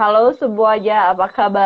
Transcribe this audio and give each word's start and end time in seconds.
Halo 0.00 0.32
semuanya, 0.40 1.12
apa 1.12 1.26
kabar? 1.36 1.60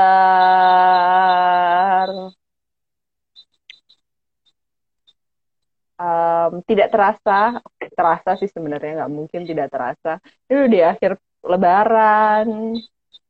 Um, 5.94 6.58
tidak 6.66 6.90
terasa, 6.90 7.62
terasa 7.94 8.30
sih 8.34 8.50
sebenarnya 8.50 8.90
nggak 9.06 9.12
mungkin 9.14 9.46
tidak 9.46 9.70
terasa. 9.70 10.18
Ini 10.50 10.66
udah 10.66 10.70
di 10.74 10.80
akhir 10.82 11.10
Lebaran, 11.46 12.74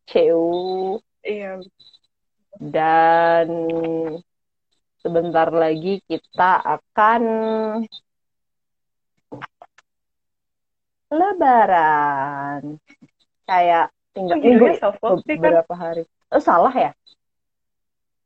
CU, 0.09 0.97
Iya, 1.21 1.61
dan 2.57 3.49
sebentar 5.05 5.49
lagi 5.53 6.01
kita 6.09 6.65
akan 6.65 7.23
Lebaran. 11.13 12.81
Kayak 13.45 13.93
tinggal 14.15 14.39
Oh, 14.39 14.41
judulnya 14.41 14.59
minggu 14.59 14.81
self-love 14.81 15.21
sih 15.27 15.37
kan? 15.37 15.43
beberapa 15.43 15.75
hari. 15.75 16.03
Oh, 16.31 16.41
salah 16.43 16.73
ya? 16.73 16.91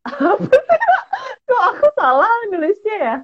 Kok 1.49 1.63
aku 1.75 1.87
salah 1.97 2.29
nulisnya 2.53 2.97
ya? 3.01 3.17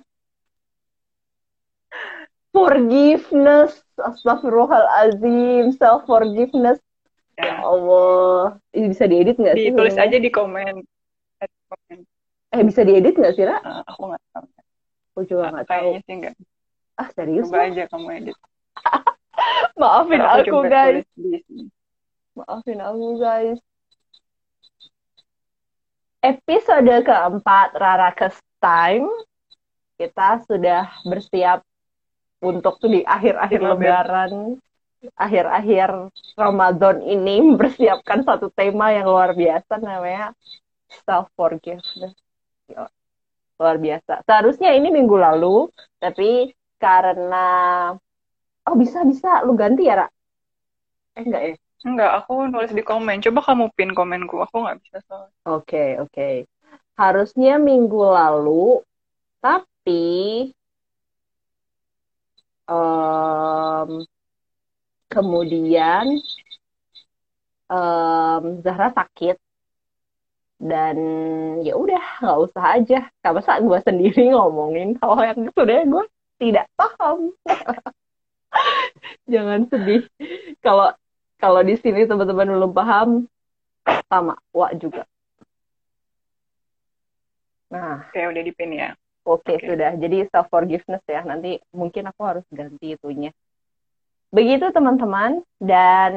Forgiveness, 2.54 3.82
astagfirullahalazim, 3.98 5.74
self 5.74 6.06
forgiveness. 6.06 6.78
Ya 7.34 7.50
Ya, 7.50 7.58
Allah, 7.66 8.62
ini 8.70 8.86
bisa 8.94 9.04
diedit 9.10 9.34
nggak 9.34 9.58
sih? 9.58 9.74
ditulis 9.74 9.96
aja 9.98 10.16
di 10.22 10.30
komen. 10.30 10.86
Eh, 12.54 12.62
bisa 12.62 12.86
diedit 12.86 13.18
nggak 13.18 13.34
sih, 13.34 13.42
Ra? 13.42 13.58
Eh, 13.58 13.82
aku 13.90 14.02
nggak 14.14 14.22
tahu. 14.30 14.46
Aku 15.14 15.20
juga 15.26 15.44
nggak 15.50 15.66
tahu. 15.66 15.90
Kayaknya 15.90 16.00
sih 16.06 16.14
nggak. 16.22 16.34
Ah 16.94 17.08
serius 17.10 17.50
Coba 17.50 17.58
lah. 17.58 17.66
aja 17.74 17.82
kamu 17.90 18.06
edit. 18.22 18.36
Maafin 19.82 20.22
aku 20.22 20.38
aku 20.46 20.58
guys, 20.70 21.02
di 21.18 21.42
sini. 21.42 21.66
Maafin 22.34 22.82
aku 22.82 23.22
guys. 23.22 23.58
Episode 26.18 27.04
keempat 27.06 27.68
Rarakes 27.78 28.36
Time 28.58 29.06
kita 29.94 30.42
sudah 30.42 30.90
bersiap 31.06 31.62
untuk 32.42 32.82
di 32.82 33.06
akhir-akhir. 33.06 33.60
Lebaran, 33.62 34.58
akhir-akhir 35.14 36.10
Ramadan 36.34 36.96
ini 37.06 37.38
mempersiapkan 37.54 38.26
satu 38.26 38.50
tema 38.50 38.90
yang 38.90 39.06
luar 39.06 39.38
biasa 39.38 39.78
namanya 39.78 40.34
self 41.06 41.30
forgiveness. 41.38 42.18
Luar 43.54 43.78
biasa. 43.78 44.26
Seharusnya 44.26 44.74
ini 44.74 44.90
minggu 44.90 45.14
lalu, 45.14 45.70
tapi 46.02 46.50
karena 46.82 47.46
oh 48.66 48.74
bisa 48.74 49.06
bisa 49.06 49.46
lu 49.46 49.54
ganti 49.54 49.86
ya, 49.86 50.02
Ra? 50.02 50.08
Eh 51.14 51.22
enggak 51.22 51.42
ya? 51.46 51.63
Enggak, 51.84 52.24
aku 52.24 52.48
nulis 52.48 52.72
di 52.72 52.80
komen. 52.80 53.20
Coba 53.20 53.40
kamu 53.44 53.64
pin 53.76 53.92
komenku. 53.92 54.40
Aku 54.40 54.64
nggak 54.64 54.80
bisa 54.80 54.98
soalnya. 55.04 55.36
Oke, 55.44 56.00
oke. 56.00 56.48
Harusnya 56.96 57.60
minggu 57.60 58.00
lalu, 58.08 58.80
tapi 59.44 60.48
em, 62.68 63.90
kemudian 65.12 66.06
em, 67.68 68.44
Zahra 68.64 68.88
sakit 68.96 69.36
dan 70.64 70.96
ya 71.60 71.76
udah 71.76 72.04
nggak 72.24 72.38
usah 72.48 72.64
aja. 72.80 72.98
Gak 73.20 73.34
masa 73.36 73.60
gue 73.60 73.78
sendiri 73.84 74.32
ngomongin 74.32 74.96
hal 75.04 75.20
yang 75.20 75.40
sebenarnya 75.52 75.84
gue 75.84 76.04
tidak 76.40 76.66
paham. 76.80 77.36
Jangan 79.32 79.68
sedih. 79.68 80.08
Kalau 80.64 80.88
kalau 81.44 81.60
di 81.60 81.76
sini 81.76 82.08
teman-teman 82.08 82.56
belum 82.56 82.72
paham, 82.72 83.28
sama 84.08 84.32
Wak 84.48 84.80
juga. 84.80 85.04
Nah, 87.68 88.08
Oke, 88.08 88.16
udah 88.32 88.40
di 88.40 88.52
pin 88.56 88.72
ya. 88.72 88.96
Oke, 89.28 89.60
Oke. 89.60 89.68
sudah. 89.68 89.92
Jadi 89.92 90.24
self 90.32 90.48
forgiveness 90.48 91.04
ya. 91.04 91.20
Nanti 91.20 91.60
mungkin 91.68 92.08
aku 92.08 92.22
harus 92.24 92.44
ganti 92.48 92.96
itunya. 92.96 93.28
Begitu 94.32 94.72
teman-teman 94.72 95.44
dan 95.60 96.12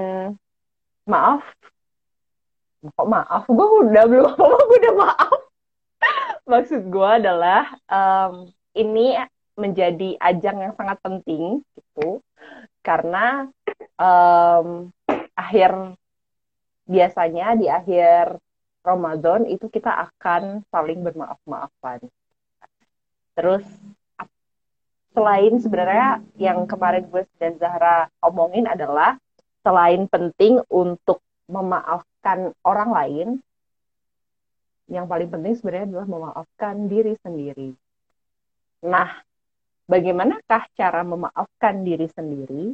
maaf. 1.03 1.43
Kok 2.87 3.09
maaf? 3.11 3.43
Gue 3.51 3.67
udah 3.83 4.03
belum 4.07 4.31
apa 4.31 4.55
gue 4.63 4.77
udah 4.79 4.95
maaf. 4.95 5.39
Maksud 6.55 6.87
gue 6.87 7.09
adalah 7.19 7.67
em, 7.91 8.47
ini 8.79 9.19
menjadi 9.59 10.15
ajang 10.23 10.71
yang 10.71 10.73
sangat 10.79 11.03
penting 11.03 11.59
gitu. 11.75 12.23
Karena 12.79 13.51
em, 13.99 14.87
akhir 15.37 15.93
biasanya 16.89 17.53
di 17.53 17.69
akhir 17.69 18.41
Ramadan 18.81 19.45
itu 19.45 19.69
kita 19.69 20.09
akan 20.09 20.65
saling 20.73 21.03
bermaaf-maafan. 21.05 22.07
Terus 23.37 23.67
selain 25.13 25.53
sebenarnya 25.61 26.25
yang 26.41 26.65
kemarin 26.65 27.05
gue 27.05 27.27
dan 27.37 27.59
Zahra 27.61 28.09
omongin 28.23 28.65
adalah 28.65 29.19
selain 29.61 30.07
penting 30.07 30.63
untuk 30.71 31.19
memaafkan 31.51 32.55
orang 32.63 32.89
lain, 32.91 33.27
yang 34.87 35.03
paling 35.05 35.27
penting 35.27 35.59
sebenarnya 35.59 35.91
adalah 35.91 36.07
memaafkan 36.07 36.87
diri 36.87 37.13
sendiri. 37.19 37.75
Nah, 38.87 39.19
bagaimanakah 39.91 40.71
cara 40.79 41.03
memaafkan 41.03 41.83
diri 41.83 42.07
sendiri? 42.15 42.71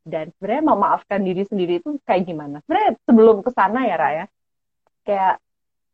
Dan 0.00 0.32
sebenarnya 0.36 0.64
memaafkan 0.64 1.20
diri 1.20 1.42
sendiri 1.44 1.84
itu 1.84 2.00
kayak 2.08 2.24
gimana? 2.24 2.64
Sebenarnya 2.64 2.92
sebelum 3.04 3.36
ke 3.44 3.50
sana 3.52 3.84
ya, 3.84 3.96
Raya, 4.00 4.24
kayak 5.04 5.36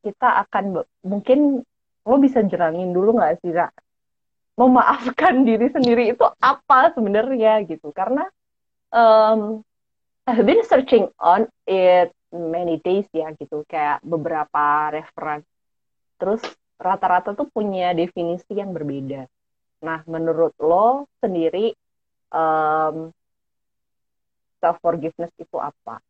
kita 0.06 0.28
akan 0.46 0.86
mungkin 1.02 1.66
lo 2.06 2.16
bisa 2.22 2.38
jerangin 2.46 2.94
dulu 2.94 3.18
nggak 3.18 3.42
sih, 3.42 3.50
Ra? 3.50 3.66
memaafkan 4.56 5.44
diri 5.44 5.68
sendiri 5.68 6.16
itu 6.16 6.24
apa 6.40 6.90
sebenarnya 6.96 7.62
gitu? 7.68 7.92
Karena 7.92 8.24
um, 8.90 9.60
I've 10.24 10.42
been 10.42 10.64
searching 10.64 11.12
on 11.20 11.46
it 11.68 12.10
many 12.32 12.80
days 12.80 13.06
ya 13.12 13.30
gitu. 13.36 13.62
Kayak 13.68 14.00
beberapa 14.02 14.90
reference. 14.90 15.46
Terus 16.16 16.40
rata-rata 16.80 17.36
tuh 17.36 17.52
punya 17.52 17.92
definisi 17.92 18.56
yang 18.56 18.72
berbeda. 18.72 19.28
Nah 19.84 20.00
menurut 20.08 20.56
lo 20.56 21.04
sendiri 21.20 21.76
um, 22.32 23.12
self 24.66 24.82
forgiveness 24.82 25.30
itu 25.38 25.56
apa 25.62 26.02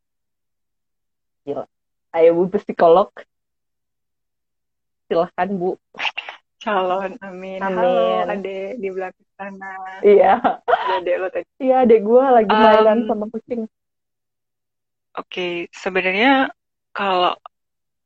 Gila. 1.45 1.69
ayo 2.17 2.33
bu 2.33 2.49
psikolog 2.57 3.13
silahkan 5.05 5.53
bu 5.53 5.77
Calon, 6.57 7.15
amin. 7.21 7.61
Amin. 7.63 7.79
Halo, 7.79 8.33
adek 8.33 8.81
di 8.81 8.89
belakang 8.91 9.29
sana. 9.37 10.01
iya 10.01 10.41
Ada 10.65 10.99
adek 11.05 11.15
lo 11.21 11.27
tadi. 11.29 11.47
iya 11.61 11.85
adek 11.85 12.01
gue 12.01 12.25
lagi 12.25 12.49
mainan 12.49 12.99
Um, 13.05 13.09
sama 13.13 13.25
kucing 13.29 13.69
Oke, 15.15 15.69
sebenarnya 15.71 16.49
kalau 16.97 17.37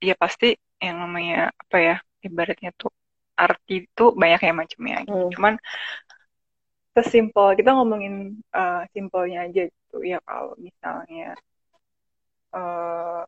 ya 0.02 0.18
pasti 0.18 0.58
yang 0.82 0.98
namanya 0.98 1.54
apa 1.56 1.76
ya, 1.78 1.96
ibaratnya 2.20 2.74
tuh 2.74 2.90
arti 3.38 3.86
itu 3.86 4.04
banyak 4.12 4.40
ya 4.42 4.52
macamnya. 4.52 4.96
gitu. 5.06 5.14
Hmm. 5.14 5.30
Cuman 5.32 5.54
sesimpel 7.04 7.56
kita 7.58 7.70
ngomongin 7.76 8.38
eh, 8.54 8.82
simpelnya 8.94 9.48
aja 9.48 9.62
gitu 9.68 9.98
ya 10.04 10.18
kalau 10.24 10.54
misalnya 10.60 11.34
eh, 12.54 13.22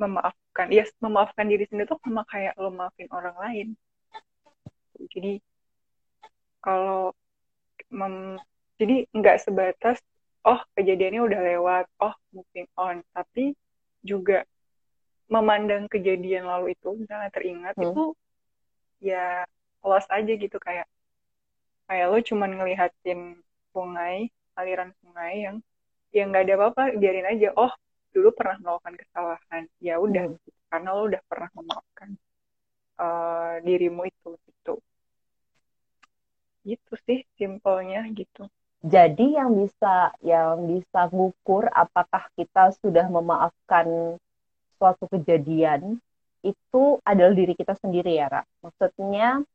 memaafkan, 0.00 0.66
ya 0.74 0.84
memaafkan 0.98 1.46
diri 1.46 1.64
sendiri 1.68 1.86
tuh 1.86 2.00
sama 2.02 2.26
kayak 2.26 2.58
lo 2.58 2.74
maafin 2.74 3.06
orang 3.14 3.36
lain. 3.38 3.68
Jadi 5.12 5.38
kalau 6.62 7.14
mem- 7.90 8.40
jadi 8.78 9.06
nggak 9.14 9.38
sebatas 9.42 9.98
oh 10.42 10.58
kejadiannya 10.74 11.22
udah 11.22 11.40
lewat, 11.54 11.84
oh 12.02 12.14
moving 12.34 12.66
on, 12.74 13.02
tapi 13.14 13.54
juga 14.02 14.42
memandang 15.30 15.86
kejadian 15.86 16.50
lalu 16.50 16.74
itu 16.74 16.88
misalnya 16.98 17.30
teringat 17.30 17.74
Hmm. 17.78 17.94
itu 17.94 18.04
ya 19.02 19.46
awas 19.82 20.06
aja 20.10 20.32
gitu 20.34 20.58
kayak 20.58 20.86
kayak 21.92 22.08
lo 22.08 22.18
cuman 22.24 22.50
ngelihatin 22.56 23.20
sungai 23.76 24.32
aliran 24.60 24.90
sungai 25.04 25.34
yang 25.46 25.56
yang 26.16 26.26
nggak 26.32 26.44
ada 26.48 26.54
apa-apa 26.58 26.82
biarin 27.00 27.28
aja 27.32 27.48
oh 27.56 27.72
dulu 28.14 28.28
pernah 28.38 28.56
melakukan 28.64 28.94
kesalahan 29.00 29.64
ya 29.80 29.94
udah 30.00 30.24
Hmm. 30.24 30.36
karena 30.72 30.88
lo 30.96 31.02
udah 31.10 31.22
pernah 31.30 31.50
memaafkan 31.58 32.10
eh, 33.04 33.54
dirimu 33.66 34.02
itu 34.10 34.30
gitu 34.48 34.74
gitu 36.68 36.92
sih 37.06 37.18
simpelnya 37.38 38.00
gitu 38.18 38.42
Jadi 38.82 39.38
yang 39.38 39.54
bisa 39.62 40.10
yang 40.26 40.66
bisa 40.66 41.06
ngukur 41.14 41.70
apakah 41.70 42.26
kita 42.34 42.74
sudah 42.82 43.06
memaafkan 43.06 44.18
suatu 44.78 45.06
kejadian 45.14 46.02
itu 46.42 46.98
adalah 47.06 47.30
diri 47.38 47.54
kita 47.54 47.78
sendiri 47.78 48.18
ya, 48.18 48.26
Ra. 48.26 48.42
Maksudnya 48.66 49.46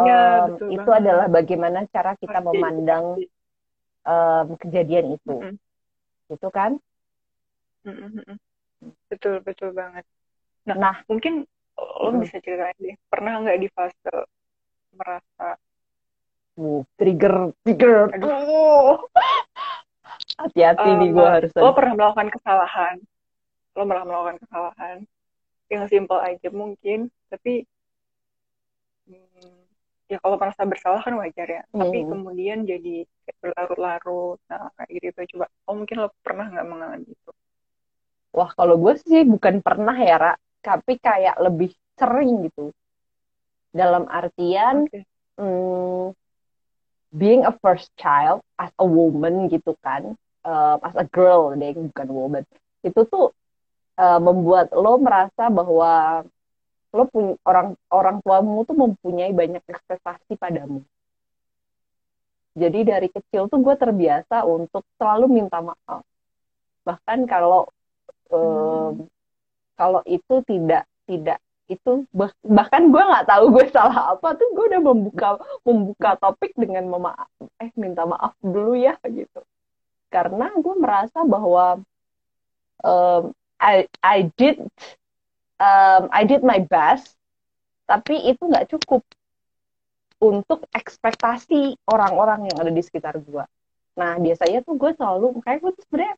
ya 0.00 0.40
em, 0.40 0.56
betul 0.56 0.68
itu 0.72 0.88
banget 0.88 1.00
adalah 1.04 1.26
bagaimana 1.28 1.78
cara 1.92 2.12
kita 2.16 2.38
pasti 2.40 2.46
memandang 2.48 3.04
pasti 3.20 3.24
em, 4.08 4.46
kejadian 4.56 5.06
itu, 5.16 5.36
Mm-mm, 5.36 5.54
gitu 6.32 6.48
kan? 6.48 6.72
mm-mm, 7.84 8.10
mm-mm. 8.16 8.38
betul 9.12 9.34
betul 9.44 9.70
banget 9.76 10.04
nah, 10.64 10.76
Nah. 10.78 10.96
mungkin 11.06 11.44
lo 11.76 12.08
Hmm. 12.12 12.22
bisa 12.22 12.38
ceritain 12.40 12.76
deh 12.78 12.96
pernah 13.08 13.40
nggak 13.42 13.58
di 13.60 13.68
fase 13.72 14.12
merasa 14.96 15.56
Uh, 16.52 16.84
trigger, 17.00 17.48
trigger. 17.64 18.12
Aduh. 18.12 19.00
Hati-hati 20.44 20.84
eh, 20.84 20.96
nih 21.00 21.08
gue 21.16 21.24
harus. 21.24 21.50
lo 21.56 21.72
pernah 21.72 21.96
melakukan 21.96 22.28
kesalahan 22.28 22.96
lo 23.72 23.82
pernah 23.88 24.04
melakukan 24.04 24.36
kesalahan 24.44 24.96
yang 25.72 25.88
simpel 25.88 26.20
aja 26.20 26.52
mungkin 26.52 27.08
tapi 27.32 27.64
hmm, 29.08 29.61
ya 30.12 30.20
kalau 30.20 30.36
merasa 30.36 30.68
bersalah 30.68 31.00
kan 31.00 31.16
wajar 31.16 31.48
ya 31.48 31.62
tapi 31.72 32.04
Hmm. 32.04 32.10
kemudian 32.12 32.58
jadi 32.68 33.08
berlarut-larut 33.40 34.38
nah 34.52 34.68
kayak 34.76 34.90
gitu 35.00 35.20
coba 35.36 35.48
oh 35.64 35.74
mungkin 35.80 35.96
lo 36.04 36.08
pernah 36.20 36.52
nggak 36.52 36.68
mengalami 36.68 37.08
itu 37.08 37.32
Wah, 38.32 38.48
kalau 38.56 38.80
gue 38.80 38.96
sih 38.96 39.28
bukan 39.28 39.60
pernah 39.60 39.92
ya, 39.92 40.16
Ra. 40.16 40.32
Tapi 40.64 40.96
kayak 40.96 41.36
lebih 41.36 41.68
sering 42.00 42.48
gitu. 42.48 42.72
Dalam 43.76 44.08
artian, 44.08 44.88
Oke. 44.88 45.04
hmm, 45.36 46.16
being 47.12 47.44
a 47.44 47.52
first 47.60 47.92
child 48.00 48.40
as 48.56 48.72
a 48.80 48.86
woman 48.88 49.52
gitu 49.52 49.76
kan, 49.84 50.16
um, 50.48 50.78
as 50.80 50.96
a 50.96 51.04
girl 51.12 51.52
deh, 51.52 51.76
bukan 51.76 52.08
woman. 52.08 52.44
Itu 52.80 53.04
tuh 53.04 53.36
uh, 54.00 54.16
membuat 54.16 54.72
lo 54.72 54.96
merasa 54.96 55.52
bahwa 55.52 56.24
lo 56.92 57.08
punya 57.08 57.34
orang 57.48 57.74
orang 57.88 58.16
tuamu 58.20 58.62
tuh 58.68 58.76
mempunyai 58.76 59.32
banyak 59.32 59.64
ekspektasi 59.64 60.36
padamu. 60.36 60.84
Jadi 62.52 62.84
dari 62.84 63.08
kecil 63.08 63.48
tuh 63.48 63.64
gue 63.64 63.74
terbiasa 63.80 64.44
untuk 64.44 64.84
selalu 65.00 65.40
minta 65.40 65.64
maaf. 65.64 66.04
Bahkan 66.84 67.24
kalau 67.24 67.64
um, 68.28 69.08
kalau 69.76 70.04
itu 70.04 70.44
tidak 70.44 70.84
tidak 71.08 71.40
itu 71.72 72.04
bah- 72.12 72.36
bahkan 72.44 72.92
gue 72.92 73.00
nggak 73.00 73.24
tahu 73.24 73.44
gue 73.56 73.66
salah 73.72 74.12
apa 74.12 74.36
tuh 74.36 74.48
gue 74.52 74.64
udah 74.76 74.82
membuka 74.82 75.28
membuka 75.64 76.10
topik 76.20 76.52
dengan 76.58 76.84
memaaf 76.90 77.30
eh 77.62 77.72
minta 77.78 78.04
maaf 78.04 78.36
dulu 78.44 78.76
ya 78.76 78.98
gitu 79.08 79.40
karena 80.12 80.52
gue 80.52 80.74
merasa 80.76 81.24
bahwa 81.24 81.80
um, 82.84 83.32
I 83.56 83.88
I 84.04 84.28
did 84.36 84.60
um, 85.62 86.10
I 86.10 86.26
did 86.26 86.42
my 86.42 86.58
best 86.66 87.14
tapi 87.86 88.18
itu 88.26 88.42
nggak 88.42 88.66
cukup 88.74 89.06
untuk 90.18 90.66
ekspektasi 90.74 91.78
orang-orang 91.86 92.50
yang 92.50 92.56
ada 92.58 92.72
di 92.74 92.82
sekitar 92.82 93.14
gue 93.22 93.46
nah 93.94 94.18
biasanya 94.18 94.66
tuh 94.66 94.74
gue 94.74 94.90
selalu 94.98 95.38
kayak 95.46 95.62
gue 95.62 95.70
tuh 95.78 95.84
sebenarnya 95.86 96.16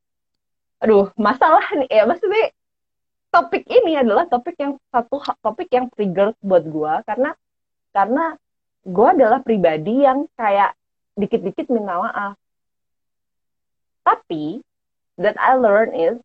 aduh 0.81 1.07
masalah 1.21 1.65
nih 1.77 1.91
ya 1.93 2.05
maksudnya 2.09 2.49
topik 3.35 3.67
ini 3.67 3.99
adalah 3.99 4.31
topik 4.31 4.57
yang 4.57 4.79
satu 4.89 5.21
topik 5.43 5.69
yang 5.69 5.91
trigger 5.93 6.33
buat 6.39 6.65
gue 6.65 6.93
karena 7.05 7.35
karena 7.91 8.39
gue 8.85 9.09
adalah 9.09 9.41
pribadi 9.41 10.05
yang 10.05 10.29
kayak 10.37 10.77
dikit-dikit 11.17 11.73
minta 11.73 11.97
maaf. 11.97 12.37
Tapi 14.05 14.61
that 15.17 15.39
I 15.41 15.57
learn 15.57 15.97
is 15.97 16.21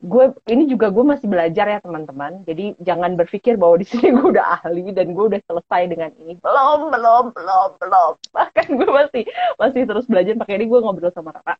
gue 0.00 0.24
ini 0.48 0.64
juga 0.64 0.88
gue 0.88 1.04
masih 1.04 1.28
belajar 1.28 1.66
ya 1.68 1.78
teman-teman. 1.84 2.40
Jadi 2.48 2.72
jangan 2.80 3.20
berpikir 3.20 3.60
bahwa 3.60 3.76
di 3.76 3.86
sini 3.86 4.10
gue 4.16 4.26
udah 4.32 4.60
ahli 4.60 4.90
dan 4.96 5.12
gue 5.12 5.24
udah 5.28 5.40
selesai 5.44 5.82
dengan 5.92 6.10
ini. 6.16 6.40
Belum 6.40 6.88
belum 6.88 7.24
belum 7.36 7.68
belum. 7.76 8.12
Bahkan 8.36 8.66
gue 8.80 8.90
masih 8.90 9.24
masih 9.60 9.82
terus 9.84 10.08
belajar. 10.08 10.32
Pakai 10.40 10.56
ini 10.56 10.66
gue 10.72 10.80
ngobrol 10.80 11.12
sama 11.12 11.36
Rara. 11.36 11.54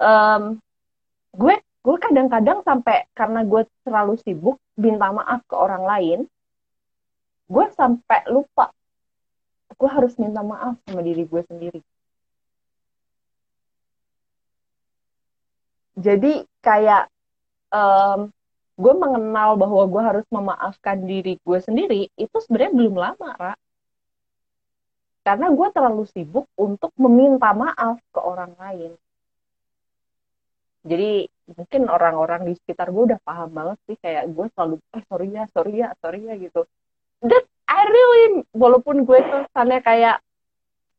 Em, 0.00 0.42
gue 1.38 1.54
gue 1.62 1.96
kadang-kadang 2.02 2.60
sampai 2.66 3.06
karena 3.14 3.40
gue 3.46 3.62
terlalu 3.86 4.14
sibuk 4.20 4.58
minta 4.76 5.08
maaf 5.14 5.40
ke 5.48 5.56
orang 5.56 5.84
lain 5.86 6.18
gue 7.50 7.66
sampai 7.74 8.20
lupa 8.30 8.70
gue 9.80 9.88
harus 9.88 10.12
minta 10.20 10.44
maaf 10.44 10.76
sama 10.84 11.00
diri 11.00 11.24
gue 11.24 11.42
sendiri. 11.48 11.80
Jadi 15.96 16.44
kayak 16.60 17.08
em, 17.70 18.20
gue 18.80 18.94
mengenal 18.96 19.60
bahwa 19.60 19.82
gue 19.84 20.02
harus 20.02 20.26
memaafkan 20.32 21.04
diri 21.04 21.36
gue 21.44 21.58
sendiri 21.60 22.08
itu 22.16 22.36
sebenarnya 22.40 22.72
belum 22.72 22.94
lama 22.96 23.30
Ra. 23.36 23.54
karena 25.20 25.52
gue 25.52 25.68
terlalu 25.76 26.04
sibuk 26.08 26.48
untuk 26.56 26.90
meminta 26.96 27.52
maaf 27.52 28.00
ke 28.08 28.20
orang 28.24 28.56
lain. 28.56 28.96
Jadi 30.80 31.28
mungkin 31.52 31.92
orang-orang 31.92 32.48
di 32.48 32.56
sekitar 32.56 32.88
gue 32.88 33.12
udah 33.12 33.20
paham 33.20 33.52
banget 33.52 33.78
sih 33.84 33.96
kayak 34.00 34.32
gue 34.32 34.46
selalu 34.56 34.80
eh 34.96 35.04
sorry 35.12 35.28
ya 35.28 35.44
sorry 35.52 35.72
ya 35.76 35.88
sorry 36.00 36.20
ya 36.24 36.34
gitu. 36.40 36.64
That 37.20 37.44
I 37.68 37.84
really 37.84 38.48
walaupun 38.56 39.04
gue 39.04 39.20
kesannya 39.20 39.84
kayak 39.84 40.24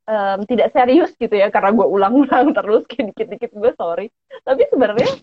em, 0.05 0.39
tidak 0.45 0.69
serius 0.69 1.11
gitu 1.17 1.33
ya 1.33 1.49
karena 1.49 1.73
gue 1.73 1.87
ulang-ulang 1.89 2.53
terus 2.57 2.85
kayak 2.85 3.17
dikit-dikit 3.17 3.51
gue 3.57 3.71
sorry. 3.73 4.13
Tapi 4.45 4.69
sebenarnya 4.69 5.17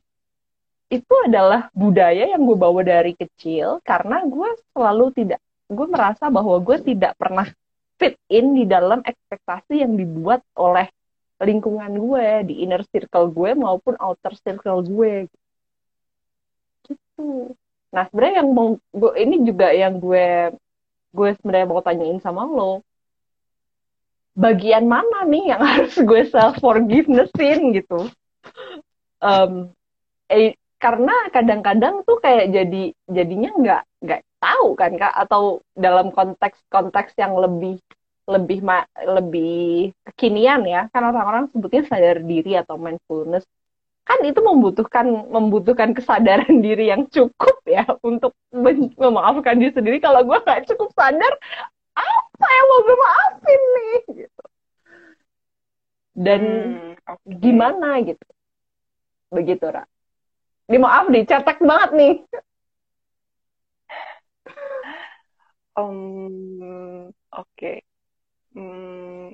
itu 0.89 1.15
adalah 1.29 1.69
budaya 1.77 2.33
yang 2.33 2.43
gue 2.49 2.57
bawa 2.57 2.81
dari 2.81 3.13
kecil 3.13 3.81
karena 3.85 4.25
gue 4.25 4.51
selalu 4.73 5.13
tidak 5.13 5.41
gue 5.69 5.87
merasa 5.89 6.33
bahwa 6.33 6.57
gue 6.65 6.81
tidak 6.81 7.13
pernah 7.21 7.45
fit 8.01 8.17
in 8.33 8.57
di 8.57 8.65
dalam 8.65 9.05
ekspektasi 9.05 9.85
yang 9.85 10.01
dibuat 10.01 10.41
oleh 10.57 10.89
lingkungan 11.45 11.93
gue 11.93 12.27
di 12.49 12.65
inner 12.65 12.83
circle 12.89 13.29
gue 13.31 13.53
maupun 13.53 13.95
outer 14.01 14.33
circle 14.41 14.81
gue. 14.81 15.29
Gitu. 16.89 17.53
Nah 17.93 18.09
sebenarnya 18.09 18.43
yang 18.43 18.51
mau 18.57 18.81
gue 18.81 19.13
ini 19.21 19.37
juga 19.45 19.71
yang 19.77 20.01
gue 20.01 20.57
gue 21.13 21.29
sebenarnya 21.37 21.69
mau 21.69 21.85
tanyain 21.85 22.19
sama 22.25 22.49
lo. 22.49 22.81
Bagian 24.39 24.89
mana 24.89 25.29
nih 25.29 25.53
yang 25.53 25.63
harus 25.77 25.95
gue 26.01 26.23
self 26.33 26.57
forgivenessin 26.65 27.77
gitu 27.77 28.09
eh, 30.29 30.55
karena 30.79 31.15
kadang-kadang 31.35 32.07
tuh 32.07 32.19
kayak 32.23 32.55
jadi 32.55 32.83
jadinya 33.11 33.51
nggak 33.59 33.83
nggak 34.05 34.21
tahu 34.39 34.67
kan 34.79 34.93
kak 34.95 35.15
atau 35.27 35.43
dalam 35.75 36.15
konteks-konteks 36.15 37.19
yang 37.19 37.35
lebih 37.35 37.83
lebih 38.29 38.59
ma- 38.63 38.87
lebih 39.17 39.91
kekinian 40.07 40.63
ya 40.69 40.87
kan 40.95 41.03
orang-orang 41.11 41.49
sebutnya 41.51 41.83
sadar 41.89 42.23
diri 42.23 42.55
atau 42.61 42.77
mindfulness. 42.79 43.43
Kan 44.09 44.21
itu 44.25 44.41
membutuhkan 44.41 45.07
membutuhkan 45.31 45.91
kesadaran 45.97 46.61
diri 46.67 46.91
yang 46.93 47.05
cukup 47.11 47.57
ya 47.69 47.85
untuk 48.05 48.33
memaafkan 48.99 49.57
diri 49.61 49.73
sendiri. 49.75 49.99
Kalau 50.03 50.23
gue 50.25 50.39
nggak 50.45 50.65
cukup 50.75 50.91
sadar 50.97 51.33
apa 51.99 52.47
yang 52.49 52.67
mau 52.71 52.81
gue 52.87 52.97
maafin 52.99 53.63
nih? 53.77 53.99
Gitu. 54.27 54.43
Dan 56.25 56.43
Hmm, 56.45 56.93
oke. 57.13 57.29
gimana 57.43 57.89
gitu? 58.09 58.25
Begitu 59.33 59.65
Ra 59.75 59.83
ini 60.69 60.79
maaf 60.79 61.09
nih 61.09 61.25
cetek 61.25 61.59
banget 61.65 61.91
nih 61.97 62.15
Em, 65.79 67.15
oke. 67.31 67.73
Hmm, 68.51 69.31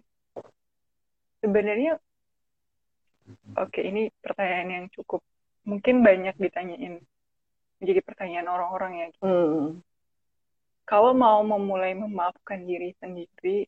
sebenarnya, 1.41 1.97
oke 3.57 3.81
ini 3.81 4.13
pertanyaan 4.21 4.69
yang 4.69 4.87
cukup 4.93 5.25
mungkin 5.65 6.05
banyak 6.05 6.37
ditanyain, 6.37 7.01
jadi 7.81 8.01
pertanyaan 8.05 8.53
orang-orang 8.53 8.93
ya. 8.93 9.07
hmm. 9.25 9.81
Kalau 10.85 11.17
mau 11.17 11.41
memulai 11.41 11.97
memaafkan 11.97 12.69
diri 12.69 12.93
sendiri, 13.01 13.65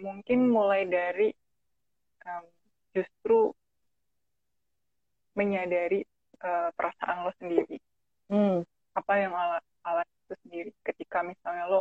mungkin 0.00 0.48
mulai 0.48 0.88
dari 0.88 1.28
em, 2.24 2.44
justru 2.96 3.52
menyadari 5.36 6.00
eh, 6.42 6.68
perasaan 6.76 7.16
lo 7.26 7.32
sendiri. 7.40 7.76
Hmm. 8.32 8.64
apa 8.92 9.12
yang 9.20 9.32
ala 9.32 9.58
alat 9.84 10.08
itu 10.08 10.34
sendiri 10.44 10.70
ketika 10.84 11.20
misalnya 11.24 11.64
lo 11.68 11.80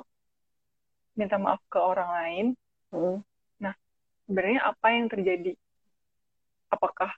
minta 1.15 1.36
maaf 1.39 1.60
ke 1.72 1.80
orang 1.80 2.10
lain 2.12 2.46
Hmm. 2.91 3.24
sebenarnya 4.27 4.62
apa 4.68 4.88
yang 4.91 5.08
terjadi 5.08 5.53
apakah 6.72 7.12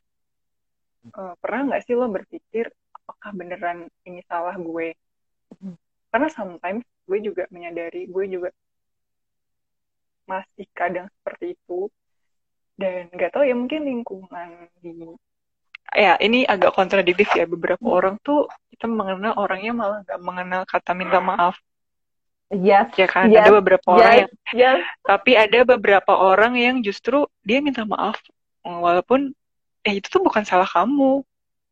eh, 1.13 1.33
pernah 1.41 1.61
nggak 1.69 1.83
sih 1.85 1.93
lo 1.97 2.09
berpikir 2.09 2.69
apakah 2.93 3.29
beneran 3.33 3.89
ini 4.05 4.21
salah 4.29 4.55
gue 4.57 4.93
Hmm. 5.61 5.77
karena 6.09 6.27
sometimes 6.33 6.81
gue 7.05 7.19
juga 7.21 7.45
menyadari 7.53 8.09
gue 8.09 8.25
juga 8.25 8.49
masih 10.25 10.65
kadang 10.73 11.05
seperti 11.19 11.53
itu 11.53 11.89
dan 12.79 13.11
nggak 13.13 13.29
tahu 13.29 13.45
ya 13.45 13.53
mungkin 13.53 13.81
lingkungan 13.85 14.49
di 14.81 14.91
ya 15.91 16.15
ini 16.23 16.47
agak 16.47 16.71
kontradiktif 16.71 17.27
ya. 17.35 17.43
Beberapa 17.43 17.83
orang 17.83 18.15
tuh 18.23 18.47
kita 18.71 18.87
mengenal 18.87 19.35
orangnya 19.35 19.71
malah 19.75 19.99
nggak 20.07 20.21
mengenal 20.23 20.61
kata 20.63 20.91
minta 20.95 21.19
maaf. 21.19 21.59
Yes 22.53 22.93
ya 22.93 23.09
kan? 23.09 23.33
Yes, 23.33 23.49
ada 23.49 23.51
beberapa 23.57 23.87
orang 23.97 24.13
yang 24.25 24.31
yes. 24.53 24.79
Tapi 25.01 25.31
ada 25.33 25.59
beberapa 25.65 26.13
orang 26.13 26.53
yang 26.53 26.75
justru 26.85 27.25
dia 27.41 27.59
minta 27.59 27.81
maaf. 27.83 28.21
Walaupun 28.63 29.33
eh 29.83 29.99
itu 29.99 30.07
tuh 30.07 30.21
bukan 30.21 30.45
salah 30.45 30.69
kamu. 30.69 31.25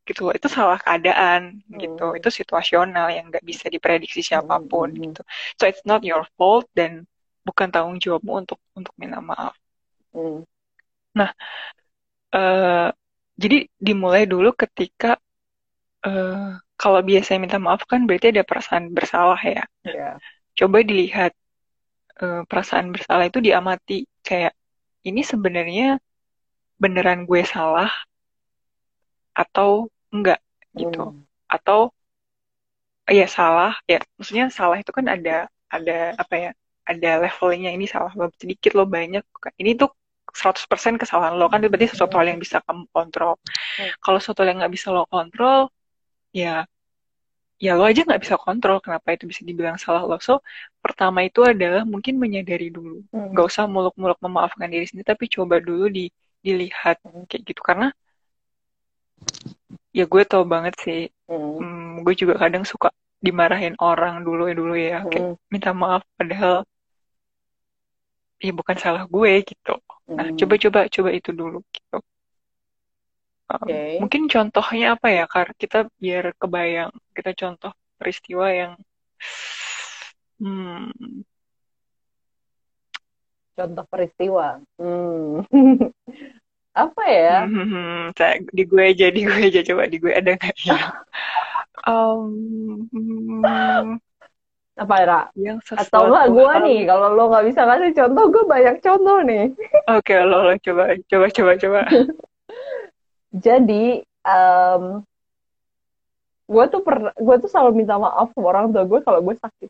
Gitu. 0.10 0.26
Loh 0.26 0.34
itu 0.34 0.50
salah 0.50 0.82
keadaan. 0.82 1.62
Gitu. 1.70 2.02
Hmm. 2.02 2.18
itu 2.18 2.30
situasional 2.34 3.14
yang 3.14 3.30
nggak 3.30 3.46
bisa 3.46 3.70
diprediksi 3.70 4.26
siapa 4.26 4.58
pun 4.58 4.90
Hmm. 4.90 5.02
gitu. 5.12 5.22
So 5.62 5.70
it's 5.70 5.86
not 5.86 6.02
your 6.02 6.26
fault 6.34 6.66
dan 6.74 7.06
bukan 7.46 7.70
tanggung 7.70 7.98
jawabmu 8.02 8.46
untuk 8.46 8.58
untuk 8.74 8.94
minta 8.98 9.22
maaf. 9.22 9.54
Hmm. 10.14 10.46
eh 12.32 12.90
jadi 13.44 13.58
dimulai 13.88 14.24
dulu 14.32 14.50
ketika 14.62 15.08
eh 16.08 16.50
kalau 16.82 17.00
biasanya 17.10 17.40
minta 17.44 17.58
maaf 17.66 17.82
kan 17.92 18.02
berarti 18.08 18.28
ada 18.34 18.44
perasaan 18.50 18.86
bersalah 18.98 19.40
ya 19.56 19.64
Ya. 19.86 20.10
coba 20.60 20.78
dilihat 20.90 21.32
eh, 22.22 22.42
perasaan 22.50 22.88
bersalah 22.94 23.26
itu 23.30 23.40
diamati 23.48 23.94
kayak 24.28 24.54
ini 25.10 25.22
sebenarnya 25.32 25.88
beneran 26.82 27.20
gue 27.30 27.42
salah 27.54 27.90
atau 29.42 29.70
enggak 30.14 30.40
gitu 30.80 31.02
Hmm. 31.12 31.24
atau 31.56 31.80
ya 33.12 33.28
salah 33.28 33.72
ya 33.92 34.00
maksudnya 34.16 34.46
salah 34.60 34.78
itu 34.82 34.92
kan 34.98 35.06
ada 35.16 35.32
ada 35.76 36.16
apa 36.22 36.36
ya 36.44 36.50
ada 36.88 37.10
levelnya 37.24 37.70
ini 37.76 37.86
salah 37.94 38.12
sedikit 38.40 38.72
lo 38.78 38.84
banyak 38.88 39.24
ini 39.62 39.72
tuh 39.82 39.90
100% 40.34 40.96
kesalahan 41.02 41.34
lo 41.40 41.46
kan 41.52 41.60
berarti 41.64 41.92
sesuatu 41.94 42.16
hal 42.20 42.28
yang 42.32 42.40
bisa 42.42 42.58
kamu 42.66 42.84
kontrol 42.92 43.36
Hmm. 43.80 43.92
kalau 44.04 44.18
sesuatu 44.22 44.42
yang 44.48 44.58
nggak 44.62 44.74
bisa 44.74 44.88
lo 44.96 45.04
kontrol 45.08 45.70
ya 46.36 46.66
ya 47.62 47.72
lo 47.78 47.86
aja 47.86 48.02
nggak 48.08 48.22
bisa 48.26 48.36
kontrol 48.42 48.82
kenapa 48.82 49.14
itu 49.14 49.30
bisa 49.30 49.42
dibilang 49.46 49.78
salah 49.78 50.02
lo 50.02 50.18
so 50.18 50.42
pertama 50.82 51.22
itu 51.22 51.46
adalah 51.46 51.86
mungkin 51.86 52.18
menyadari 52.18 52.74
dulu 52.74 53.06
Hmm. 53.14 53.32
nggak 53.32 53.46
usah 53.52 53.66
muluk-muluk 53.70 54.18
memaafkan 54.26 54.68
diri 54.72 54.86
sendiri 54.90 55.08
tapi 55.14 55.26
coba 55.30 55.62
dulu 55.62 55.86
di 55.92 56.10
dilihat 56.42 56.98
Hmm. 57.06 57.24
kayak 57.30 57.44
gitu 57.54 57.62
karena 57.62 57.94
ya 59.94 60.04
gue 60.08 60.24
tau 60.26 60.44
banget 60.48 60.74
sih 60.84 61.02
Hmm. 61.30 61.62
hmm, 61.62 62.04
gue 62.04 62.14
juga 62.18 62.36
kadang 62.42 62.64
suka 62.66 62.90
dimarahin 63.22 63.78
orang 63.78 64.26
dulu 64.26 64.50
ya 64.50 64.56
dulu 64.58 64.74
ya 64.74 64.98
kayak 65.06 65.26
Hmm. 65.32 65.36
minta 65.54 65.70
maaf 65.72 66.02
padahal 66.18 66.66
ya 68.42 68.52
bukan 68.58 68.78
salah 68.82 69.06
gue 69.06 69.32
gitu 69.46 69.74
nah 70.18 70.28
Hmm. 70.28 70.38
coba-coba 70.40 70.80
coba 70.92 71.10
itu 71.16 71.30
dulu 71.32 71.60
gitu 71.72 71.98
Um, 73.52 73.68
Oke. 73.68 74.00
mungkin 74.00 74.32
contohnya 74.32 74.96
apa 74.96 75.12
ya 75.12 75.28
kar 75.28 75.52
kita 75.60 75.84
biar 76.00 76.32
kebayang 76.40 76.88
kita 77.12 77.36
contoh 77.36 77.76
peristiwa 78.00 78.48
yang 78.48 78.74
hmm, 80.40 80.88
Contoh 83.52 83.84
peristiwa. 83.92 84.64
Hmm. 84.80 85.44
Apa 86.72 87.04
ya? 87.12 87.44
hmm, 87.44 88.16
saya- 88.16 88.40
di 88.56 88.64
gue 88.64 88.84
aja 88.96 89.12
di 89.12 89.28
gue 89.28 89.36
aja 89.52 89.60
coba 89.68 89.84
di 89.92 89.98
gue 90.00 90.16
ada 90.16 90.32
nggak 90.40 90.56
ya 90.64 90.72
um, 91.92 92.88
hmm, 92.88 94.00
Apa 94.80 94.94
ya? 95.04 95.06
Ra? 95.06 95.22
yang 95.36 95.60
Atau 95.60 96.08
enggak 96.08 96.28
gue 96.32 96.54
nih, 96.64 96.80
kalau 96.88 97.08
lo 97.12 97.24
nggak 97.28 97.46
bisa 97.52 97.62
kasih 97.68 97.92
contoh, 97.92 98.26
gue 98.32 98.44
banyak 98.48 98.76
contoh 98.80 99.18
nih. 99.28 99.44
Oke, 99.92 100.16
lo, 100.24 100.38
lo 100.48 100.54
coba, 100.64 100.84
coba, 101.12 101.26
coba, 101.28 101.52
coba. 101.60 101.82
Jadi, 103.46 103.84
em, 104.04 104.84
gue 106.52 106.66
tuh 106.68 106.82
pernah, 106.84 107.12
gue 107.16 107.36
tuh 107.40 107.50
selalu 107.52 107.84
minta 107.84 107.96
maaf 107.96 108.32
sama 108.36 108.48
orang 108.52 108.72
tua 108.72 108.84
gue 108.88 109.00
kalau 109.04 109.20
gue 109.24 109.36
sakit. 109.40 109.70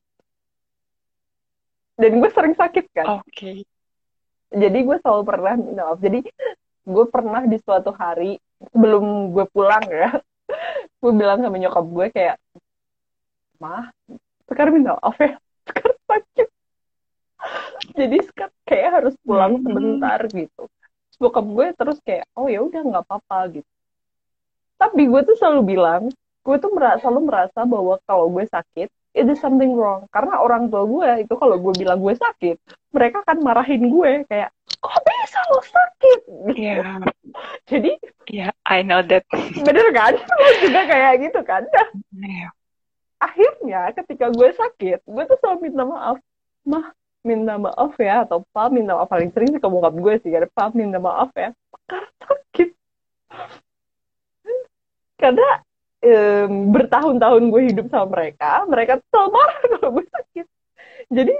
Dan 2.01 2.17
gue 2.17 2.29
sering 2.34 2.55
sakit 2.58 2.86
kan. 2.93 3.22
Oke. 3.22 3.65
Jadi 4.51 4.79
gue 4.81 4.98
selalu 5.01 5.24
pernah 5.25 5.53
minta 5.58 5.81
maaf. 5.89 6.00
Jadi 6.01 6.25
gue 6.81 7.05
pernah 7.10 7.41
di 7.46 7.58
suatu 7.62 7.93
hari 7.93 8.41
sebelum 8.74 9.34
gue 9.34 9.46
pulang 9.50 9.86
ya, 9.86 10.17
gue 11.01 11.12
bilang 11.13 11.41
sama 11.41 11.58
nyokap 11.58 11.86
gue 11.86 12.08
kayak, 12.10 12.38
mah, 13.62 13.93
sekarang 14.51 14.74
minta 14.75 15.00
maaf 15.00 15.15
ya, 15.15 15.39
sekarang 15.72 15.98
sakit. 16.05 16.48
Jadi 17.96 18.17
sekarang 18.27 18.58
kayak 18.67 18.89
harus 19.00 19.13
pulang 19.24 19.53
Hmm. 19.58 19.63
sebentar 19.65 20.20
gitu. 20.27 20.63
Terus 20.67 21.17
bokap 21.17 21.46
gue 21.48 21.67
terus 21.74 21.98
kayak, 22.03 22.25
oh 22.36 22.46
ya 22.46 22.60
udah 22.62 22.81
nggak 22.84 23.03
apa-apa 23.08 23.39
gitu. 23.55 23.72
Tapi 24.75 25.01
gue 25.08 25.22
tuh 25.24 25.36
selalu 25.38 25.77
bilang, 25.77 26.03
gue 26.41 26.55
tuh 26.58 26.72
merasa, 26.74 27.05
selalu 27.05 27.22
merasa 27.29 27.60
bahwa 27.63 27.96
kalau 28.03 28.27
gue 28.29 28.46
sakit, 28.46 28.89
it 29.13 29.25
is 29.25 29.38
something 29.38 29.74
wrong. 29.74 30.10
Karena 30.10 30.41
orang 30.41 30.67
tua 30.67 30.84
gue 30.86 31.25
itu 31.25 31.34
kalau 31.38 31.58
gue 31.58 31.74
bilang 31.77 32.01
gue 32.01 32.13
sakit, 32.13 32.58
mereka 32.91 33.22
akan 33.22 33.38
marahin 33.41 33.88
gue 33.88 34.25
kayak, 34.25 34.50
kok 34.81 34.98
bisa 35.01 35.39
lo 35.50 35.62
sakit? 35.62 36.20
Gitu. 36.50 36.62
Ya, 36.62 36.98
Jadi 37.70 37.91
ya, 38.27 38.50
I 38.65 38.81
know 38.81 39.05
that. 39.05 39.22
bener 39.62 39.88
kan? 39.93 40.13
Lo 40.41 40.50
juga 40.62 40.81
kayak 40.89 41.13
gitu 41.29 41.39
kan? 41.46 41.63
Ya. 42.17 42.50
Akhirnya 43.21 43.93
ketika 43.93 44.33
gue 44.33 44.49
sakit, 44.49 44.99
gue 45.05 45.23
tuh 45.29 45.37
selalu 45.37 45.69
minta 45.69 45.83
maaf. 45.85 46.17
Mah, 46.65 46.89
minta 47.21 47.53
maaf 47.61 47.93
ya. 48.01 48.25
Atau 48.25 48.41
pa, 48.49 48.67
minta 48.73 48.97
maaf. 48.97 49.07
Paling 49.07 49.29
sering 49.29 49.53
sih 49.53 49.61
ke 49.61 49.69
bokap 49.69 49.93
gue 49.93 50.13
sih. 50.25 50.33
Karena 50.33 50.49
pa, 50.49 50.73
minta 50.73 50.97
maaf 50.97 51.29
ya. 51.37 51.53
Karena 51.85 52.09
sakit. 52.25 52.69
Karena 55.21 55.47
em, 56.01 56.73
bertahun-tahun 56.73 57.43
gue 57.53 57.61
hidup 57.69 57.85
sama 57.93 58.07
mereka, 58.17 58.65
mereka 58.65 58.97
tuh 58.97 59.07
selalu 59.13 59.29
marah 59.37 59.59
kalau 59.77 59.89
gue 59.93 60.05
sakit. 60.09 60.45
Jadi 61.13 61.35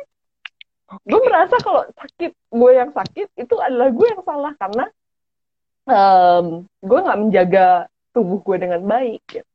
gue 0.92 1.20
merasa 1.24 1.56
kalau 1.64 1.88
sakit 1.98 2.32
gue 2.36 2.72
yang 2.76 2.92
sakit 2.92 3.28
itu 3.40 3.56
adalah 3.58 3.90
gue 3.90 4.08
yang 4.12 4.22
salah 4.28 4.54
karena 4.60 4.86
em, 5.90 6.46
gue 6.84 7.00
nggak 7.02 7.20
menjaga 7.26 7.68
tubuh 8.14 8.40
gue 8.46 8.58
dengan 8.62 8.82
baik. 8.86 9.22
gitu. 9.26 9.50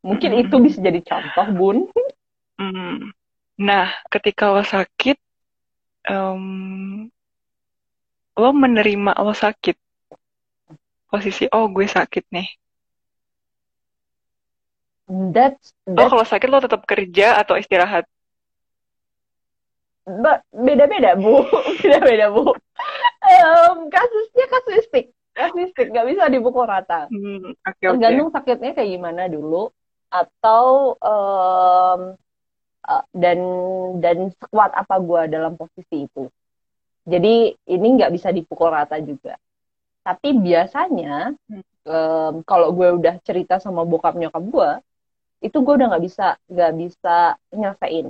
Mungkin 0.00 0.30
mm-mm. 0.32 0.42
itu 0.48 0.56
bisa 0.64 0.78
jadi 0.80 1.00
contoh, 1.04 1.46
Bun. 1.52 1.78
Mm. 2.56 3.12
Nah, 3.60 3.92
ketika 4.08 4.48
lo 4.48 4.64
sakit, 4.64 5.16
em, 6.08 6.44
lo 8.40 8.50
menerima 8.56 9.12
lo 9.20 9.36
sakit. 9.36 9.76
Posisi, 11.10 11.44
oh 11.52 11.68
gue 11.68 11.84
sakit 11.84 12.24
nih. 12.32 12.48
That's 15.10 15.74
Oh, 15.90 16.06
that's 16.06 16.10
kalau 16.14 16.24
sakit 16.24 16.48
lo 16.48 16.62
tetap 16.62 16.86
kerja 16.86 17.42
atau 17.42 17.58
istirahat? 17.58 18.06
beda-beda 20.50 21.14
bu, 21.18 21.44
beda-beda 21.82 22.32
bu. 22.32 22.54
Em, 23.20 23.76
kasusnya 23.92 24.46
kasuistik, 24.48 25.06
kasuistik 25.36 25.86
nggak 25.92 26.06
bisa 26.08 26.32
dipukul 26.32 26.66
rata. 26.66 27.06
Hmm, 27.12 27.52
oke. 27.52 27.84
Tergantung 27.84 28.30
sakitnya 28.32 28.72
kayak 28.74 28.90
gimana 28.96 29.28
dulu, 29.30 29.70
atau 30.10 30.94
eh, 31.00 32.00
dan 33.14 33.38
dan 34.02 34.18
sekuat 34.34 34.74
apa 34.74 34.98
gue 34.98 35.22
dalam 35.30 35.54
posisi 35.54 36.06
itu. 36.08 36.26
Jadi 37.06 37.54
ini 37.70 37.86
nggak 37.96 38.12
bisa 38.12 38.28
dipukul 38.34 38.70
rata 38.72 38.98
juga. 39.00 39.36
Tapi 40.04 40.36
biasanya 40.40 41.34
Hmm. 41.48 41.62
em, 41.86 42.34
kalau 42.44 42.70
gue 42.76 42.88
udah 42.98 43.14
cerita 43.24 43.56
sama 43.62 43.82
bokap 43.88 44.14
nyokap 44.16 44.42
gue, 44.42 44.70
itu 45.48 45.56
gue 45.64 45.74
udah 45.80 45.86
nggak 45.96 46.04
bisa 46.04 46.26
nggak 46.50 46.72
bisa 46.76 47.16
nyelesain. 47.54 48.06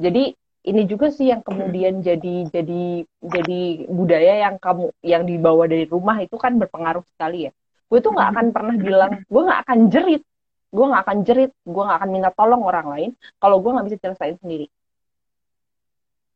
Jadi 0.00 0.24
ini 0.60 0.82
juga 0.84 1.08
sih 1.08 1.32
yang 1.32 1.40
kemudian 1.40 2.04
jadi 2.04 2.48
jadi 2.52 2.82
jadi 3.24 3.60
budaya 3.88 4.34
yang 4.48 4.56
kamu 4.60 4.92
yang 5.00 5.24
dibawa 5.24 5.64
dari 5.64 5.88
rumah 5.88 6.20
itu 6.20 6.36
kan 6.36 6.56
berpengaruh 6.60 7.04
sekali 7.16 7.48
ya. 7.48 7.52
Gue 7.88 7.98
tuh 8.04 8.12
nggak 8.12 8.28
akan 8.36 8.46
pernah 8.54 8.76
bilang, 8.76 9.12
gue 9.24 9.42
nggak 9.48 9.60
akan 9.66 9.78
jerit, 9.90 10.22
gue 10.70 10.84
nggak 10.86 11.02
akan 11.02 11.18
jerit, 11.26 11.50
gue 11.66 11.82
nggak 11.82 11.98
akan 11.98 12.10
minta 12.10 12.30
tolong 12.30 12.62
orang 12.62 12.86
lain 12.94 13.10
kalau 13.42 13.58
gue 13.58 13.70
nggak 13.74 13.86
bisa 13.90 13.96
nyelesain 14.00 14.38
sendiri. 14.38 14.66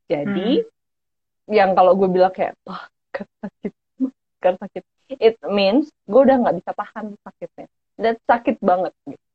Jadi 0.04 0.60
yang 1.48 1.72
kalau 1.72 1.94
gue 1.96 2.08
bilang 2.10 2.34
kayak 2.34 2.58
wah 2.66 2.84
kan 3.14 3.26
sakit, 3.40 3.72
kan 4.42 4.54
sakit, 4.58 4.82
it 5.22 5.38
means 5.48 5.88
gue 6.04 6.20
udah 6.20 6.36
nggak 6.42 6.56
bisa 6.60 6.70
tahan 6.74 7.14
sakitnya. 7.22 7.66
Dan 7.94 8.14
sakit 8.26 8.56
banget 8.58 8.92
gitu. 9.06 9.26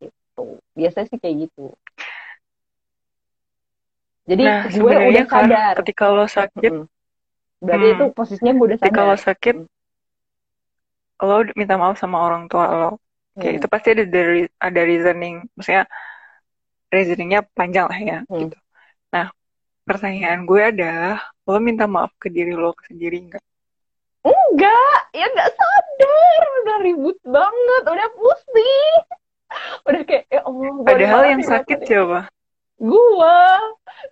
Gitu. 0.00 0.44
Biasanya 0.72 1.06
sih 1.12 1.18
kayak 1.20 1.36
gitu. 1.46 1.76
Jadi 4.28 4.44
Nah, 4.44 4.68
gue 4.68 4.92
udah 4.92 5.24
kan 5.24 5.44
sadar. 5.48 5.74
ketika 5.84 6.04
lo 6.12 6.24
sakit, 6.28 6.72
Mm-mm. 6.72 6.84
Berarti 7.58 7.86
Hmm. 7.90 7.94
itu 7.96 8.04
posisinya 8.14 8.52
gue 8.54 8.66
udah 8.72 8.78
ketika 8.78 9.00
lo 9.02 9.16
sadar. 9.16 9.24
sakit, 9.24 9.56
lo 11.18 11.36
minta 11.58 11.74
maaf 11.76 11.96
sama 11.98 12.22
orang 12.22 12.46
tua 12.46 12.66
lo. 12.70 12.90
Kayak 13.38 13.52
Hmm. 13.54 13.58
itu 13.62 13.66
pasti 13.70 13.88
ada 13.94 14.04
ada 14.58 14.80
reasoning, 14.82 15.36
maksudnya 15.54 15.84
reasoningnya 16.90 17.40
panjang 17.54 17.86
lah 17.86 18.00
ya, 18.00 18.18
Hmm. 18.26 18.38
gitu. 18.42 18.58
Nah, 19.14 19.26
pertanyaan 19.86 20.42
gue 20.42 20.60
adalah, 20.60 21.22
lo 21.46 21.58
minta 21.62 21.86
maaf 21.86 22.10
ke 22.18 22.28
diri 22.28 22.52
lo 22.52 22.74
sendiri 22.90 23.30
nggak? 23.30 23.44
Enggak, 24.26 24.98
ya 25.14 25.26
nggak 25.30 25.50
sadar. 25.54 26.42
Udah 26.66 26.78
ribut 26.82 27.18
banget, 27.22 27.82
udah 27.86 28.08
pusing. 28.18 28.96
Udah 29.88 30.02
kayak, 30.04 30.24
ya 30.28 30.40
Allah, 30.44 30.68
gue 30.74 30.84
Padahal 30.84 31.22
yang 31.30 31.42
sakit 31.46 31.78
siapa? 31.86 32.20
Gue. 32.76 33.40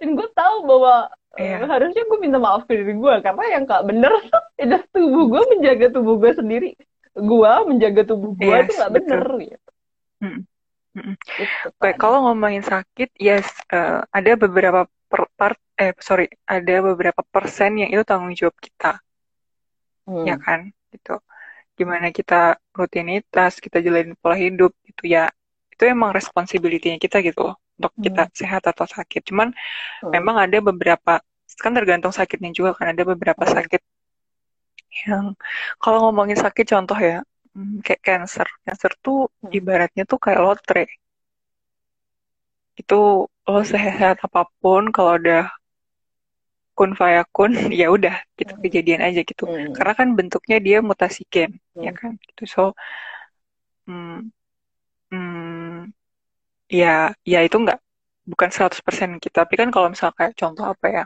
Dan 0.00 0.08
gue 0.16 0.28
tahu 0.32 0.56
bahwa 0.64 1.10
Iya. 1.36 1.60
Eh, 1.60 1.68
harusnya 1.68 2.00
gue 2.08 2.18
minta 2.18 2.40
maaf 2.40 2.64
ke 2.64 2.72
diri 2.80 2.96
gue 2.96 3.14
karena 3.20 3.44
yang 3.52 3.68
gak 3.68 3.84
bener 3.84 4.08
itu 4.56 4.76
tubuh 4.88 5.28
gue 5.28 5.42
menjaga 5.52 5.86
tubuh 5.92 6.16
gue 6.16 6.32
sendiri 6.32 6.72
gue 7.16 7.52
menjaga 7.68 8.02
tubuh 8.04 8.32
gue 8.36 8.56
Yes, 8.60 8.68
itu 8.68 8.72
gak 8.76 8.92
bener 8.92 9.24
gitu. 9.40 9.70
Mm, 10.20 10.38
mm. 10.96 11.14
Gitu 11.36 11.66
Oke, 11.76 11.90
kalau 12.00 12.18
ngomongin 12.28 12.64
sakit, 12.64 13.08
yes, 13.20 13.48
eh, 13.72 14.00
ada 14.12 14.30
beberapa 14.36 14.88
per- 15.10 15.32
part, 15.36 15.58
eh 15.76 15.92
sorry, 16.00 16.28
ada 16.48 16.74
beberapa 16.80 17.20
persen 17.34 17.80
yang 17.80 17.90
itu 17.92 18.02
tanggung 18.04 18.32
jawab 18.32 18.56
kita, 18.60 19.00
Hmm. 20.06 20.24
ya 20.28 20.36
kan? 20.40 20.60
Gitu. 20.92 21.14
Gimana 21.78 22.08
kita 22.12 22.56
rutinitas, 22.76 23.60
kita 23.64 23.78
jalanin 23.84 24.16
pola 24.20 24.36
hidup, 24.36 24.72
gitu 24.88 25.04
ya. 25.08 25.28
Itu 25.72 25.84
emang 25.88 26.12
responsibility-nya 26.16 26.98
kita 27.00 27.20
gitu, 27.24 27.52
untuk 27.76 27.92
kita 28.00 28.28
sehat 28.32 28.64
atau 28.68 28.86
sakit. 28.88 29.22
Cuman 29.28 29.52
Hmm. 30.02 30.10
memang 30.12 30.36
ada 30.40 30.58
beberapa, 30.64 31.20
kan 31.62 31.72
tergantung 31.76 32.12
sakitnya 32.12 32.50
juga 32.56 32.72
kan, 32.78 32.92
ada 32.92 33.02
beberapa 33.04 33.44
Hmm. 33.44 33.54
sakit 33.56 33.80
yang, 35.04 35.24
kalau 35.82 35.98
ngomongin 36.08 36.38
sakit 36.44 36.66
contoh 36.72 36.98
ya, 37.08 37.16
hmm, 37.54 37.82
kayak 37.84 38.02
cancer. 38.06 38.46
Cancer 38.64 38.92
tuh 39.04 39.18
Hmm. 39.42 39.52
ibaratnya 39.58 40.02
tuh 40.10 40.18
kayak 40.24 40.40
lotre. 40.46 40.84
Itu 42.80 42.94
lo 43.52 43.60
sehat 43.72 44.16
apa 44.26 44.40
pun, 44.60 44.82
kalau 44.94 45.12
udah 45.20 45.44
kun 46.76 46.90
fayakun, 47.00 47.50
ya 47.80 47.86
udah, 47.96 48.14
gitu 48.38 48.52
Hmm. 48.52 48.62
kejadian 48.64 49.00
aja 49.08 49.20
gitu. 49.30 49.44
Hmm. 49.48 49.72
Karena 49.76 49.92
kan 49.98 50.08
bentuknya 50.18 50.56
dia 50.66 50.78
mutasi 50.88 51.22
gen, 51.32 51.50
ya 51.86 51.92
kan? 51.96 52.12
Gitu. 52.20 52.42
So, 52.54 52.62
hmm, 53.86 54.28
hmm, 55.12 55.92
ya, 56.80 57.14
ya 57.32 57.38
itu 57.46 57.56
nggak, 57.64 57.78
bukan 58.30 58.50
100% 58.56 59.10
kita. 59.24 59.44
Tapi 59.44 59.54
kan 59.60 59.68
kalau 59.74 59.88
misal 59.94 60.10
kayak 60.18 60.32
contoh 60.40 60.64
apa 60.72 60.86
ya, 60.96 61.02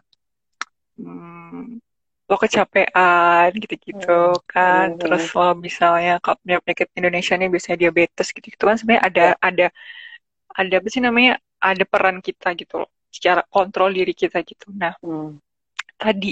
hmm, 0.98 1.80
lo 2.30 2.36
kecapean 2.38 3.50
gitu-gitu 3.58 4.06
Hmm. 4.38 4.46
kan, 4.46 4.86
Hmm. 4.94 4.98
terus 5.02 5.24
lo 5.34 5.50
misalnya 5.58 6.22
kalau 6.22 6.38
punya 6.42 6.58
penyakit 6.62 6.88
Indonesia 6.94 7.34
nih 7.34 7.48
biasanya 7.50 7.78
diabetes 7.82 8.28
gitu-gitu 8.30 8.62
kan 8.68 8.76
sebenarnya 8.78 9.02
ada 9.10 9.24
Ya. 9.34 9.34
ada 9.48 9.66
ada 10.60 10.74
apa 10.78 10.88
sih 10.94 11.02
namanya 11.02 11.32
ada 11.58 11.84
peran 11.92 12.22
kita 12.22 12.54
gitu 12.54 12.86
loh 12.86 12.90
secara 13.10 13.42
kontrol 13.50 13.90
diri 13.90 14.14
kita 14.14 14.38
gitu. 14.46 14.70
Nah 14.70 14.94
Hmm. 15.02 15.42
tadi 15.98 16.30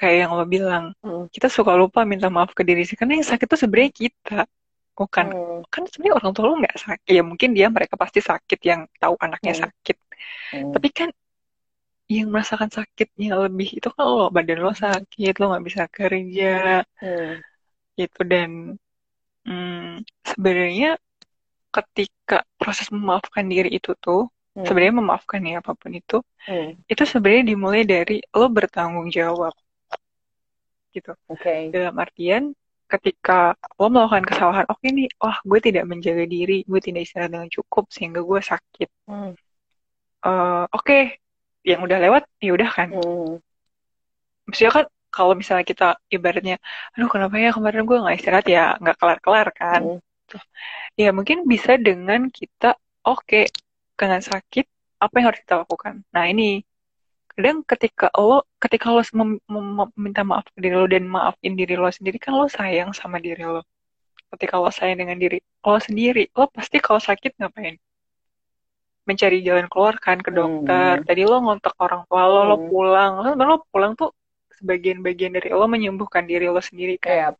kayak 0.00 0.16
yang 0.26 0.32
lo 0.34 0.44
bilang 0.48 0.84
Hmm. 1.04 1.28
kita 1.30 1.46
suka 1.46 1.72
lupa 1.78 2.02
minta 2.02 2.26
maaf 2.32 2.50
ke 2.56 2.62
diri 2.66 2.82
sih 2.88 2.96
karena 2.98 3.20
yang 3.20 3.28
sakit 3.28 3.46
tuh 3.46 3.60
sebenarnya 3.60 3.92
kita 3.94 4.48
bukan 4.98 5.26
Hmm. 5.30 5.60
kan 5.72 5.82
sebenarnya 5.88 6.14
orang 6.20 6.32
tua 6.34 6.44
lo 6.50 6.54
nggak 6.58 6.76
sakit 6.84 7.10
ya 7.16 7.22
mungkin 7.24 7.48
dia 7.56 7.66
mereka 7.70 7.94
pasti 7.96 8.18
sakit 8.20 8.60
yang 8.60 8.80
tahu 8.98 9.14
anaknya 9.20 9.54
Hmm. 9.56 9.62
sakit 9.68 9.96
Hmm. 10.52 10.72
tapi 10.74 10.88
kan 10.90 11.08
yang 12.10 12.28
merasakan 12.32 12.70
sakitnya 12.76 13.28
lebih 13.44 13.68
itu 13.78 13.88
kan 13.96 14.04
lo 14.18 14.24
badan 14.36 14.58
lo 14.64 14.70
sakit 14.84 15.32
lo 15.38 15.44
nggak 15.50 15.64
bisa 15.68 15.82
kerja 15.96 16.46
Hmm. 17.00 17.42
gitu 17.98 18.20
dan 18.32 18.50
hmm, 19.46 20.02
sebenarnya 20.30 20.88
ketika 21.76 22.36
proses 22.60 22.88
memaafkan 22.96 23.46
diri 23.52 23.70
itu 23.78 23.90
tuh 24.04 24.20
Hmm. 24.54 24.64
sebenarnya 24.66 24.96
memaafkan 25.02 25.40
ya 25.50 25.54
apa 25.62 25.72
pun 25.80 25.92
itu 26.00 26.16
Hmm. 26.46 26.82
itu 26.92 27.04
sebenarnya 27.12 27.44
dimulai 27.52 27.82
dari 27.92 28.14
lo 28.38 28.46
bertanggung 28.56 29.08
jawab 29.18 29.54
gitu 30.94 31.12
Oke. 31.28 31.74
dalam 31.74 31.94
artian 32.04 32.42
ketika 32.92 33.56
lo 33.80 33.86
melakukan 33.92 34.24
kesalahan 34.30 34.66
oke 34.72 34.86
nih 34.96 35.08
wah 35.22 35.38
gue 35.48 35.58
tidak 35.66 35.84
menjaga 35.90 36.24
diri 36.28 36.56
gue 36.70 36.80
tidak 36.86 37.00
istirahat 37.08 37.30
dengan 37.34 37.50
cukup 37.56 37.84
sehingga 37.88 38.20
gue 38.20 38.40
sakit 38.50 38.88
Hmm. 39.06 39.34
Eh, 40.24 40.64
oke 40.72 40.98
yang 41.62 41.80
udah 41.86 41.98
lewat 42.02 42.22
ya 42.42 42.50
udah 42.54 42.70
kan. 42.70 42.88
Hmm. 42.90 43.38
maksudnya 44.46 44.72
kan 44.74 44.86
kalau 45.12 45.32
misalnya 45.38 45.62
kita 45.62 45.88
ibaratnya 46.10 46.56
aduh 46.96 47.06
kenapa 47.06 47.38
ya 47.38 47.50
kemarin 47.54 47.86
gue 47.86 47.98
nggak 48.02 48.16
istirahat 48.18 48.46
ya 48.50 48.64
nggak 48.82 48.96
kelar-kelar 48.98 49.48
kan. 49.54 49.80
Hmm. 49.82 50.00
ya 50.98 51.10
mungkin 51.14 51.44
bisa 51.46 51.76
dengan 51.78 52.26
kita 52.32 52.74
oke 53.04 53.46
dengan 53.94 54.20
sakit 54.24 54.66
apa 55.02 55.14
yang 55.18 55.26
harus 55.30 55.40
kita 55.42 55.54
lakukan? 55.62 55.94
Nah 56.14 56.26
ini. 56.30 56.62
Kadang 57.32 57.64
ketika 57.64 58.12
lo 58.12 58.44
ketika 58.60 58.92
lo 58.92 59.00
mem- 59.16 59.40
mem- 59.48 59.92
meminta 59.96 60.20
maaf 60.20 60.44
ke 60.52 60.60
diri 60.60 60.76
lo 60.76 60.84
dan 60.84 61.08
maafin 61.08 61.56
diri 61.56 61.80
lo 61.80 61.88
sendiri 61.88 62.20
kan 62.20 62.36
lo 62.36 62.44
sayang 62.44 62.92
sama 62.92 63.16
diri 63.24 63.40
lo. 63.40 63.64
Ketika 64.36 64.60
lo 64.60 64.68
sayang 64.68 65.00
dengan 65.00 65.16
diri 65.16 65.40
lo 65.64 65.80
sendiri 65.80 66.28
lo 66.36 66.44
pasti 66.52 66.76
kalau 66.76 67.00
sakit 67.00 67.32
ngapain 67.40 67.80
mencari 69.08 69.42
jalan 69.42 69.66
keluar 69.72 69.94
kan 69.98 70.18
ke 70.22 70.30
dokter. 70.30 71.02
Hmm. 71.02 71.06
tadi 71.08 71.22
lo 71.26 71.36
ngontak 71.42 71.74
orang 71.84 72.02
tua 72.08 72.22
lo 72.30 72.40
lo 72.50 72.56
Hmm. 72.58 72.68
pulang. 72.70 73.12
Lo 73.22 73.28
lo 73.34 73.56
pulang 73.72 73.92
tuh 73.98 74.10
sebagian-bagian 74.58 75.32
dari 75.36 75.48
lo 75.50 75.66
menyembuhkan 75.66 76.22
diri 76.30 76.46
lo 76.46 76.62
sendiri 76.62 76.94
kan. 77.02 77.10
Kayak 77.10 77.32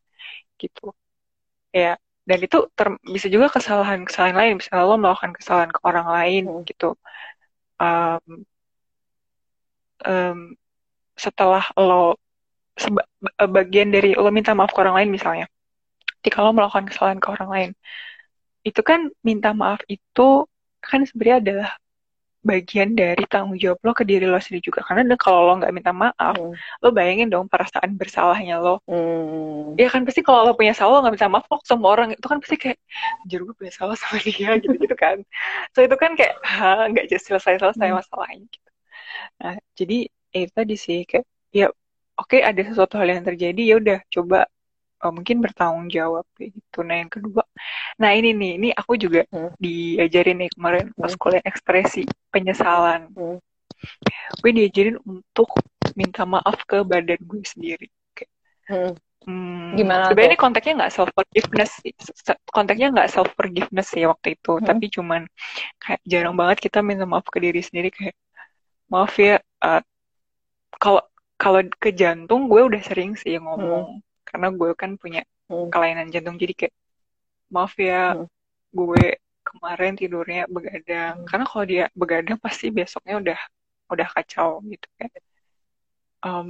gitu. 0.58 0.90
Ya 1.72 1.96
dan 2.22 2.38
itu 2.38 2.58
ter- 2.78 3.02
bisa 3.02 3.26
juga 3.26 3.46
kesalahan-kesalahan 3.50 4.36
lain. 4.38 4.52
Misalnya 4.58 4.84
lo 4.86 4.96
melakukan 4.98 5.32
kesalahan 5.38 5.70
ke 5.74 5.80
orang 5.82 6.06
lain 6.06 6.42
Hmm. 6.50 6.62
gitu. 6.66 6.88
Em, 7.82 8.22
em, 10.06 10.38
setelah 11.14 11.62
lo 11.78 12.18
seba- 12.78 13.06
ba- 13.22 13.50
bagian 13.50 13.90
dari 13.94 14.14
lo 14.16 14.30
minta 14.34 14.54
maaf 14.56 14.72
ke 14.74 14.80
orang 14.82 14.96
lain 15.02 15.10
misalnya. 15.12 15.46
Ketika 16.22 16.42
lo 16.42 16.54
melakukan 16.54 16.86
kesalahan 16.90 17.18
ke 17.22 17.28
orang 17.30 17.50
lain. 17.50 17.70
Itu 18.62 18.80
kan 18.86 19.10
minta 19.26 19.50
maaf 19.50 19.82
itu 19.90 20.46
kan 20.90 21.00
sebenarnya 21.08 21.38
adalah 21.44 21.68
bagian 22.42 22.90
dari 22.98 23.22
tanggung 23.30 23.54
jawab 23.62 23.78
lo 23.86 23.92
ke 23.94 24.02
diri 24.02 24.26
lo 24.26 24.38
sendiri 24.42 24.66
juga 24.66 24.80
karena 24.82 25.14
kalau 25.14 25.40
lo 25.46 25.52
nggak 25.62 25.72
minta 25.76 25.92
maaf 25.94 26.34
Hmm. 26.34 26.58
lo 26.82 26.88
bayangin 26.90 27.30
dong 27.30 27.46
perasaan 27.52 27.94
bersalahnya 28.00 28.58
lo 28.58 28.82
Hmm. 28.90 29.78
ya 29.78 29.86
kan 29.94 30.02
pasti 30.06 30.20
kalau 30.26 30.50
lo 30.50 30.52
punya 30.58 30.74
salah 30.74 30.98
lo 30.98 31.00
nggak 31.06 31.14
minta 31.16 31.30
maaf 31.30 31.46
lo 31.46 31.56
sama 31.62 31.86
orang 31.94 32.08
itu 32.18 32.26
kan 32.26 32.38
pasti 32.42 32.56
kayak 32.58 32.78
anjir 33.22 33.38
gue 33.46 33.54
punya 33.54 33.72
salah 33.78 33.94
sama 33.94 34.18
dia 34.26 34.50
gitu 34.62 34.74
gitu 34.74 34.96
kan 34.98 35.22
so 35.74 35.78
itu 35.86 35.96
kan 36.02 36.10
kayak 36.18 36.34
nggak 36.90 37.06
just 37.10 37.24
selesai 37.30 37.62
selesai 37.62 37.88
Hmm. 37.90 37.98
masalahnya 38.02 38.42
gitu 38.50 38.68
nah 39.40 39.54
jadi 39.78 39.96
ya 40.34 40.38
itu 40.46 40.52
tadi 40.60 40.74
sih 40.86 40.98
kayak 41.10 41.26
ya 41.54 41.66
oke 42.20 42.36
ada 42.42 42.60
sesuatu 42.68 42.94
hal 43.00 43.08
yang 43.14 43.24
terjadi 43.28 43.60
ya 43.70 43.74
udah 43.82 43.98
coba 44.14 44.38
oh, 45.04 45.12
mungkin 45.16 45.36
bertanggung 45.44 45.88
jawab 45.96 46.24
kayak 46.36 46.50
gitu 46.58 46.78
nah 46.88 46.96
yang 47.02 47.10
kedua 47.12 47.42
nah 48.00 48.10
ini 48.16 48.32
nih 48.32 48.52
ini 48.58 48.68
aku 48.72 48.96
juga 48.96 49.24
Hmm. 49.32 49.52
diajarin 49.60 50.36
nih 50.46 50.50
kemarin 50.56 50.86
pas 50.96 51.12
Hmm. 51.12 51.20
kuliah 51.20 51.44
ekspresi 51.44 52.02
penyesalan 52.32 53.08
Hmm. 53.12 53.38
gue 54.42 54.50
diajarin 54.52 54.96
untuk 55.04 55.48
minta 55.98 56.22
maaf 56.24 56.62
ke 56.64 56.80
badan 56.86 57.20
gue 57.20 57.42
sendiri 57.44 57.86
kayak 58.16 58.30
Hmm. 58.68 58.94
Hmm, 59.22 59.78
Gimana 59.78 60.10
sebenarnya 60.10 60.34
ini 60.34 60.38
konteksnya 60.42 60.72
nggak 60.82 60.92
self 60.98 61.10
forgiveness 61.14 61.72
konteksnya 62.50 62.88
nggak 62.90 63.06
self 63.06 63.30
forgiveness 63.38 63.86
sih 63.94 64.02
waktu 64.10 64.34
itu 64.34 64.58
Hmm. 64.58 64.66
tapi 64.66 64.84
cuman 64.90 65.22
kayak 65.78 66.00
jarang 66.02 66.34
banget 66.34 66.58
kita 66.58 66.82
minta 66.82 67.06
maaf 67.06 67.22
ke 67.30 67.38
diri 67.38 67.62
sendiri 67.62 67.94
kayak 67.94 68.18
maaf 68.90 69.14
ya 69.22 69.38
eh, 69.38 69.82
kalau 70.82 71.02
kalau 71.38 71.62
ke 71.78 71.94
jantung 71.94 72.50
gue 72.50 72.62
udah 72.66 72.82
sering 72.82 73.14
sih 73.14 73.38
ngomong 73.38 74.02
karena 74.26 74.48
gue 74.50 74.70
kan 74.74 74.90
punya 74.98 75.22
Hmm. 75.46 75.70
kelainan 75.70 76.10
jantung 76.10 76.34
jadi 76.34 76.54
kayak 76.58 76.74
maaf 77.54 77.72
ya 77.88 77.94
Hmm. 78.08 78.24
gue 78.78 79.02
kemarin 79.48 79.92
tidurnya 80.00 80.40
begadang 80.54 81.14
Hmm. 81.18 81.26
karena 81.28 81.44
kalau 81.50 81.64
dia 81.72 81.82
begadang 82.00 82.38
pasti 82.44 82.66
besoknya 82.78 83.14
udah 83.22 83.38
udah 83.92 84.08
kacau 84.16 84.48
gitu 84.72 84.86
kan 85.00 85.10
Em, 86.24 86.48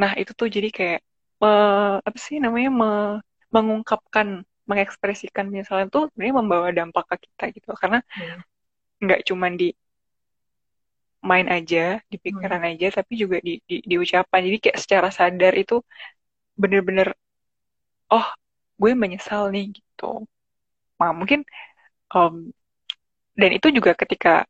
nah 0.00 0.12
itu 0.20 0.32
tuh 0.40 0.48
jadi 0.56 0.68
kayak 0.76 0.98
eh, 1.44 1.92
apa 2.08 2.18
sih 2.26 2.36
namanya 2.44 2.68
me- 2.80 3.20
mengungkapkan 3.54 4.28
mengekspresikan 4.70 5.46
misalnya 5.56 5.86
tuh 5.94 6.02
sebenarnya 6.08 6.34
membawa 6.40 6.68
dampak 6.78 7.04
ke 7.10 7.16
kita 7.26 7.42
gitu 7.56 7.68
karena 7.82 7.98
Hmm. 8.16 8.40
nggak 9.04 9.20
cuman 9.28 9.52
di 9.60 9.66
main 11.30 11.46
aja 11.56 12.00
di 12.12 12.16
pikiran 12.24 12.62
aja 12.70 12.86
tapi 12.96 13.12
juga 13.22 13.36
di, 13.46 13.52
di 13.68 13.74
di 13.90 13.94
ucapan 14.04 14.40
jadi 14.48 14.58
kayak 14.64 14.78
secara 14.84 15.08
sadar 15.18 15.52
itu 15.62 15.74
bener-bener 16.60 17.08
oh 18.12 18.26
gue 18.80 18.92
menyesal 19.02 19.42
nih 19.54 19.64
gitu. 19.76 20.04
Nah 21.00 21.10
mungkin 21.18 21.40
em, 22.14 22.34
dan 23.40 23.50
itu 23.56 23.68
juga 23.76 23.92
ketika 23.96 24.44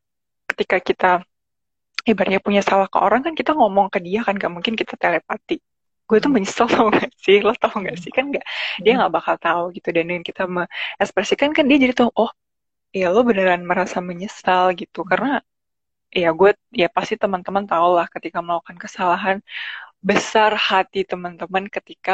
ketika 0.50 0.76
kita 0.82 1.10
ibaratnya 2.08 2.40
punya 2.46 2.62
salah 2.64 2.88
ke 2.92 2.98
orang 3.00 3.20
kan 3.26 3.34
kita 3.40 3.52
ngomong 3.58 3.88
ke 3.94 3.98
dia 4.06 4.20
kan 4.26 4.34
gak 4.42 4.52
mungkin 4.56 4.74
kita 4.80 4.94
telepati. 5.00 5.60
Gue 6.08 6.18
tuh 6.24 6.30
Hmm. 6.30 6.34
menyesal 6.34 6.66
tau 6.74 6.88
gak 6.92 7.10
sih? 7.24 7.38
Lo 7.46 7.52
tau 7.56 7.76
gak 7.86 7.96
sih? 8.02 8.10
Kan 8.16 8.24
nggak 8.34 8.44
dia 8.84 8.92
Hmm. 8.92 8.98
nggak 8.98 9.12
bakal 9.16 9.36
tahu 9.40 9.62
gitu. 9.76 9.88
Dan 9.96 10.04
dengan 10.10 10.24
kita 10.26 10.42
mengekspresikan 10.48 11.50
kan 11.56 11.64
dia 11.70 11.78
jadi 11.84 11.94
tuh 12.00 12.08
oh 12.20 12.30
ya 12.94 13.06
lo 13.14 13.20
beneran 13.28 13.62
merasa 13.70 13.98
menyesal 14.04 14.64
gitu. 14.80 15.00
Karena 15.10 15.40
ya 16.14 16.28
gue 16.38 16.50
ya 16.82 16.88
pasti 16.96 17.14
teman-teman 17.22 17.64
tahu 17.70 17.88
lah 17.98 18.06
ketika 18.14 18.38
melakukan 18.44 18.78
kesalahan 18.84 19.38
besar 20.08 20.52
hati 20.68 21.00
teman-teman 21.10 21.64
ketika 21.76 22.12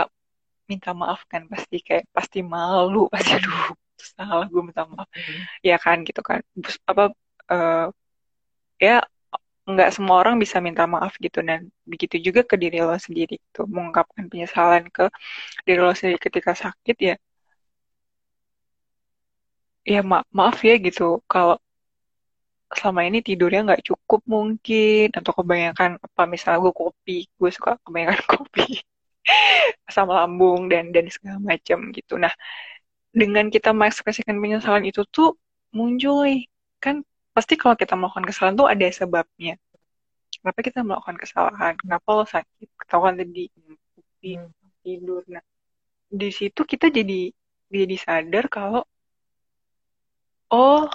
minta 0.71 0.91
maaf 1.01 1.21
kan 1.33 1.43
pasti 1.53 1.77
kayak 1.87 2.05
pasti 2.17 2.39
malu. 2.55 2.99
Pasti 3.13 3.31
aduh 3.39 3.75
salah 4.17 4.47
gue 4.53 4.63
minta 4.69 4.83
maaf. 4.93 5.09
Ya 5.69 5.77
kan 5.85 5.97
gitu 6.09 6.21
kan. 6.29 6.41
Apa 6.91 7.03
eh, 7.53 7.85
ya 8.87 8.93
nggak 9.73 9.91
semua 9.97 10.17
orang 10.23 10.37
bisa 10.43 10.57
minta 10.67 10.83
maaf 10.95 11.13
gitu. 11.25 11.39
Dan 11.49 11.61
begitu 11.91 12.17
juga 12.27 12.41
ke 12.51 12.57
diri 12.63 12.77
lo 12.87 12.95
sendiri 13.07 13.35
itu 13.47 13.61
mengungkapkan 13.75 14.25
penyesalan 14.33 14.85
ke 14.97 15.05
diri 15.67 15.81
lo 15.87 15.93
sendiri 15.99 16.19
ketika 16.27 16.53
sakit 16.65 16.97
ya. 17.09 17.15
Ya 19.93 20.01
ma 20.11 20.19
maaf 20.39 20.59
ya 20.69 20.75
gitu. 20.87 21.03
Kalau 21.33 21.57
selama 22.79 23.01
ini 23.09 23.19
tidurnya 23.27 23.61
nggak 23.67 23.85
cukup 23.89 24.21
mungkin 24.35 25.05
atau 25.19 25.33
kebanyakan 25.39 25.91
apa 26.07 26.23
misalnya 26.33 26.59
gue 26.65 26.75
kopi 26.83 27.17
gue 27.39 27.51
suka 27.57 27.71
kebanyakan 27.85 28.21
kopi 28.35 28.63
sama 29.97 30.25
lambung 30.25 30.71
dan 30.71 30.95
dan 30.95 31.07
segala 31.11 31.39
macam 31.43 31.91
gitu. 31.93 32.17
Nah 32.17 32.33
dengan 33.11 33.49
kita 33.49 33.73
mengekspresikan 33.73 34.37
penyesalan 34.39 34.85
itu 34.87 35.03
tuh 35.09 35.35
muncul 35.73 36.29
kan 36.79 37.03
pasti 37.33 37.57
kalau 37.61 37.77
kita 37.77 37.97
melakukan 37.97 38.27
kesalahan 38.29 38.57
tuh 38.57 38.69
ada 38.69 38.87
sebabnya. 38.93 39.55
Kenapa 40.41 40.61
kita 40.63 40.81
melakukan 40.87 41.17
kesalahan? 41.19 41.75
Kenapa 41.81 42.09
lo 42.13 42.25
sakit? 42.29 42.69
Ketahuan 42.77 43.19
tadi 43.19 43.51
hmm. 44.23 44.53
tidur. 44.85 45.23
Nah 45.29 45.45
di 46.07 46.31
situ 46.31 46.63
kita 46.63 46.87
jadi 46.93 47.35
jadi 47.67 47.97
sadar 47.99 48.47
kalau 48.47 48.83
oh 50.55 50.87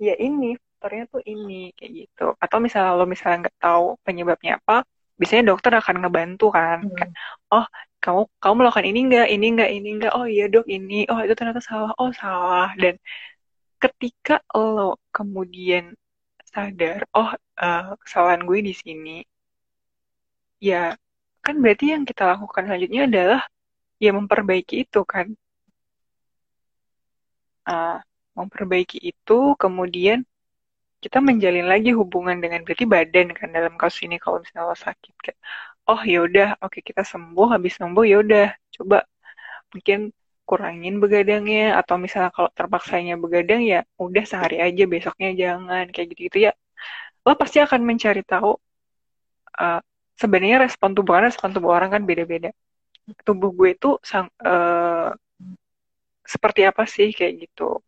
ya 0.00 0.16
ini 0.18 0.58
faktornya 0.58 1.04
tuh 1.12 1.22
ini 1.28 1.70
kayak 1.76 1.92
gitu. 1.92 2.26
Atau 2.40 2.58
misalnya 2.64 2.96
lo 2.96 3.04
misalnya 3.04 3.46
nggak 3.46 3.58
tahu 3.60 4.00
penyebabnya 4.00 4.56
apa 4.58 4.82
biasanya 5.20 5.44
dokter 5.52 5.72
akan 5.76 5.96
ngebantu 6.00 6.48
kan 6.56 6.78
hmm. 6.80 7.12
oh 7.52 7.66
kamu 8.00 8.22
kamu 8.40 8.54
melakukan 8.56 8.86
ini 8.88 9.00
enggak 9.06 9.28
ini 9.28 9.46
enggak 9.52 9.70
ini 9.76 9.88
enggak 10.00 10.12
oh 10.16 10.24
iya 10.24 10.44
dok 10.48 10.64
ini 10.64 11.04
oh 11.12 11.20
itu 11.20 11.34
ternyata 11.36 11.60
salah 11.60 11.92
oh 12.00 12.10
salah 12.16 12.72
dan 12.80 12.96
ketika 13.80 14.40
lo 14.56 14.96
kemudian 15.12 15.84
sadar, 16.50 17.06
oh 17.14 17.30
uh, 17.62 17.94
kesalahan 18.02 18.42
gue 18.48 18.58
di 18.68 18.74
sini, 18.74 19.16
ya 20.60 20.98
kan 21.44 21.54
berarti 21.62 21.94
yang 21.94 22.04
kita 22.04 22.22
lakukan 22.36 22.66
selanjutnya 22.66 23.02
adalah 23.08 23.42
ya 24.02 24.10
memperbaiki 24.18 24.74
itu 24.84 25.00
kan. 25.06 25.26
Uh, 27.70 28.02
memperbaiki 28.34 28.98
itu, 29.12 29.54
kemudian 29.62 30.26
kita 31.00 31.18
menjalin 31.24 31.66
lagi 31.72 31.90
hubungan 31.96 32.36
dengan 32.44 32.60
berarti 32.64 32.84
badan 32.84 33.32
kan 33.32 33.48
dalam 33.56 33.74
kasus 33.80 34.04
ini 34.06 34.16
kalau 34.20 34.44
misalnya 34.44 34.68
lo 34.68 34.76
sakit 34.76 35.14
kan. 35.24 35.36
Oh 35.88 36.00
ya 36.04 36.18
udah, 36.28 36.48
oke 36.60 36.76
okay, 36.76 36.82
kita 36.84 37.02
sembuh, 37.02 37.46
habis 37.56 37.72
sembuh 37.80 38.04
ya 38.04 38.16
udah, 38.20 38.46
coba 38.76 38.98
mungkin 39.72 40.12
kurangin 40.44 40.94
begadangnya. 41.02 41.80
Atau 41.80 41.96
misalnya 41.96 42.30
kalau 42.36 42.50
terpaksanya 42.52 43.16
begadang 43.16 43.64
ya 43.64 43.80
udah 43.96 44.24
sehari 44.28 44.60
aja 44.60 44.84
besoknya 44.84 45.30
jangan 45.42 45.84
kayak 45.88 46.06
gitu 46.14 46.20
gitu 46.28 46.38
ya. 46.46 46.52
Lo 47.24 47.32
pasti 47.40 47.58
akan 47.64 47.80
mencari 47.88 48.22
tahu 48.24 48.52
uh, 49.60 49.80
sebenarnya 50.20 50.68
respon 50.68 50.92
tubuh 50.92 51.16
kan 51.16 51.24
respon 51.32 51.48
tubuh 51.56 51.72
orang 51.76 51.90
kan 51.96 52.02
beda-beda. 52.04 52.52
Tubuh 53.24 53.50
gue 53.56 53.68
itu 53.76 53.96
sang, 54.04 54.28
uh, 54.44 55.10
seperti 56.28 56.60
apa 56.68 56.84
sih 56.84 57.08
kayak 57.16 57.48
gitu. 57.48 57.80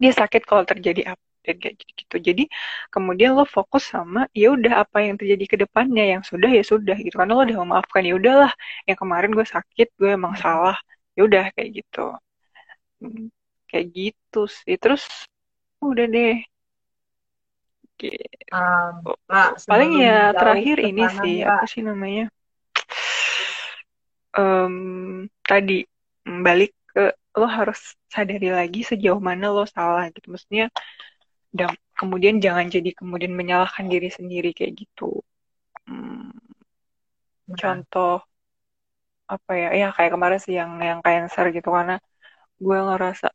Dia 0.00 0.12
sakit 0.14 0.42
kalau 0.46 0.64
terjadi 0.64 1.12
apa 1.12 1.29
dan 1.40 1.56
kayak 1.56 1.74
gitu, 1.80 2.16
jadi 2.20 2.44
kemudian 2.92 3.32
lo 3.32 3.48
fokus 3.48 3.88
sama 3.88 4.28
ya 4.36 4.52
udah 4.52 4.84
apa 4.84 5.00
yang 5.00 5.16
terjadi 5.16 5.44
ke 5.48 5.56
depannya. 5.64 6.04
Yang 6.18 6.36
sudah 6.36 6.50
ya 6.52 6.62
sudah 6.66 6.96
gitu. 7.00 7.16
Karena 7.16 7.32
lo 7.32 7.42
udah 7.48 7.58
memaafkan 7.64 8.02
ya 8.04 8.14
udahlah. 8.20 8.52
Yang 8.84 8.98
kemarin 9.00 9.30
gue 9.32 9.46
sakit 9.48 9.88
gue 9.96 10.10
emang 10.12 10.36
salah. 10.36 10.76
Ya 11.16 11.24
udah 11.24 11.44
kayak 11.56 11.70
gitu. 11.80 12.12
Hmm, 13.00 13.32
kayak 13.72 13.86
gitu 13.96 14.40
sih. 14.52 14.76
Terus 14.76 15.02
udah 15.80 16.06
deh. 16.06 16.44
Gitu. 18.00 18.16
um, 18.56 19.04
paling 19.68 20.00
ya 20.00 20.32
terakhir 20.32 20.80
ini 20.80 21.04
sih 21.20 21.44
ya. 21.44 21.52
apa 21.52 21.64
sih 21.68 21.84
namanya? 21.84 22.32
Um, 24.32 25.28
tadi 25.44 25.84
balik 26.24 26.72
ke 26.96 27.12
lo 27.36 27.44
harus 27.44 27.96
sadari 28.08 28.48
lagi 28.48 28.80
sejauh 28.88 29.20
mana 29.20 29.52
lo 29.52 29.68
salah 29.68 30.08
gitu. 30.12 30.32
Maksudnya 30.32 30.72
dan 31.50 31.70
kemudian 31.98 32.38
jangan 32.38 32.66
jadi 32.70 32.90
kemudian 32.94 33.34
menyalahkan 33.34 33.86
diri 33.90 34.08
sendiri 34.08 34.54
kayak 34.54 34.86
gitu 34.86 35.20
hmm, 35.90 36.30
contoh 37.58 38.22
apa 39.30 39.52
ya 39.54 39.68
ya 39.74 39.88
kayak 39.94 40.10
kemarin 40.14 40.40
sih 40.42 40.54
yang 40.58 40.78
yang 40.82 41.00
cancer 41.06 41.54
gitu 41.54 41.70
karena 41.70 42.02
gue 42.58 42.78
ngerasa 42.88 43.30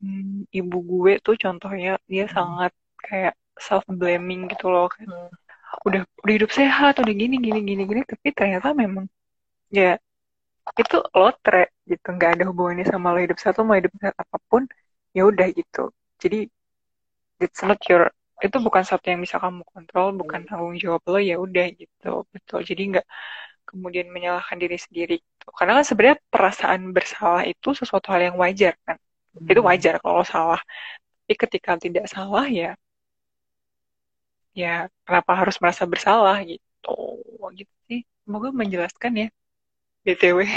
hmm, 0.00 0.48
ibu 0.52 0.78
gue 0.84 1.12
tuh 1.24 1.36
contohnya 1.36 1.96
dia 2.04 2.24
hmm. 2.28 2.34
sangat 2.36 2.72
kayak 3.00 3.34
self 3.56 3.84
blaming 3.88 4.48
gitu 4.52 4.68
loh 4.68 4.86
kan 4.92 5.08
hmm. 5.08 5.28
udah 5.88 6.02
udah 6.24 6.32
hidup 6.36 6.50
sehat 6.52 7.00
udah 7.00 7.14
gini 7.14 7.36
gini 7.40 7.60
gini 7.64 7.82
gini 7.88 8.02
tapi 8.04 8.28
ternyata 8.32 8.72
memang 8.72 9.06
ya 9.72 9.96
itu 10.76 10.96
lotre 11.16 11.72
gitu 11.88 12.08
nggak 12.12 12.30
ada 12.36 12.44
hubungannya 12.48 12.84
sama 12.84 13.16
lo 13.16 13.20
hidup 13.24 13.40
satu 13.40 13.64
mau 13.64 13.76
hidup 13.80 13.92
sehat 13.96 14.16
apa 14.20 14.36
pun 14.48 14.68
ya 15.16 15.24
udah 15.24 15.48
gitu 15.56 15.88
jadi 16.20 16.48
it's 17.42 17.62
not 17.64 17.80
your 17.90 18.10
itu 18.38 18.56
bukan 18.62 18.86
satu 18.86 19.10
yang 19.10 19.18
bisa 19.18 19.42
kamu 19.42 19.66
kontrol 19.66 20.14
bukan 20.14 20.46
hmm. 20.46 20.48
tanggung 20.48 20.76
jawab 20.78 21.02
lo 21.10 21.18
ya 21.18 21.36
udah 21.42 21.66
gitu 21.74 22.22
betul. 22.30 22.60
Jadi 22.62 22.82
nggak 22.94 23.06
kemudian 23.68 24.08
menyalahkan 24.08 24.56
diri 24.56 24.78
sendiri 24.80 25.20
gitu. 25.20 25.46
karena 25.52 25.76
kan 25.82 25.84
sebenarnya 25.84 26.18
perasaan 26.32 26.82
bersalah 26.96 27.44
itu 27.44 27.68
sesuatu 27.76 28.08
hal 28.14 28.32
yang 28.32 28.36
wajar 28.40 28.74
kan. 28.86 28.96
Hmm. 29.34 29.48
itu 29.50 29.60
wajar 29.62 29.94
kalau 30.02 30.22
salah. 30.22 30.62
Tapi 31.26 31.34
ketika 31.36 31.76
tidak 31.76 32.06
salah 32.08 32.46
ya 32.48 32.78
ya 34.56 34.88
kenapa 35.06 35.32
harus 35.34 35.56
merasa 35.62 35.84
bersalah 35.84 36.38
gitu? 36.46 36.96
Gitu 37.58 37.74
sih. 37.90 38.00
Semoga 38.24 38.48
menjelaskan 38.54 39.12
ya 39.26 39.28
btw 40.08 40.48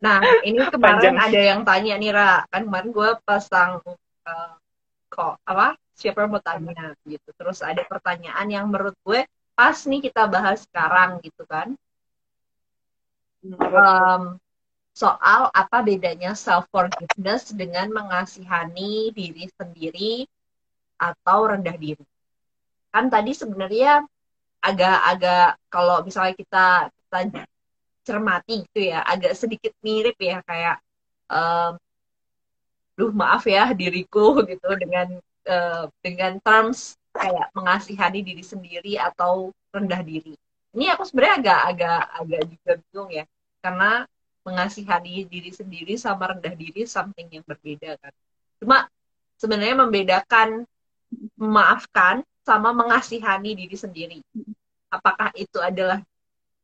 nah 0.00 0.24
ini 0.40 0.56
kemarin 0.72 1.20
ada 1.20 1.40
yang 1.40 1.60
tanya 1.60 1.94
nih 2.00 2.10
Ra. 2.16 2.32
Kan 2.48 2.72
kemarin 2.72 2.88
gue 2.88 3.10
pasang 3.28 3.84
uh, 4.24 4.52
kok 5.12 5.36
apa 5.44 5.76
siapa 6.00 6.24
mau 6.24 6.40
tanya 6.40 6.96
gitu. 7.04 7.28
Terus 7.36 7.60
ada 7.60 7.84
pertanyaan 7.84 8.48
yang 8.48 8.64
menurut 8.72 8.96
gue 9.04 9.28
pas 9.52 9.76
nih 9.76 10.00
kita 10.08 10.24
bahas 10.24 10.64
sekarang 10.64 11.20
gitu 11.20 11.44
kan. 11.44 11.76
Um, 13.44 14.40
soal 14.96 15.52
apa 15.52 15.84
bedanya 15.84 16.32
self 16.32 16.64
forgiveness 16.72 17.52
dengan 17.52 17.92
mengasihani 17.92 19.12
diri 19.12 19.48
sendiri 19.52 20.24
atau 20.96 21.52
rendah 21.52 21.76
diri. 21.76 22.04
Kan 22.88 23.12
tadi 23.12 23.36
sebenarnya 23.36 24.04
agak-agak 24.60 25.56
kalau 25.72 26.04
misalnya 26.04 26.34
kita 26.36 26.66
kita 26.88 27.44
cermati 28.04 28.64
gitu 28.68 28.92
ya, 28.92 29.04
agak 29.04 29.32
sedikit 29.36 29.72
mirip 29.84 30.16
ya 30.20 30.40
kayak 30.44 30.80
um, 31.32 31.80
duh 32.98 33.12
maaf 33.16 33.48
ya 33.48 33.72
diriku 33.72 34.44
gitu 34.44 34.68
dengan 34.76 35.16
uh, 35.46 35.86
dengan 36.04 36.36
terms 36.42 37.00
kayak 37.10 37.50
mengasihani 37.56 38.20
diri 38.22 38.44
sendiri 38.44 38.94
atau 39.00 39.50
rendah 39.74 40.02
diri. 40.02 40.34
Ini 40.70 40.94
aku 40.94 41.02
sebenarnya 41.02 41.36
agak 41.42 41.60
agak 41.74 42.00
agak 42.22 42.40
juga 42.46 42.72
bingung 42.78 43.10
ya. 43.10 43.24
Karena 43.60 43.90
mengasihani 44.46 45.28
diri 45.28 45.50
sendiri 45.52 45.94
sama 46.00 46.32
rendah 46.32 46.54
diri 46.54 46.86
something 46.86 47.28
yang 47.28 47.44
berbeda 47.44 47.98
kan. 48.00 48.12
Cuma 48.62 48.88
sebenarnya 49.36 49.76
membedakan 49.76 50.64
memaafkan 51.36 52.22
sama 52.46 52.70
mengasihani 52.72 53.58
diri 53.58 53.76
sendiri. 53.76 54.18
Apakah 54.90 55.34
itu 55.34 55.58
adalah 55.58 56.00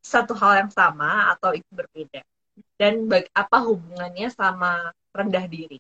satu 0.02 0.34
hal 0.38 0.66
yang 0.66 0.70
sama 0.70 1.34
atau 1.34 1.52
itu 1.52 1.70
berbeda? 1.74 2.22
Dan 2.78 3.04
apa 3.34 3.58
hubungannya 3.60 4.30
sama 4.32 4.94
rendah 5.12 5.44
diri? 5.50 5.78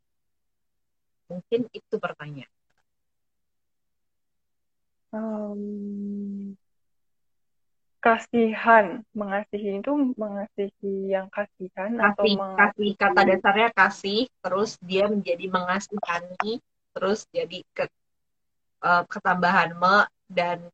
Mungkin 1.26 1.66
itu 1.72 1.94
pertanyaan 1.98 2.55
um, 5.12 6.54
kasihan. 8.06 9.02
Mengasihi 9.10 9.82
itu 9.82 9.92
mengasihi 10.14 11.10
yang 11.10 11.26
kasihan 11.34 11.90
kasih, 11.98 12.06
atau 12.06 12.24
mengasihi... 12.24 12.58
kasih. 12.62 12.90
Kata 12.94 13.20
dasarnya 13.26 13.68
kasih 13.74 14.20
terus 14.42 14.70
dia 14.78 15.10
menjadi 15.10 15.46
mengasihani 15.50 16.62
terus 16.96 17.28
jadi 17.28 17.60
ke 17.76 17.84
uh, 18.86 19.04
ketambahan 19.10 19.76
me 19.76 20.08
dan 20.30 20.64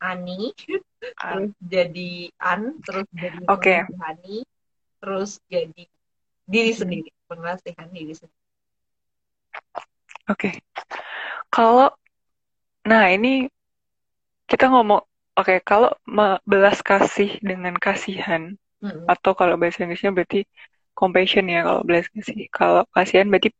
ani 0.00 0.54
terus 1.00 1.52
jadi 1.60 2.12
an 2.40 2.78
terus 2.84 3.06
jadi 3.12 3.40
okay. 3.52 3.84
mengasihani 3.88 4.36
terus 5.00 5.30
jadi 5.48 5.84
diri 6.44 6.72
sendiri 6.76 7.10
mengasihan 7.30 7.88
diri 7.90 8.14
sendiri. 8.14 8.38
Oke. 10.30 10.50
Okay. 10.50 10.54
kalau 11.50 11.90
nah 12.88 13.08
ini 13.12 13.48
kita 14.50 14.66
ngomong 14.66 15.02
Oke, 15.40 15.56
okay, 15.56 15.58
kalau 15.64 15.88
belas 16.44 16.84
kasih 16.84 17.40
dengan 17.40 17.72
kasihan, 17.80 18.52
hmm. 18.84 19.08
atau 19.08 19.32
kalau 19.32 19.56
bahasa 19.56 19.88
Inggrisnya 19.88 20.12
berarti 20.12 20.44
compassion 20.92 21.48
ya 21.48 21.64
kalau 21.64 21.80
belas 21.80 22.12
kasih. 22.12 22.44
Kalau 22.52 22.82
kasihan 22.92 23.24
berarti 23.30 23.54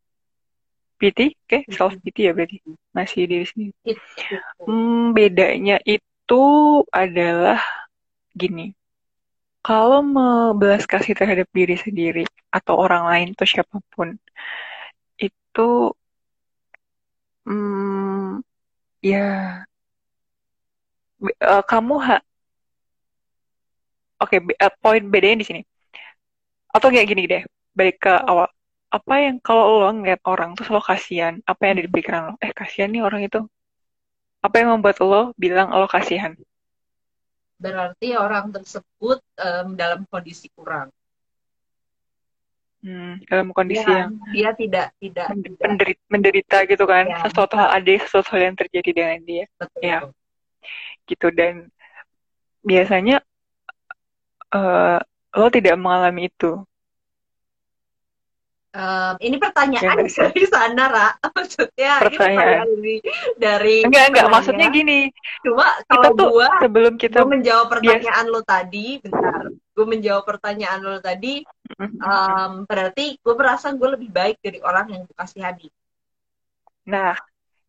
pity, 1.00 1.33
oke, 1.33 1.48
okay? 1.48 1.62
self 1.72 1.96
pity 2.04 2.28
ya 2.28 2.37
berarti 2.37 2.61
masih 2.92 3.24
diri 3.24 3.46
sendiri. 3.48 3.72
Hmm, 4.66 5.16
bedanya 5.16 5.80
itu 5.88 6.44
adalah 6.92 7.62
gini. 8.37 8.76
Kalau 9.64 10.04
membelas 10.04 10.85
kasih 10.85 11.16
terhadap 11.16 11.48
diri 11.54 11.80
sendiri 11.80 12.28
atau 12.52 12.76
orang 12.76 13.09
lain 13.09 13.28
atau 13.33 13.48
siapa 13.48 13.80
pun 13.88 14.20
itu 15.16 15.70
hmm, 17.48 18.44
ya 19.00 19.64
uh, 21.20 21.62
kamu 21.64 21.96
ha 22.00 22.18
Oke, 24.20 24.36
okay, 24.36 24.52
uh, 24.60 24.72
poin 24.84 25.00
bedanya 25.08 25.40
di 25.40 25.46
sini. 25.48 25.62
Atau 26.76 26.92
kayak 26.92 27.08
gini 27.08 27.24
deh, 27.24 27.40
balik 27.72 28.04
ke 28.04 28.12
awal. 28.12 28.52
Apa 28.92 29.14
yang 29.16 29.40
kalau 29.40 29.80
lo 29.80 29.88
ngeliat 29.96 30.20
orang 30.28 30.52
tuh 30.52 30.68
selalu 30.68 30.84
kasihan, 30.84 31.34
apa 31.48 31.60
yang 31.64 31.72
ada 31.80 31.84
di 31.88 31.92
lo? 31.96 32.36
Eh, 32.36 32.52
kasihan 32.52 32.92
nih 32.92 33.00
orang 33.00 33.24
itu. 33.24 33.40
Apa 34.44 34.60
yang 34.60 34.76
membuat 34.76 35.00
lo 35.00 35.32
bilang 35.40 35.72
lo 35.72 35.88
kasihan? 35.88 36.36
Berarti 37.56 38.12
orang 38.12 38.52
tersebut 38.52 39.24
um, 39.40 39.72
dalam 39.72 40.04
kondisi 40.04 40.52
kurang. 40.52 40.92
Hmm, 42.80 43.20
dalam 43.28 43.52
kondisi 43.52 43.84
Dia, 43.84 44.08
yang 44.08 44.12
dia 44.32 44.50
tidak 44.56 44.86
tidak 44.96 45.26
menderita, 45.28 46.00
menderita 46.08 46.56
gitu 46.64 46.84
kan, 46.88 47.04
Ya, 47.12 47.20
sesuatu 47.28 47.52
hal 47.60 47.68
ada 47.76 47.92
sesuatu 48.00 48.28
hal 48.32 48.40
yang 48.52 48.56
terjadi 48.56 48.90
dengan 48.96 49.20
dia, 49.20 49.44
betul. 49.60 49.80
Ya. 49.84 49.98
gitu 51.04 51.28
dan 51.34 51.68
biasanya 52.64 53.20
eh, 54.54 54.98
lo 55.36 55.46
tidak 55.52 55.76
mengalami 55.76 56.32
itu. 56.32 56.64
Um, 58.70 59.14
ini 59.18 59.37
Ya 59.37 59.42
pertanyaan 59.42 59.98
sih? 60.14 60.22
dari 60.22 60.44
sana, 60.46 60.83
Ra. 60.87 61.09
Maksudnya 61.35 61.92
ini 62.06 62.16
Pertanyaan. 62.16 62.18
pertanyaan 62.18 62.68
dari 62.78 62.96
dari 63.37 63.76
Enggak, 63.83 64.04
enggak, 64.14 64.28
maksudnya 64.30 64.66
gini, 64.70 65.11
Cuma 65.42 65.66
kita 65.90 65.90
kalau 65.90 66.11
tuh 66.14 66.28
gua 66.30 66.48
sebelum 66.62 66.94
kita 66.96 67.18
gue 67.18 67.26
menjawab 67.26 67.66
pertanyaan 67.66 68.26
lo 68.30 68.40
tadi, 68.46 68.87
bentar. 69.02 69.42
Gue 69.74 69.87
menjawab 69.88 70.24
pertanyaan 70.28 70.80
lo 70.83 70.98
tadi, 71.02 71.42
um, 71.98 72.52
berarti 72.68 73.18
gue 73.18 73.35
merasa 73.35 73.74
gue 73.74 73.88
lebih 73.96 74.11
baik 74.12 74.37
dari 74.38 74.59
orang 74.62 74.87
yang 74.94 75.02
gue 75.06 75.16
kasihani. 75.16 75.68
Nah, 76.87 77.14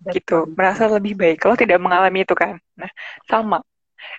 Dari 0.01 0.13
gitu, 0.17 0.49
merasa 0.53 0.89
lebih 0.89 1.13
baik. 1.17 1.37
Lo 1.45 1.53
tidak 1.57 1.77
mengalami 1.81 2.25
itu 2.25 2.33
kan? 2.33 2.57
Nah, 2.77 2.91
sama. 3.25 3.61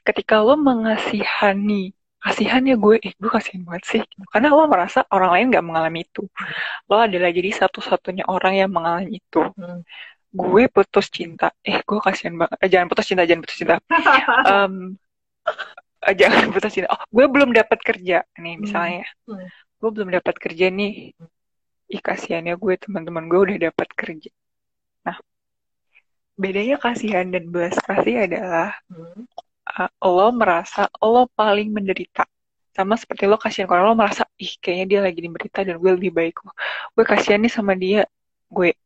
Ketika 0.07 0.43
lo 0.43 0.55
mengasihani, 0.59 1.91
kasihan 2.23 2.63
ya 2.63 2.77
gue, 2.79 2.97
eh 3.03 3.13
gue 3.19 3.31
kasihan 3.31 3.63
banget 3.67 3.85
sih. 3.91 4.01
Karena 4.31 4.49
lo 4.55 4.65
merasa 4.71 5.03
orang 5.11 5.31
lain 5.35 5.47
nggak 5.51 5.67
mengalami 5.67 5.99
itu. 6.07 6.23
Lo 6.87 6.97
adalah 7.03 7.31
jadi 7.35 7.51
satu-satunya 7.51 8.25
orang 8.31 8.55
yang 8.63 8.71
mengalami 8.71 9.19
itu. 9.19 9.41
Hmm. 9.59 9.83
Gue 10.33 10.65
putus 10.71 11.13
cinta, 11.13 11.53
eh 11.61 11.83
gue 11.83 11.99
kasihan 12.01 12.35
banget. 12.39 12.57
Eh, 12.63 12.71
jangan 12.73 12.87
putus 12.89 13.07
cinta, 13.11 13.23
jangan 13.27 13.43
putus 13.45 13.59
cinta. 13.59 13.77
Eh, 16.03 16.19
jangan 16.19 16.51
putus 16.51 16.75
cinta. 16.75 16.91
Oh, 16.91 17.03
gue 17.15 17.27
belum 17.31 17.55
dapat 17.55 17.79
kerja 17.79 18.27
nih 18.35 18.55
misalnya. 18.59 19.07
Hmm. 19.23 19.47
Gue 19.79 19.91
belum 19.95 20.11
dapat 20.11 20.35
kerja 20.35 20.67
nih. 20.67 21.15
Ih 21.95 22.03
kasihannya 22.03 22.59
gue 22.59 22.75
teman-teman 22.75 23.31
gue 23.31 23.39
udah 23.39 23.59
dapat 23.71 23.89
kerja. 23.95 24.31
Nah, 25.07 25.19
bedanya 26.35 26.77
kasihan 26.83 27.31
dan 27.31 27.45
belas 27.55 27.79
kasih 27.87 28.27
adalah 28.27 28.75
Hmm. 28.91 29.23
Uh, 29.79 29.91
lo 30.05 30.29
merasa 30.35 30.89
lo 31.01 31.29
paling 31.33 31.69
menderita. 31.73 32.25
Sama 32.73 32.97
seperti 32.97 33.29
lo 33.29 33.37
kasihan 33.37 33.69
kalau 33.69 33.93
lo 33.93 33.95
merasa 33.99 34.25
ih 34.41 34.57
kayaknya 34.61 34.87
dia 34.89 35.01
lagi 35.05 35.21
menderita 35.29 35.61
dan 35.65 35.77
gue 35.77 35.93
lebih 35.93 36.13
baik 36.13 36.41
kok. 36.41 36.57
Gue 36.97 37.05
kasihan 37.05 37.41
nih 37.41 37.53
sama 37.53 37.73
dia. 37.77 38.09
Gue 38.49 38.77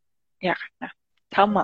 ya 0.43 0.55
kan. 0.55 0.71
Nah, 0.83 0.93
sama. 1.31 1.63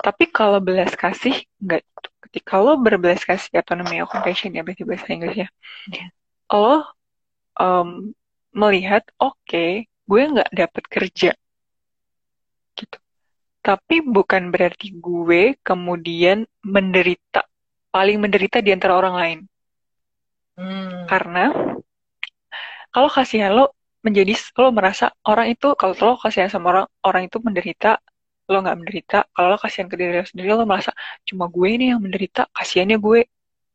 Tapi 0.00 0.24
kalau 0.28 0.58
belas 0.60 0.92
kasih 0.96 1.36
enggak 1.60 1.82
gitu. 1.84 2.08
Ketika 2.28 2.60
lo 2.60 2.76
berbelas 2.76 3.22
kasih 3.24 3.62
atau 3.62 3.78
namanya 3.78 4.04
compassion 4.04 4.52
ya 4.52 4.60
berarti 4.66 4.84
bahasa 4.84 5.06
Inggrisnya. 5.08 5.48
Lo 6.52 6.84
em, 7.56 8.12
melihat 8.52 9.04
oke, 9.16 9.88
gue 9.88 10.22
nggak 10.32 10.50
dapat 10.52 10.84
kerja 10.88 11.30
gitu. 12.76 12.98
Tapi 13.64 13.96
bukan 14.04 14.54
berarti 14.54 14.94
gue 14.94 15.58
kemudian 15.64 16.46
menderita, 16.62 17.42
paling 17.96 18.20
menderita 18.20 18.60
di 18.60 18.76
antara 18.76 18.92
orang 19.00 19.14
lain. 19.16 19.38
Hmm. 20.60 21.08
Karena 21.08 21.48
kalau 22.92 23.08
kasihan 23.08 23.56
lo 23.56 23.72
menjadi 24.04 24.36
lo 24.60 24.68
merasa 24.68 25.16
orang 25.24 25.56
itu 25.56 25.72
kalau 25.80 25.96
lo 25.96 26.14
kasihan 26.20 26.52
sama 26.52 26.66
orang 26.72 26.86
orang 27.08 27.22
itu 27.28 27.40
menderita 27.40 27.96
lo 28.52 28.56
nggak 28.60 28.76
menderita. 28.76 29.18
Kalau 29.32 29.48
lo 29.48 29.56
kasihan 29.56 29.88
ke 29.88 29.96
diri 29.96 30.20
lo 30.20 30.28
sendiri 30.28 30.52
lo 30.52 30.68
merasa 30.68 30.92
cuma 31.24 31.48
gue 31.48 31.68
nih 31.80 31.96
yang 31.96 32.00
menderita 32.04 32.52
kasihannya 32.52 33.00
gue. 33.00 33.20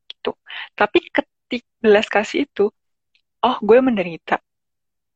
Gitu. 0.05 0.31
Tapi 0.77 0.97
ketik 1.10 1.63
belas 1.81 2.05
kasih 2.05 2.45
itu 2.45 2.69
oh 3.41 3.57
gue 3.57 3.77
menderita. 3.81 4.38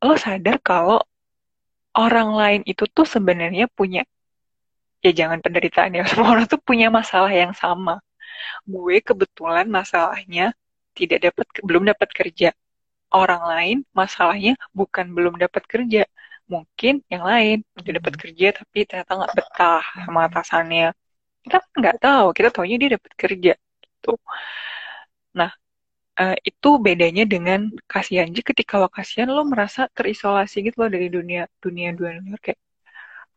Lo 0.01 0.17
sadar 0.17 0.57
kalau 0.65 0.97
orang 1.93 2.29
lain 2.41 2.61
itu 2.65 2.89
tuh 2.89 3.05
sebenarnya 3.05 3.69
punya 3.69 4.01
ya 5.05 5.11
jangan 5.13 5.39
penderitaan 5.45 5.93
ya 5.93 6.01
semua 6.09 6.33
orang 6.33 6.45
tuh 6.49 6.57
punya 6.57 6.89
masalah 6.89 7.29
yang 7.29 7.53
sama 7.53 8.01
gue 8.73 8.95
kebetulan 9.09 9.65
masalahnya 9.77 10.43
tidak 10.97 11.19
dapat 11.25 11.45
belum 11.67 11.83
dapat 11.91 12.09
kerja. 12.19 12.47
Orang 13.15 13.43
lain 13.51 13.77
masalahnya 13.99 14.51
bukan 14.79 15.05
belum 15.15 15.33
dapat 15.43 15.63
kerja. 15.73 15.99
Mungkin 16.53 16.93
yang 17.13 17.23
lain 17.31 17.55
udah 17.79 17.91
dapat 17.99 18.13
kerja 18.21 18.47
tapi 18.59 18.77
ternyata 18.89 19.11
nggak 19.19 19.33
betah 19.37 19.83
sama 20.05 20.19
atasannya. 20.27 20.85
Kita 21.43 21.57
kan 21.63 21.71
nggak 21.81 21.97
tahu 22.03 22.25
kita 22.37 22.49
taunya 22.55 22.75
dia 22.81 22.89
dapat 22.97 23.13
kerja 23.21 23.51
gitu. 23.83 24.09
Nah 25.39 25.51
eh, 26.21 26.35
itu 26.49 26.69
bedanya 26.85 27.23
dengan 27.33 27.59
kasihan. 27.93 28.27
Jadi 28.31 28.43
ketika 28.51 28.73
lo 28.81 28.87
kasihan 28.97 29.29
lo 29.37 29.41
merasa 29.53 29.81
terisolasi 29.97 30.55
gitu 30.67 30.77
loh 30.81 30.89
dari 30.95 31.07
dunia 31.17 31.41
dunia 31.63 31.89
dunia 31.97 32.19
luar 32.25 32.39
kayak 32.45 32.59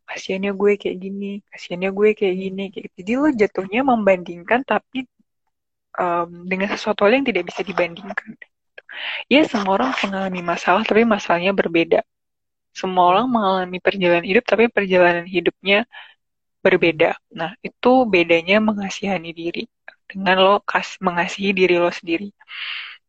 kasihannya 0.08 0.52
gue 0.60 0.72
kayak 0.80 0.96
gini 1.04 1.26
kasihannya 1.52 1.90
gue 1.98 2.08
kayak 2.18 2.36
gini 2.42 2.62
kayak 2.72 2.84
gitu. 2.88 2.96
jadi 3.04 3.12
lo 3.20 3.28
jatuhnya 3.40 3.80
membandingkan 3.84 4.60
tapi 4.64 4.98
em, 6.00 6.30
dengan 6.50 6.68
sesuatu 6.72 7.04
yang 7.08 7.26
tidak 7.28 7.44
bisa 7.50 7.60
dibandingkan. 7.66 8.30
Ya 9.32 9.44
semua 9.44 9.72
orang 9.78 9.92
mengalami 10.02 10.40
masalah 10.42 10.82
tapi 10.88 11.02
masalahnya 11.04 11.52
berbeda. 11.52 12.00
Semua 12.72 13.04
orang 13.12 13.26
mengalami 13.30 13.78
perjalanan 13.82 14.24
hidup 14.24 14.44
tapi 14.48 14.64
perjalanan 14.72 15.26
hidupnya 15.28 15.84
berbeda. 16.64 17.18
Nah 17.38 17.50
itu 17.62 17.88
bedanya 18.08 18.58
mengasihani 18.68 19.30
diri 19.36 19.62
dengan 20.08 20.36
lo 20.40 20.54
kas 20.64 20.96
mengasihi 21.06 21.50
diri 21.52 21.74
lo 21.76 21.90
sendiri. 21.92 22.32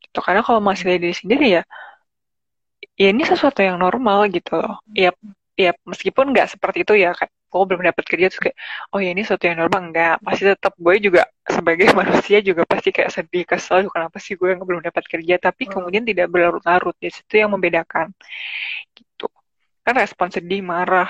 Itu 0.05 0.19
karena 0.25 0.41
kalau 0.45 0.59
mengasihi 0.63 0.99
diri 0.99 1.15
sendiri 1.15 1.45
ya 1.57 1.63
ya 2.99 3.07
ini 3.13 3.23
sesuatu 3.23 3.59
yang 3.63 3.77
normal 3.79 4.27
gitu 4.35 4.59
loh. 4.59 4.75
Ya 4.91 5.09
ya 5.59 5.71
meskipun 5.91 6.25
nggak 6.31 6.47
seperti 6.55 6.77
itu 6.87 6.93
ya 7.03 7.09
kayak 7.19 7.31
gue 7.51 7.63
belum 7.69 7.81
dapat 7.89 8.05
kerja 8.11 8.25
terus 8.31 8.41
kayak 8.45 8.57
oh 8.93 8.99
ya 9.03 9.09
ini 9.13 9.21
sesuatu 9.25 9.45
yang 9.49 9.57
normal 9.61 9.81
enggak 9.89 10.15
pasti 10.25 10.43
tetap 10.47 10.73
gue 10.85 10.95
juga 11.05 11.21
sebagai 11.57 11.87
manusia 11.99 12.37
juga 12.49 12.63
pasti 12.71 12.89
kayak 12.95 13.11
sedih 13.15 13.43
kesel 13.49 13.77
kenapa 13.93 14.17
sih 14.25 14.33
gue 14.39 14.47
yang 14.53 14.61
belum 14.63 14.81
dapat 14.87 15.03
kerja 15.11 15.35
tapi 15.41 15.63
Hmm. 15.67 15.73
kemudian 15.75 16.03
tidak 16.09 16.27
berlarut-larut 16.33 16.95
di 17.03 17.09
situ 17.15 17.33
yang 17.41 17.49
membedakan 17.55 18.07
gitu 18.97 19.25
kan 19.85 19.93
respon 20.01 20.29
sedih 20.35 20.61
marah 20.71 21.07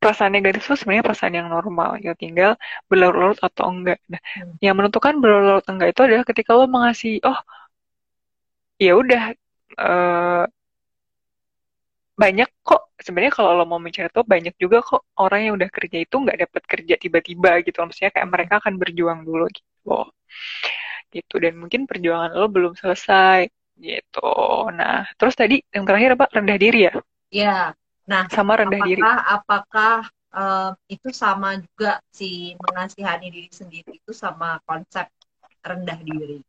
perasaan 0.00 0.32
negatif 0.36 0.62
itu 0.68 0.76
sebenarnya 0.80 1.04
perasaan 1.08 1.34
yang 1.38 1.48
normal 1.56 1.90
ya 2.04 2.12
tinggal 2.22 2.50
berlarut-larut 2.90 3.40
atau 3.42 3.64
enggak 3.72 3.98
nah 4.12 4.20
Hmm. 4.36 4.56
yang 4.64 4.74
menentukan 4.78 5.14
berlarut-larut 5.22 5.66
enggak 5.72 5.88
itu 5.92 6.00
adalah 6.06 6.24
ketika 6.30 6.50
lo 6.58 6.66
mengasihi 6.70 7.18
oh 7.28 7.38
ya 8.84 8.92
udah 9.00 9.22
eh, 9.76 10.42
banyak 12.16 12.48
kok. 12.64 12.82
Sebenarnya 12.96 13.32
kalau 13.36 13.50
lo 13.60 13.64
mau 13.68 13.76
mencari 13.76 14.08
tuh 14.08 14.24
banyak 14.24 14.56
juga 14.56 14.80
kok 14.80 15.04
orang 15.20 15.40
yang 15.46 15.54
udah 15.60 15.68
kerja 15.68 15.98
itu 16.00 16.16
nggak 16.16 16.48
dapat 16.48 16.62
kerja 16.64 16.94
tiba-tiba 16.96 17.50
gitu. 17.62 17.76
Maksudnya 17.84 18.10
kayak 18.10 18.28
mereka 18.32 18.54
akan 18.58 18.74
berjuang 18.80 19.20
dulu 19.22 19.44
gitu. 19.52 19.96
Gitu. 21.12 21.34
Dan 21.38 21.60
mungkin 21.60 21.84
perjuangan 21.84 22.32
lo 22.32 22.48
belum 22.48 22.72
selesai 22.74 23.46
gitu. 23.76 24.32
Nah 24.72 25.04
terus 25.20 25.36
tadi 25.36 25.60
yang 25.70 25.84
terakhir 25.84 26.16
apa? 26.16 26.26
Rendah 26.32 26.58
diri 26.58 26.80
ya? 26.88 26.94
Ya, 27.28 27.58
nah 28.08 28.24
sama 28.32 28.56
rendah 28.56 28.80
diri. 28.80 29.02
apakah 29.02 29.20
apakah 29.28 29.96
um, 30.32 30.72
itu 30.88 31.08
sama 31.12 31.60
juga 31.60 32.00
si 32.08 32.56
mengasihani 32.56 33.28
diri 33.28 33.50
sendiri 33.52 34.00
itu 34.00 34.12
sama 34.16 34.56
konsep 34.64 35.04
rendah 35.60 36.00
diri? 36.00 36.40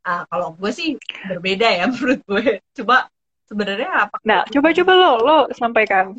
Ah, 0.00 0.24
kalau 0.28 0.56
gue 0.56 0.70
sih 0.72 0.96
berbeda 1.28 1.68
ya 1.68 1.84
menurut 1.92 2.20
gue. 2.24 2.60
Coba 2.76 3.08
sebenarnya 3.50 3.90
apa? 4.06 4.16
nah 4.22 4.46
coba-coba 4.46 4.92
lo 4.94 5.10
lo 5.20 5.36
sampaikan 5.58 6.14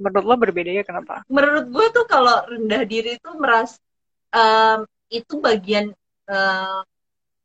menurut 0.00 0.24
lo 0.24 0.34
berbedanya 0.40 0.80
kenapa 0.80 1.20
Menurut 1.28 1.68
gue 1.68 1.86
tuh 1.92 2.08
kalau 2.08 2.40
rendah 2.48 2.82
diri 2.88 3.20
itu 3.20 3.30
meras 3.36 3.76
um, 4.32 4.88
itu 5.12 5.36
bagian 5.38 5.92
um, 6.24 6.80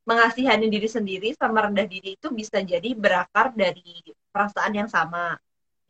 mengasihani 0.07 0.71
diri 0.71 0.87
sendiri 0.87 1.35
sama 1.35 1.67
rendah 1.67 1.83
diri 1.83 2.15
itu 2.15 2.31
bisa 2.31 2.61
jadi 2.61 2.93
berakar 2.95 3.51
dari 3.57 4.05
perasaan 4.29 4.71
yang 4.77 4.85
sama, 4.85 5.33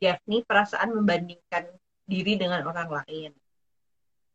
yakni 0.00 0.40
perasaan 0.42 0.90
membandingkan 0.96 1.68
diri 2.08 2.40
dengan 2.40 2.64
orang 2.64 3.02
lain. 3.02 3.30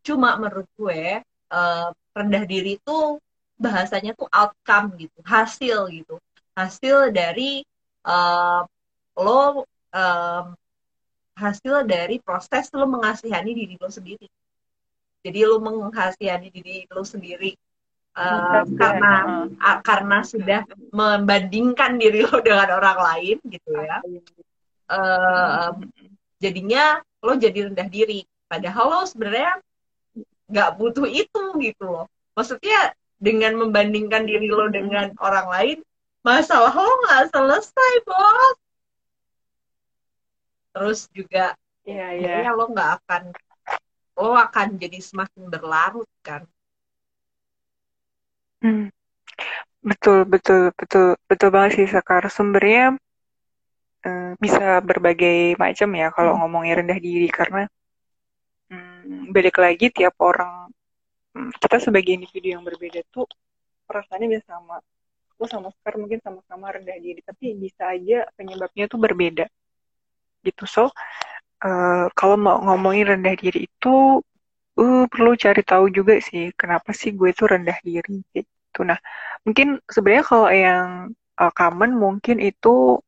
cuma 0.02 0.34
menurut 0.34 0.65
gue 0.82 1.21
uh, 1.54 1.89
rendah 2.17 2.43
diri 2.50 2.82
itu 2.82 3.21
bahasanya 3.62 4.17
tuh 4.17 4.26
outcome 4.34 4.97
gitu 4.97 5.21
hasil 5.21 5.93
gitu 5.93 6.17
hasil 6.58 7.13
dari 7.13 7.62
uh, 8.10 8.65
lo 9.17 9.67
um, 9.91 10.45
hasil 11.36 11.88
dari 11.88 12.19
proses 12.21 12.69
lo 12.76 12.86
mengasihani 12.88 13.52
diri 13.52 13.76
lo 13.80 13.89
sendiri. 13.89 14.28
Jadi 15.21 15.39
lo 15.45 15.62
menghasihani 15.62 16.50
diri 16.50 16.86
lo 16.89 17.06
sendiri 17.06 17.54
uh, 18.17 18.65
karena 18.78 19.45
uh, 19.58 19.80
karena 19.86 20.17
sudah 20.26 20.65
membandingkan 20.91 21.97
diri 22.02 22.26
lo 22.26 22.41
dengan 22.41 22.78
orang 22.78 23.00
lain 23.00 23.38
gitu 23.47 23.69
ya. 23.76 23.97
Uh, 24.91 25.71
jadinya 26.41 27.00
lo 27.24 27.38
jadi 27.38 27.69
rendah 27.71 27.88
diri. 27.88 28.26
Padahal 28.50 28.86
lo 28.91 29.02
sebenarnya 29.08 29.62
nggak 30.52 30.69
butuh 30.76 31.08
itu 31.08 31.43
gitu 31.63 31.84
loh. 31.88 32.06
Maksudnya 32.36 32.91
dengan 33.21 33.56
membandingkan 33.56 34.26
diri 34.26 34.50
lo 34.50 34.67
dengan 34.74 35.13
orang 35.21 35.47
lain 35.47 35.78
masalah 36.26 36.74
lo 36.74 36.89
nggak 37.06 37.30
selesai 37.30 37.93
bos 38.06 38.61
terus 40.72 41.12
juga 41.12 41.56
yeah, 41.84 42.16
yeah. 42.16 42.52
lo 42.56 42.72
nggak 42.72 43.04
akan 43.04 43.24
lo 44.20 44.36
akan 44.36 44.68
jadi 44.80 45.00
semakin 45.00 45.50
berlarut 45.52 46.10
kan 46.24 46.48
hmm. 48.64 48.92
betul 49.82 50.24
betul 50.28 50.72
betul 50.76 51.18
betul 51.26 51.50
banget 51.50 51.72
sih 51.82 51.88
Sekar 51.90 52.28
sumbernya 52.32 52.96
uh, 54.06 54.32
bisa 54.38 54.80
berbagai 54.84 55.58
macam 55.58 55.90
ya 55.96 56.08
kalau 56.14 56.36
hmm. 56.36 56.40
ngomongin 56.46 56.74
rendah 56.86 57.00
diri 57.02 57.28
karena 57.28 57.66
hmm, 58.70 59.34
balik 59.34 59.58
lagi 59.58 59.90
tiap 59.90 60.16
orang 60.22 60.70
hmm, 61.34 61.52
kita 61.58 61.82
sebagai 61.82 62.14
individu 62.16 62.56
yang 62.56 62.64
berbeda 62.64 63.02
tuh 63.10 63.26
perasaannya 63.90 64.38
bisa 64.38 64.56
sama 64.56 64.80
aku 65.36 65.44
sama 65.50 65.74
Sekar 65.74 65.98
mungkin 65.98 66.22
sama-sama 66.22 66.70
rendah 66.70 66.96
diri 67.02 67.20
tapi 67.26 67.58
bisa 67.58 67.90
aja 67.90 68.30
penyebabnya 68.38 68.86
tuh 68.86 69.02
berbeda 69.02 69.50
gitu. 70.45 70.63
So 70.67 70.84
uh, 71.63 72.06
kalau 72.13 72.36
mau 72.38 72.58
ngomongin 72.62 73.17
rendah 73.17 73.36
diri 73.38 73.65
itu 73.69 74.21
uh, 74.77 75.06
perlu 75.08 75.32
cari 75.38 75.62
tahu 75.62 75.89
juga 75.93 76.17
sih 76.21 76.51
kenapa 76.58 76.91
sih 76.91 77.13
gue 77.13 77.30
tuh 77.34 77.54
rendah 77.54 77.77
diri 77.82 78.21
gitu. 78.34 78.80
Nah 78.86 78.97
mungkin 79.45 79.82
sebenarnya 79.89 80.25
kalau 80.25 80.49
yang 80.49 80.88
uh, 81.38 81.51
common 81.54 81.97
mungkin 81.97 82.38
itu 82.41 82.99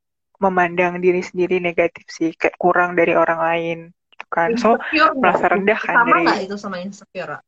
memandang 0.41 0.99
diri 0.99 1.23
sendiri 1.23 1.63
negatif 1.63 2.03
sih 2.11 2.35
kayak 2.35 2.59
kurang 2.59 2.99
dari 2.99 3.15
orang 3.15 3.39
lain 3.39 3.77
gitu 4.11 4.25
kan. 4.27 4.49
So 4.59 4.77
merasa 5.17 5.45
rendah 5.53 5.79
kan 5.79 5.95
sama 6.03 6.15
dari 6.21 6.45
itu 6.45 6.57
sama 6.59 6.77
insecure 6.81 7.39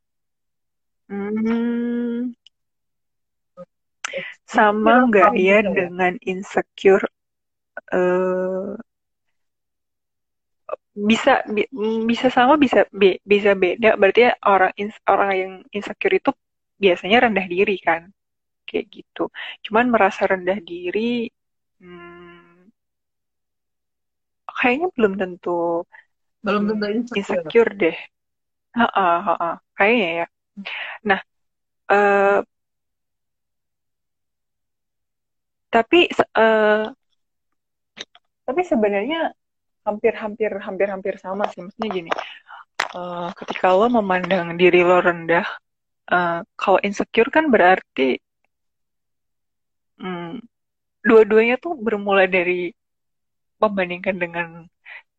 hmm, 1.10 2.34
sama 4.46 5.06
nggak 5.10 5.34
ya 5.38 5.62
dengan 5.66 6.18
insecure 6.22 7.06
uh, 7.94 8.78
bisa 10.96 11.44
bi 11.52 11.68
bisa 12.08 12.32
sama 12.32 12.56
bisa 12.56 12.88
be 12.96 13.20
bisa 13.28 13.52
beda. 13.52 14.00
Berarti 14.00 14.32
orang 14.48 14.72
orang 15.12 15.32
yang 15.36 15.54
insecure 15.76 16.16
itu 16.16 16.32
biasanya 16.80 17.28
rendah 17.28 17.46
diri 17.52 17.76
kan? 17.84 18.08
Kayak 18.64 18.86
gitu. 18.96 19.28
Cuman 19.68 19.92
merasa 19.92 20.24
rendah 20.24 20.58
diri 20.64 21.28
hmm, 21.84 22.72
kayaknya 24.48 24.88
belum 24.96 25.14
tentu 25.20 25.84
belum 26.40 26.64
tentu 26.72 26.86
insecure, 26.96 27.20
insecure 27.20 27.72
deh. 27.76 27.98
Ha 28.80 28.88
-ha, 28.88 29.10
ha 29.20 29.34
-ha. 29.36 29.52
kayaknya 29.76 30.10
ya. 30.24 30.28
Nah 31.04 31.20
uh, 31.92 32.40
tapi 35.76 36.08
uh, 36.40 36.88
tapi 38.48 38.62
sebenarnya 38.64 39.36
hampir-hampir 39.86 40.52
hampir-hampir 40.60 41.16
sama 41.22 41.46
sih. 41.54 41.62
Maksudnya 41.62 41.90
gini 41.94 42.12
uh, 42.96 43.30
ketika 43.38 43.72
lo 43.72 43.88
memandang 43.92 44.56
diri 44.58 44.82
lo 44.82 44.98
rendah 45.00 45.46
uh, 46.12 46.42
kalau 46.58 46.80
insecure 46.82 47.30
kan 47.30 47.48
berarti 47.54 48.18
um, 50.02 50.40
dua-duanya 51.06 51.56
tuh 51.62 51.78
bermula 51.78 52.26
dari 52.26 52.74
membandingkan 53.62 54.16
dengan 54.18 54.48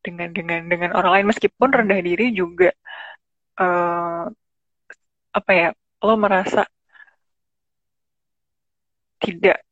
dengan 0.04 0.28
dengan 0.30 0.60
dengan 0.70 0.90
orang 0.94 1.12
lain. 1.20 1.26
Meskipun 1.30 1.68
rendah 1.72 2.00
diri 2.02 2.30
juga 2.34 2.70
uh, 3.58 4.26
apa 5.36 5.50
ya 5.52 5.68
lo 6.04 6.14
merasa 6.16 6.64
tidak 9.20 9.65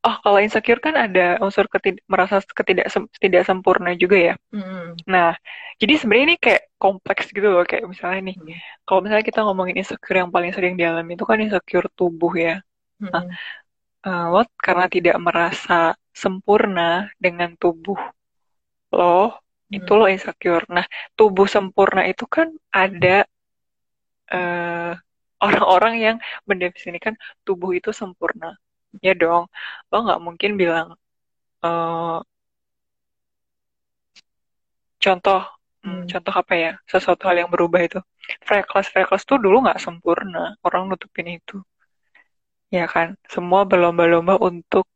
oh 0.00 0.16
kalau 0.24 0.38
insecure 0.40 0.80
kan 0.80 0.96
ada 0.96 1.36
unsur 1.44 1.68
ketid 1.68 2.00
merasa 2.08 2.40
ketidak 2.40 2.88
tidak 3.20 3.42
sempurna 3.44 3.92
juga 3.92 4.16
ya. 4.16 4.34
Mm. 4.52 4.96
Nah, 5.04 5.36
jadi 5.76 6.00
sebenarnya 6.00 6.24
ini 6.32 6.36
kayak 6.40 6.62
kompleks 6.80 7.28
gitu 7.28 7.48
loh 7.52 7.64
kayak 7.68 7.84
misalnya 7.84 8.32
nih, 8.32 8.36
mm. 8.40 8.56
kalau 8.88 9.00
misalnya 9.04 9.24
kita 9.28 9.40
ngomongin 9.44 9.76
insecure 9.80 10.16
yang 10.24 10.32
paling 10.32 10.52
sering 10.56 10.74
dialami 10.80 11.12
itu 11.16 11.24
kan 11.28 11.38
insecure 11.44 11.88
tubuh 11.92 12.32
ya. 12.32 12.56
Mm. 12.96 13.10
Nah, 13.12 13.24
uh, 14.08 14.24
lo 14.32 14.42
karena 14.56 14.86
tidak 14.88 15.16
merasa 15.20 15.92
sempurna 16.16 17.12
dengan 17.20 17.52
tubuh 17.60 18.00
lo, 18.96 19.36
mm. 19.68 19.76
itu 19.76 19.92
lo 19.92 20.08
insecure. 20.08 20.64
Nah, 20.72 20.88
tubuh 21.12 21.44
sempurna 21.44 22.08
itu 22.08 22.24
kan 22.24 22.48
ada 22.72 23.28
uh, 24.32 24.96
orang-orang 25.44 25.94
yang 26.00 26.16
mendefinisikan 26.48 27.16
tubuh 27.44 27.76
itu 27.76 27.92
sempurna 27.92 28.56
ya 28.98 29.12
dong. 29.14 29.44
Lo 29.90 29.96
nggak 30.04 30.20
mungkin 30.26 30.50
bilang 30.60 30.86
uh, 31.64 32.18
contoh 35.04 35.40
hmm. 35.82 35.90
hmm. 35.90 36.06
contoh 36.10 36.34
apa 36.34 36.54
ya? 36.64 36.72
Sesuatu 36.90 37.22
hal 37.28 37.36
yang 37.46 37.50
berubah 37.54 37.80
itu. 37.86 37.98
Freckles 38.46 38.88
freckles 38.92 39.22
tuh 39.28 39.38
dulu 39.44 39.56
nggak 39.64 39.80
sempurna. 39.84 40.58
Orang 40.66 40.90
nutupin 40.90 41.28
itu. 41.38 41.62
Ya 42.70 42.86
kan? 42.86 43.18
Semua 43.26 43.66
berlomba-lomba 43.70 44.34
untuk 44.38 44.86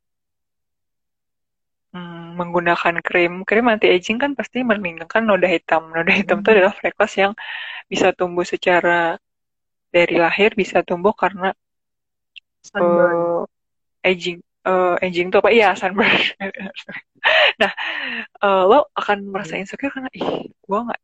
hmm, 1.95 2.39
menggunakan 2.39 2.95
krim. 3.07 3.33
Krim 3.49 3.67
anti 3.73 3.87
aging 3.91 4.19
kan 4.23 4.31
pasti 4.39 4.63
meninggalkan 4.63 5.23
noda 5.27 5.47
hitam. 5.51 5.91
Noda 5.95 6.13
hitam 6.15 6.43
itu 6.43 6.49
hmm. 6.51 6.57
adalah 6.59 6.75
freckles 6.79 7.15
yang 7.19 7.33
bisa 7.91 8.11
tumbuh 8.15 8.47
secara 8.47 9.19
dari 9.95 10.19
lahir 10.19 10.51
bisa 10.59 10.83
tumbuh 10.83 11.15
karena 11.15 11.55
uh, 12.75 13.47
aging 14.05 14.38
uh, 14.69 15.01
aging 15.01 15.33
itu 15.33 15.38
apa? 15.40 15.51
Iya 15.51 15.73
sunburn. 15.75 16.12
Nah 17.57 17.73
uh, 18.45 18.69
lo 18.69 18.93
akan 18.93 19.33
merasa 19.33 19.57
insecure 19.57 19.88
karena 19.88 20.12
ih 20.12 20.45
gue 20.45 20.79
nggak 20.85 21.03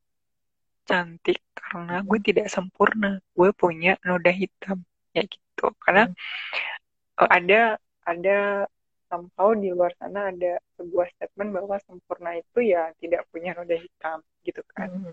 cantik 0.84 1.40
karena 1.56 2.04
gue 2.04 2.18
hmm. 2.20 2.26
tidak 2.28 2.46
sempurna. 2.52 3.24
Gue 3.32 3.56
punya 3.56 3.96
noda 4.04 4.28
hitam. 4.28 4.84
Ya 5.16 5.24
gitu. 5.24 5.72
Karena 5.80 6.12
uh, 7.16 7.30
ada 7.30 7.80
ada 8.04 8.68
somehow 9.08 9.56
di 9.56 9.72
luar 9.72 9.96
sana 9.96 10.28
ada 10.30 10.60
sebuah 10.78 11.08
statement 11.16 11.50
bahwa 11.56 11.76
sempurna 11.82 12.36
itu 12.38 12.58
ya 12.62 12.92
tidak 13.00 13.24
punya 13.32 13.56
noda 13.56 13.80
hitam 13.80 14.20
gitu 14.44 14.60
kan. 14.76 14.92
Hmm. 14.92 15.12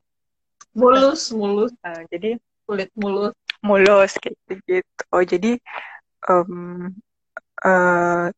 mulus 0.76 1.32
mulus. 1.32 1.72
Uh, 1.82 2.04
jadi 2.12 2.36
kulit 2.68 2.92
mulus. 3.00 3.34
mulus 3.64 4.12
gitu 4.20 4.54
gitu. 4.68 5.02
Oh 5.10 5.24
jadi 5.24 5.58
um, 6.30 6.92
uh, 7.66 8.30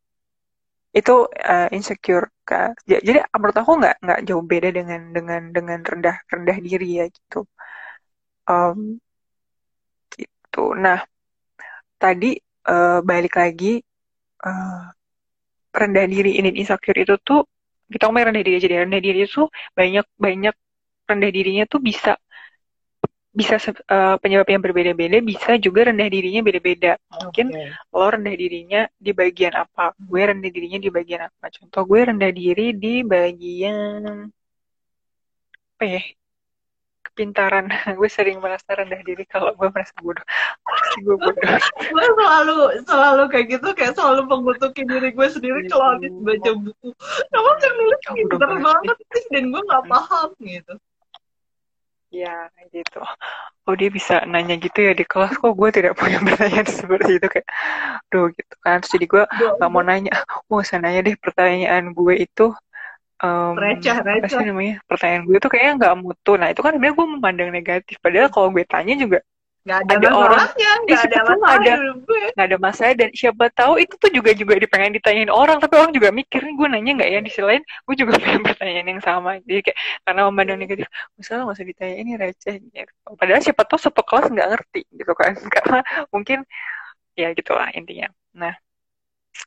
itu 0.90 1.14
uh, 1.50 1.68
insecure 1.76 2.26
kak. 2.42 2.74
Jadi 2.86 3.22
menurut 3.38 3.56
aku 3.62 3.72
nggak 3.80 3.96
nggak 4.04 4.20
jauh 4.26 4.44
beda 4.50 4.68
dengan 4.74 5.00
dengan 5.16 5.42
dengan 5.54 5.78
rendah 5.86 6.16
rendah 6.32 6.58
diri 6.66 6.88
ya 6.98 7.04
gitu. 7.06 7.46
Um, 8.50 8.98
gitu. 10.18 10.74
Nah 10.74 10.98
tadi 12.02 12.34
uh, 12.66 12.98
balik 13.06 13.38
lagi 13.38 13.78
uh, 14.42 14.90
rendah 15.70 16.06
diri 16.10 16.30
ini 16.42 16.50
insecure 16.58 16.98
itu 16.98 17.14
tuh 17.22 17.46
kita 17.90 18.06
ngomong 18.10 18.34
rendah 18.34 18.42
diri 18.42 18.56
aja 18.58 18.66
deh. 18.66 18.80
Rendah 18.82 19.02
diri 19.02 19.18
itu 19.26 19.46
banyak 19.78 20.06
banyak 20.18 20.54
rendah 21.10 21.30
dirinya 21.30 21.64
tuh 21.66 21.80
bisa 21.82 22.18
bisa 23.30 23.62
uh, 23.62 24.18
penyebab 24.18 24.48
yang 24.50 24.62
berbeda-beda 24.62 25.22
bisa 25.22 25.54
juga 25.62 25.86
rendah 25.86 26.10
dirinya 26.10 26.42
beda-beda. 26.42 26.98
Mungkin 27.22 27.46
okay. 27.54 27.70
lo 27.94 28.06
rendah 28.10 28.34
dirinya 28.34 28.80
di 28.98 29.10
bagian 29.14 29.54
apa? 29.54 29.94
Gue 30.02 30.22
rendah 30.26 30.50
dirinya 30.50 30.78
di 30.82 30.90
bagian 30.90 31.30
apa? 31.30 31.46
Contoh 31.54 31.82
gue 31.86 32.00
rendah 32.10 32.32
diri 32.34 32.74
di 32.74 33.06
bagian 33.06 34.26
apa 35.78 35.84
ya? 35.86 36.02
Kepintaran. 37.00 37.70
Gue 37.98 38.10
sering 38.12 38.38
merasa 38.44 38.76
rendah 38.76 39.00
diri 39.02 39.24
kalau 39.24 39.56
gue 39.56 39.66
merasa 39.72 39.94
bodoh. 40.02 40.26
Gue 41.00 41.16
bodoh. 41.16 41.42
Gue 41.94 42.06
selalu 42.18 42.56
selalu 42.84 43.22
kayak 43.30 43.46
gitu 43.56 43.68
kayak 43.78 43.94
selalu 43.94 44.26
mengutukin 44.26 44.84
diri 44.90 45.08
gue 45.14 45.26
sendiri 45.30 45.64
kalau 45.70 45.96
habis 45.96 46.12
baca 46.12 46.50
buku. 46.60 46.88
Kamu 47.30 47.50
kan 47.56 47.72
nulis 47.78 48.00
pintar 48.10 48.50
banget 48.58 48.96
sih 49.14 49.24
dan 49.32 49.44
gue 49.48 49.62
nggak 49.64 49.84
paham 49.86 50.28
gitu 50.42 50.74
ya 52.10 52.50
gitu. 52.74 53.00
Oh 53.64 53.74
dia 53.78 53.88
bisa 53.88 54.26
nanya 54.26 54.58
gitu 54.58 54.82
ya 54.82 54.92
di 54.92 55.06
kelas. 55.06 55.38
Kok 55.38 55.54
gue 55.54 55.70
tidak 55.70 55.94
punya 55.94 56.18
pertanyaan 56.26 56.66
seperti 56.66 57.22
itu 57.22 57.26
kayak 57.30 57.48
duh 58.10 58.28
gitu 58.34 58.54
kan. 58.60 58.82
Terus 58.82 58.92
jadi 58.98 59.06
gue 59.06 59.22
nggak 59.56 59.70
mau 59.70 59.82
nanya. 59.86 60.12
Oh 60.50 60.60
saya 60.66 60.82
nanya 60.82 61.06
deh 61.06 61.16
pertanyaan 61.16 61.94
gue 61.94 62.14
itu 62.18 62.50
um, 63.22 63.54
receh, 63.54 63.94
receh. 63.94 64.26
apa 64.26 64.26
sih 64.26 64.44
namanya 64.44 64.74
pertanyaan 64.90 65.22
gue 65.30 65.38
tuh 65.38 65.50
kayaknya 65.54 65.72
nggak 65.78 65.94
mutu. 66.02 66.32
Nah 66.34 66.48
itu 66.50 66.60
kan 66.60 66.72
sebenarnya 66.74 66.96
gue 66.98 67.06
memandang 67.06 67.50
negatif. 67.54 67.96
Padahal 68.02 68.28
kalau 68.28 68.48
gue 68.50 68.64
tanya 68.66 68.94
juga 68.98 69.18
Gak 69.60 69.84
ada, 69.84 69.92
ada 69.92 70.08
masalahnya, 70.08 70.70
nggak 70.88 71.02
ada 71.04 71.18
masalah 71.20 71.52
ada, 71.60 71.72
gak 72.32 72.46
ada 72.48 72.56
masalah 72.56 72.94
dan 72.96 73.08
siapa 73.12 73.44
tahu 73.52 73.76
itu 73.76 73.92
tuh 74.00 74.08
juga 74.08 74.32
juga 74.32 74.56
dipengen 74.56 74.96
ditanyain 74.96 75.28
orang 75.28 75.60
tapi 75.60 75.76
orang 75.76 75.92
juga 75.92 76.08
mikir 76.08 76.40
gue 76.40 76.68
nanya 76.72 76.96
nggak 76.96 77.10
ya 77.12 77.20
di 77.20 77.28
sisi 77.28 77.44
lain 77.44 77.60
gue 77.60 77.94
juga 78.00 78.16
pengen 78.24 78.40
pertanyaan 78.40 78.88
yang 78.96 79.02
sama. 79.04 79.36
Jadi 79.44 79.60
kayak 79.68 79.78
karena 80.08 80.20
memandang 80.32 80.58
negatif 80.64 80.88
misalnya 81.20 81.44
nggak 81.44 81.56
usah 81.60 81.68
ditanya 81.68 81.96
ini 82.00 82.12
receh. 82.16 82.56
Gitu. 82.56 82.92
padahal 83.20 83.40
siapa 83.44 83.62
tahu 83.68 83.78
satu 83.84 84.00
kelas 84.00 84.26
nggak 84.32 84.48
ngerti 84.48 84.80
gitu 84.96 85.12
kan. 85.12 85.32
Karena 85.54 85.78
mungkin 86.08 86.38
ya 87.12 87.28
gitulah 87.36 87.68
intinya. 87.76 88.08
Nah 88.32 88.56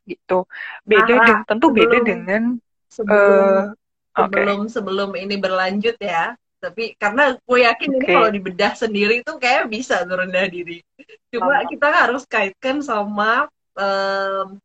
gitu. 0.05 0.45
Beda 0.85 1.09
nah, 1.09 1.25
dengan 1.25 1.37
tentu 1.49 1.67
sebelum, 1.73 1.77
beda 1.81 1.97
dengan 2.05 2.43
sebelum 2.85 3.17
uh, 3.17 3.65
sebelum 4.13 4.59
okay. 4.61 4.69
sebelum 4.69 5.09
ini 5.17 5.35
berlanjut 5.41 5.97
ya 5.97 6.37
tapi 6.63 6.95
karena 6.95 7.35
gue 7.35 7.59
yakin 7.67 7.89
okay. 7.91 7.97
ini 7.99 8.07
kalau 8.07 8.29
dibedah 8.31 8.71
sendiri 8.71 9.19
itu 9.19 9.33
kayak 9.35 9.67
bisa 9.67 10.07
tuh 10.07 10.15
rendah 10.15 10.47
diri 10.47 10.79
cuma 11.27 11.59
oh. 11.59 11.67
kita 11.67 11.87
harus 11.91 12.23
kaitkan 12.23 12.79
sama 12.79 13.51
um, 13.75 14.55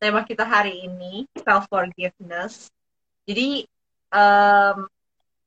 tema 0.00 0.24
kita 0.24 0.48
hari 0.48 0.88
ini 0.88 1.28
self 1.36 1.68
forgiveness 1.68 2.72
jadi 3.28 3.68
um, 4.08 4.88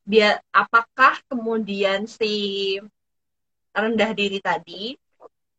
biar 0.06 0.38
apakah 0.54 1.18
kemudian 1.26 2.06
si 2.06 2.78
rendah 3.74 4.14
diri 4.14 4.38
tadi 4.38 4.94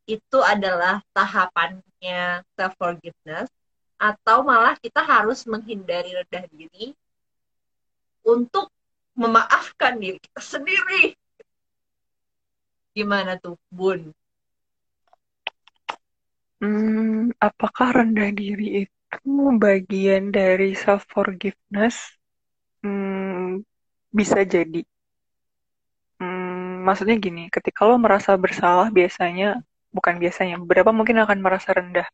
itu 0.06 0.38
adalah 0.38 1.02
tahapannya 1.10 2.46
self 2.54 2.78
forgiveness 2.78 3.50
atau 3.98 4.46
malah 4.46 4.78
kita 4.78 5.02
harus 5.02 5.42
menghindari 5.50 6.14
rendah 6.14 6.46
diri 6.54 6.94
untuk 8.22 8.70
memaafkan 9.16 9.96
diri 9.96 10.20
kita 10.20 10.40
sendiri. 10.44 11.16
Gimana 12.92 13.40
tuh, 13.40 13.56
Bun? 13.72 14.12
Hmm, 16.60 17.32
apakah 17.36 18.00
rendah 18.00 18.32
diri 18.32 18.88
itu 18.88 19.32
bagian 19.60 20.32
dari 20.32 20.72
self 20.72 21.04
forgiveness? 21.12 22.16
Hmm, 22.80 23.60
bisa 24.08 24.40
jadi. 24.44 24.80
Hmm, 26.16 26.80
maksudnya 26.88 27.20
gini, 27.20 27.52
ketika 27.52 27.84
lo 27.84 28.00
merasa 28.00 28.32
bersalah 28.40 28.88
biasanya, 28.88 29.60
bukan 29.92 30.16
biasanya, 30.16 30.56
beberapa 30.64 30.96
mungkin 30.96 31.20
akan 31.20 31.38
merasa 31.44 31.76
rendah. 31.76 32.08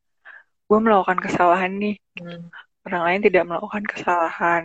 Gue 0.67 0.79
melakukan 0.83 1.23
kesalahan 1.23 1.71
nih, 1.79 1.95
hmm. 2.19 2.51
orang 2.91 3.03
lain 3.07 3.21
tidak 3.23 3.43
melakukan 3.47 3.85
kesalahan. 3.87 4.63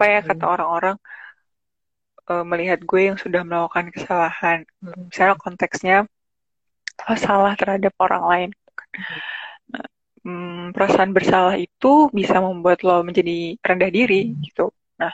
Apa 0.00 0.04
ya 0.08 0.20
kata 0.24 0.44
hmm. 0.48 0.96
Uh, 2.30 2.44
melihat 2.46 2.80
gue 2.86 3.10
yang 3.10 3.18
sudah 3.18 3.42
melakukan 3.42 3.90
kesalahan. 3.90 4.58
Hmm. 4.78 5.10
Misalnya 5.10 5.36
konteksnya 5.36 5.96
oh, 7.10 7.18
salah 7.18 7.52
terhadap 7.58 7.92
orang 7.98 8.22
lain. 8.30 8.50
Nah, 9.74 9.86
hmm, 10.22 10.70
perasaan 10.70 11.10
bersalah 11.10 11.58
itu 11.58 12.08
bisa 12.14 12.38
membuat 12.38 12.86
lo 12.86 13.02
menjadi 13.02 13.58
rendah 13.58 13.90
diri 13.90 14.38
gitu. 14.46 14.70
Nah, 15.02 15.12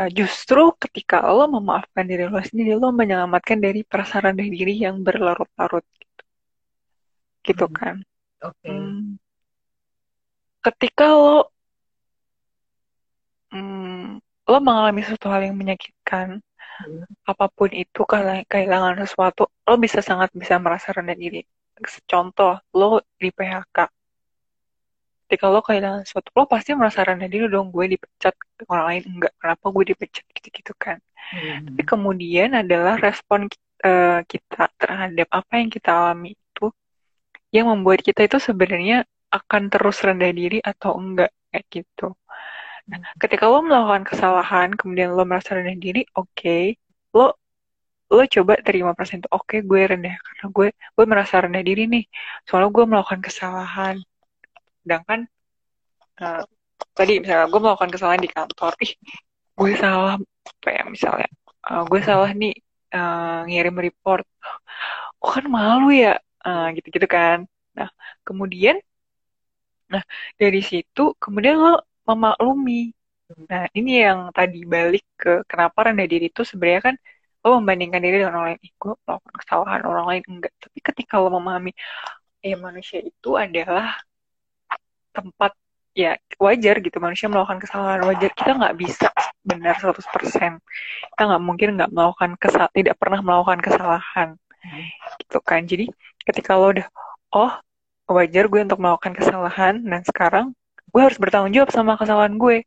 uh, 0.00 0.10
justru 0.10 0.72
ketika 0.80 1.20
lo 1.28 1.44
memaafkan 1.52 2.08
diri 2.08 2.24
lo 2.26 2.40
sendiri, 2.40 2.72
lo 2.80 2.88
menyelamatkan 2.96 3.60
dari 3.60 3.84
perasaan 3.84 4.32
rendah 4.32 4.48
diri 4.48 4.74
yang 4.80 5.04
berlarut-larut 5.04 5.84
gitu. 6.00 6.22
Gitu 7.44 7.66
hmm. 7.68 7.76
kan. 7.76 7.96
Oke. 8.40 8.56
Okay. 8.64 8.72
Hmm, 8.72 9.20
ketika 10.64 11.06
lo 11.12 11.38
hmm, 13.52 14.25
lo 14.46 14.58
mengalami 14.62 15.02
sesuatu 15.02 15.26
hal 15.28 15.42
yang 15.50 15.56
menyakitkan, 15.58 16.38
hmm. 16.82 17.02
apa 17.26 17.46
pun 17.50 17.70
itu 17.74 18.00
kehilangan 18.46 18.94
sesuatu, 19.02 19.50
lo 19.50 19.74
bisa 19.76 19.98
sangat 20.00 20.30
bisa 20.32 20.56
merasa 20.62 20.94
rendah 20.94 21.18
diri. 21.18 21.42
Contoh, 22.08 22.56
lo 22.72 23.02
di 23.20 23.28
PHK. 23.34 23.90
Ketika 25.26 25.46
lo 25.50 25.60
kehilangan 25.60 26.06
sesuatu, 26.06 26.30
lo 26.38 26.46
pasti 26.46 26.70
merasa 26.78 27.02
rendah 27.02 27.26
diri 27.26 27.50
dong, 27.50 27.74
gue 27.74 27.98
dipecat, 27.98 28.34
orang 28.70 28.86
lain 28.86 29.02
enggak. 29.18 29.32
Kenapa 29.42 29.64
gue 29.74 29.84
dipecat 29.92 30.24
gitu-gitu 30.30 30.72
kan. 30.78 30.98
Hmm. 31.34 31.74
Tapi 31.74 31.82
kemudian 31.82 32.54
adalah 32.54 32.94
respon 33.02 33.50
uh, 33.82 34.22
kita 34.22 34.70
terhadap 34.78 35.28
apa 35.34 35.52
yang 35.58 35.68
kita 35.68 35.90
alami 35.90 36.38
itu 36.38 36.66
yang 37.50 37.66
membuat 37.66 38.00
kita 38.06 38.24
itu 38.26 38.38
sebenarnya 38.38 39.02
akan 39.34 39.68
terus 39.68 39.98
rendah 40.06 40.30
diri 40.30 40.62
atau 40.62 40.94
enggak 40.94 41.34
kayak 41.50 41.66
gitu. 41.72 42.14
Ketika 43.18 43.50
lo 43.50 43.66
melakukan 43.66 44.06
kesalahan, 44.06 44.68
kemudian 44.78 45.10
lo 45.18 45.26
merasa 45.26 45.58
rendah 45.58 45.74
diri, 45.74 46.06
oke, 46.14 46.30
okay, 46.38 46.78
lo 47.10 47.34
lo 48.06 48.22
coba 48.22 48.52
terima 48.62 48.94
persen 48.94 49.18
itu, 49.18 49.28
oke, 49.34 49.42
okay, 49.50 49.58
gue 49.66 49.80
rendah 49.90 50.14
karena 50.14 50.44
gue 50.54 50.68
gue 50.70 51.04
merasa 51.10 51.34
rendah 51.42 51.62
diri 51.66 51.90
nih, 51.90 52.04
soalnya 52.46 52.70
gue 52.70 52.84
melakukan 52.86 53.20
kesalahan. 53.26 53.96
Sedangkan 54.86 55.20
uh, 56.22 56.42
tadi 56.94 57.12
misalnya 57.18 57.50
gue 57.50 57.60
melakukan 57.64 57.90
kesalahan 57.90 58.22
di 58.22 58.30
kantor, 58.30 58.72
ih, 58.86 58.92
gue 59.58 59.70
salah 59.74 60.14
apa 60.46 60.68
ya 60.70 60.82
misalnya, 60.86 61.28
uh, 61.66 61.82
gue 61.90 62.00
salah 62.06 62.30
nih 62.30 62.54
uh, 62.94 63.42
ngirim 63.50 63.76
report, 63.82 64.22
oh 65.18 65.30
kan 65.34 65.46
malu 65.50 65.90
ya, 65.90 66.14
uh, 66.46 66.70
gitu-gitu 66.70 67.10
kan. 67.10 67.42
Nah, 67.74 67.90
kemudian, 68.22 68.78
nah 69.90 70.02
dari 70.38 70.62
situ 70.62 71.14
kemudian 71.18 71.58
lo 71.58 71.82
memaklumi. 72.08 72.94
Nah, 73.50 73.64
ini 73.78 73.90
yang 74.06 74.30
tadi 74.36 74.62
balik 74.74 75.04
ke 75.18 75.30
kenapa 75.50 75.78
rendah 75.90 76.06
diri 76.12 76.30
itu 76.30 76.42
sebenarnya 76.46 76.82
kan 76.92 76.96
lo 77.42 77.58
membandingkan 77.62 78.00
diri 78.02 78.16
dengan 78.22 78.34
orang 78.38 78.46
lain. 78.54 78.60
Ih, 78.66 78.72
gue 78.80 78.92
melakukan 79.06 79.34
kesalahan 79.42 79.82
orang 79.90 80.06
lain 80.10 80.22
enggak. 80.30 80.52
Tapi 80.62 80.78
ketika 80.82 81.14
lo 81.22 81.28
memahami, 81.36 81.70
ya 82.42 82.56
manusia 82.66 82.98
itu 83.02 83.30
adalah 83.34 83.98
tempat 85.16 85.52
ya 85.96 86.12
wajar 86.36 86.84
gitu 86.84 87.00
manusia 87.00 87.26
melakukan 87.32 87.56
kesalahan 87.56 88.04
wajar 88.04 88.28
kita 88.36 88.52
nggak 88.52 88.76
bisa 88.76 89.08
benar 89.40 89.80
100% 89.80 90.60
kita 91.08 91.22
nggak 91.24 91.40
mungkin 91.40 91.68
nggak 91.80 91.88
melakukan 91.88 92.36
kesal 92.36 92.68
tidak 92.76 93.00
pernah 93.00 93.24
melakukan 93.24 93.64
kesalahan 93.64 94.28
gitu 95.24 95.38
kan 95.40 95.64
jadi 95.64 95.88
ketika 96.28 96.52
lo 96.60 96.68
udah 96.76 96.86
oh 97.32 97.52
wajar 98.12 98.44
gue 98.52 98.60
untuk 98.60 98.76
melakukan 98.76 99.16
kesalahan 99.16 99.80
dan 99.80 100.04
sekarang 100.04 100.46
gue 100.96 101.02
harus 101.04 101.20
bertanggung 101.20 101.52
jawab 101.52 101.68
sama 101.68 102.00
kesalahan 102.00 102.40
gue 102.40 102.64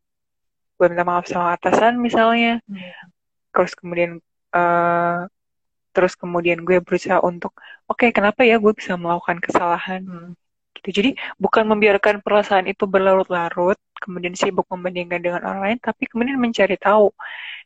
gue 0.77 0.85
minta 0.85 1.01
maaf 1.01 1.25
sama 1.25 1.57
atasan 1.57 1.97
misalnya 1.97 2.61
hmm. 2.69 3.09
terus 3.49 3.73
kemudian 3.73 4.21
uh, 4.53 5.25
terus 5.97 6.13
kemudian 6.13 6.61
gue 6.61 6.77
berusaha 6.77 7.17
untuk 7.25 7.57
oke 7.89 8.05
okay, 8.05 8.13
kenapa 8.13 8.45
ya 8.45 8.61
gue 8.61 8.69
bisa 8.77 8.93
melakukan 9.01 9.41
kesalahan 9.41 10.05
hmm. 10.05 10.37
gitu 10.77 11.01
jadi 11.01 11.09
bukan 11.41 11.65
membiarkan 11.73 12.21
perasaan 12.21 12.69
itu 12.69 12.85
berlarut-larut 12.85 13.81
kemudian 13.97 14.37
sibuk 14.37 14.69
membandingkan 14.69 15.25
dengan 15.25 15.41
orang 15.49 15.61
lain 15.65 15.77
tapi 15.81 16.05
kemudian 16.05 16.37
mencari 16.37 16.77
tahu 16.77 17.09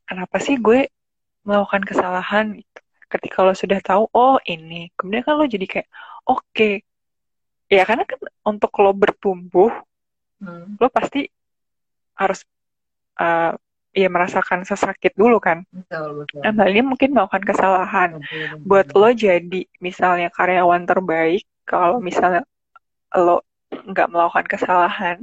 kenapa 0.08 0.40
sih 0.40 0.56
gue 0.64 0.88
melakukan 1.44 1.84
kesalahan 1.84 2.56
itu 2.56 2.80
ketika 3.12 3.44
lo 3.44 3.52
sudah 3.52 3.84
tahu 3.84 4.08
oh 4.16 4.40
ini 4.48 4.96
kemudian 4.96 5.28
kan 5.28 5.36
lo 5.36 5.44
jadi 5.44 5.68
kayak 5.68 5.88
oke 6.24 6.40
okay. 6.56 6.88
ya 7.68 7.84
karena 7.84 8.08
kan 8.08 8.16
untuk 8.48 8.72
lo 8.80 8.96
bertumbuh 8.96 9.70
hmm. 10.42 10.80
lo 10.80 10.88
pasti 10.90 11.28
harus 12.18 12.46
uh, 13.20 13.54
ya 13.94 14.10
merasakan 14.10 14.66
sesakit 14.66 15.14
dulu 15.14 15.38
kan. 15.38 15.62
Betul, 15.70 16.26
betul. 16.26 16.42
Nah, 16.42 16.66
ini 16.66 16.82
mungkin 16.82 17.14
melakukan 17.14 17.46
kesalahan. 17.46 18.10
Betul, 18.18 18.42
betul, 18.58 18.66
Buat 18.66 18.88
lo 18.98 19.10
jadi 19.14 19.62
misalnya 19.78 20.30
karyawan 20.34 20.84
terbaik, 20.90 21.46
kalau 21.64 22.02
misalnya 22.02 22.42
lo 23.14 23.46
nggak 23.70 24.10
melakukan 24.10 24.46
kesalahan, 24.50 25.18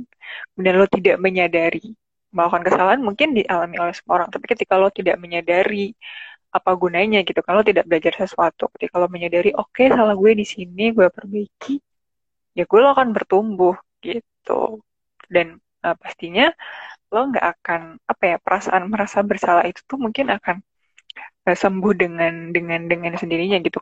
kemudian 0.54 0.76
lo 0.78 0.86
tidak 0.86 1.16
menyadari 1.18 1.94
melakukan 2.30 2.62
kesalahan 2.62 3.02
mungkin 3.02 3.34
dialami 3.34 3.76
oleh 3.82 3.94
semua 3.94 4.22
orang. 4.22 4.30
Tapi 4.30 4.46
ketika 4.46 4.78
lo 4.78 4.88
tidak 4.94 5.18
menyadari 5.18 5.90
apa 6.50 6.70
gunanya 6.78 7.22
gitu, 7.26 7.42
kalau 7.42 7.62
tidak 7.66 7.86
belajar 7.90 8.14
sesuatu, 8.14 8.70
ketika 8.78 9.02
lo 9.02 9.10
menyadari, 9.10 9.50
oke 9.54 9.70
okay, 9.74 9.90
salah 9.90 10.14
gue 10.14 10.32
di 10.34 10.46
sini, 10.46 10.94
gue 10.94 11.10
perbaiki, 11.10 11.78
ya 12.54 12.62
gue 12.66 12.78
lo 12.78 12.90
akan 12.94 13.10
bertumbuh 13.14 13.74
gitu 14.02 14.82
dan 15.30 15.46
uh, 15.86 15.96
pastinya 15.96 16.52
lo 17.10 17.20
nggak 17.30 17.46
akan 17.58 17.80
apa 18.06 18.22
ya 18.26 18.36
perasaan 18.42 18.82
merasa 18.92 19.18
bersalah 19.24 19.64
itu 19.70 19.80
tuh 19.86 19.98
mungkin 19.98 20.30
akan 20.30 20.62
uh, 21.46 21.56
sembuh 21.56 21.92
dengan 21.94 22.54
dengan 22.54 22.86
dengan 22.90 23.14
sendirinya 23.16 23.56
gitu 23.62 23.78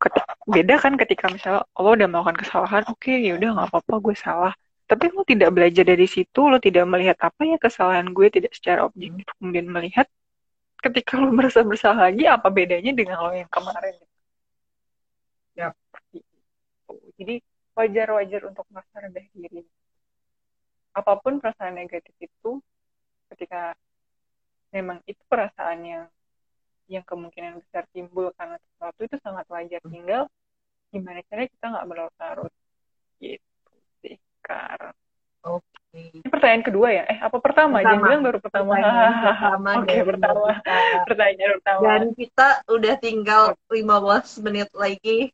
beda 0.48 0.74
kan 0.80 0.94
ketika 1.00 1.32
misalnya 1.32 1.64
lo 1.76 1.90
udah 1.96 2.08
melakukan 2.08 2.38
kesalahan 2.40 2.82
oke 2.88 3.00
okay, 3.00 3.20
ya 3.24 3.36
nggak 3.36 3.68
apa-apa 3.72 3.94
gue 4.04 4.16
salah 4.16 4.52
tapi 4.88 5.12
lo 5.12 5.20
tidak 5.24 5.52
belajar 5.52 5.84
dari 5.84 6.06
situ 6.08 6.40
lo 6.48 6.56
tidak 6.60 6.84
melihat 6.88 7.16
apa 7.20 7.40
ya 7.44 7.56
kesalahan 7.60 8.08
gue 8.16 8.26
tidak 8.32 8.52
secara 8.56 8.88
objektif 8.88 9.28
kemudian 9.36 9.68
melihat 9.68 10.08
ketika 10.78 11.18
lo 11.18 11.30
merasa 11.34 11.60
bersalah 11.66 12.08
lagi 12.10 12.24
apa 12.24 12.48
bedanya 12.48 12.92
dengan 12.94 13.18
lo 13.26 13.32
yang 13.34 13.50
kemarin. 13.50 13.94
Gitu. 15.58 16.22
Jadi 17.18 17.34
wajar-wajar 17.74 18.40
untuk 18.46 18.66
merasa 18.70 18.94
rendah 19.02 19.26
diri. 19.34 19.62
Apa 20.98 21.14
pun 21.22 21.38
perasaan 21.38 21.78
negatif 21.78 22.10
itu, 22.18 22.58
ketika 23.30 23.78
memang 24.74 24.98
itu 25.06 25.22
perasaan 25.30 25.78
yang 25.86 26.04
yang 26.88 27.04
kemungkinan 27.04 27.60
besar 27.62 27.84
timbul 27.92 28.32
karena 28.34 28.56
sesuatu 28.58 29.00
itu 29.04 29.16
sangat 29.22 29.46
wajar. 29.46 29.80
Tinggal 29.84 30.26
gimana 30.88 31.20
caranya 31.28 31.48
kita 31.52 31.66
nggak 31.70 31.86
berlarut-larut. 31.86 32.52
Gitu 33.20 33.74
sih, 34.02 34.16
Kar. 34.42 34.96
Oke. 35.46 35.62
Okay. 35.62 36.20
Ini 36.20 36.28
pertanyaan 36.28 36.64
kedua 36.64 36.88
ya? 36.92 37.04
Eh, 37.08 37.18
apa 37.22 37.38
pertama? 37.38 37.80
Jangan 37.80 38.02
bilang 38.02 38.22
baru 38.24 38.38
pertama. 38.42 38.72
pertama 38.82 39.70
Oke, 39.78 39.86
okay, 39.86 40.00
pertama. 40.04 40.48
Pertanyaan 41.08 41.50
pertama. 41.60 41.82
Dan 41.86 42.02
kita 42.12 42.48
udah 42.68 42.94
tinggal 42.98 43.42
15 43.70 44.44
menit 44.44 44.68
lagi. 44.74 45.32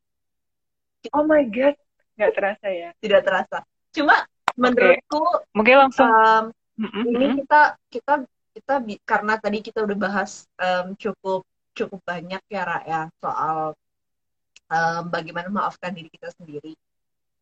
Oh 1.11 1.25
my 1.27 1.43
God. 1.49 1.75
Nggak 2.15 2.33
terasa 2.39 2.67
ya? 2.71 2.91
Tidak 3.03 3.21
terasa. 3.27 3.59
Cuma 3.91 4.23
menurutku 4.55 5.23
okay. 5.23 5.51
mungkin 5.55 5.77
langsung 5.87 6.09
um, 6.11 6.45
mm 6.79 6.89
-hmm. 6.91 7.05
ini 7.11 7.27
kita 7.43 7.63
kita 7.91 8.15
kita 8.55 8.75
karena 9.03 9.35
tadi 9.39 9.59
kita 9.59 9.83
udah 9.83 9.99
bahas 9.99 10.47
um, 10.63 10.95
cukup 10.95 11.43
cukup 11.75 12.01
banyak 12.07 12.39
ya 12.47 12.63
Ra, 12.63 12.79
ya 12.87 13.03
soal 13.19 13.75
um, 14.71 15.03
bagaimana 15.11 15.51
maafkan 15.51 15.91
diri 15.91 16.07
kita 16.09 16.31
sendiri. 16.39 16.79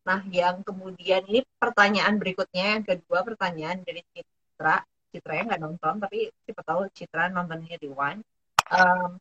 Nah, 0.02 0.24
yang 0.32 0.64
kemudian 0.66 1.22
ini 1.28 1.46
pertanyaan 1.60 2.18
berikutnya 2.18 2.80
yang 2.80 2.84
kedua 2.84 3.22
pertanyaan 3.22 3.84
dari 3.84 4.02
Citra. 4.10 4.82
Citra 5.12 5.32
yang 5.36 5.46
nggak 5.52 5.62
nonton 5.62 5.94
tapi 6.00 6.32
siapa 6.42 6.62
tahu 6.64 6.88
Citra 6.96 7.28
nontonnya 7.30 7.76
di 7.76 7.88
One. 7.92 8.24
Um, 8.72 9.20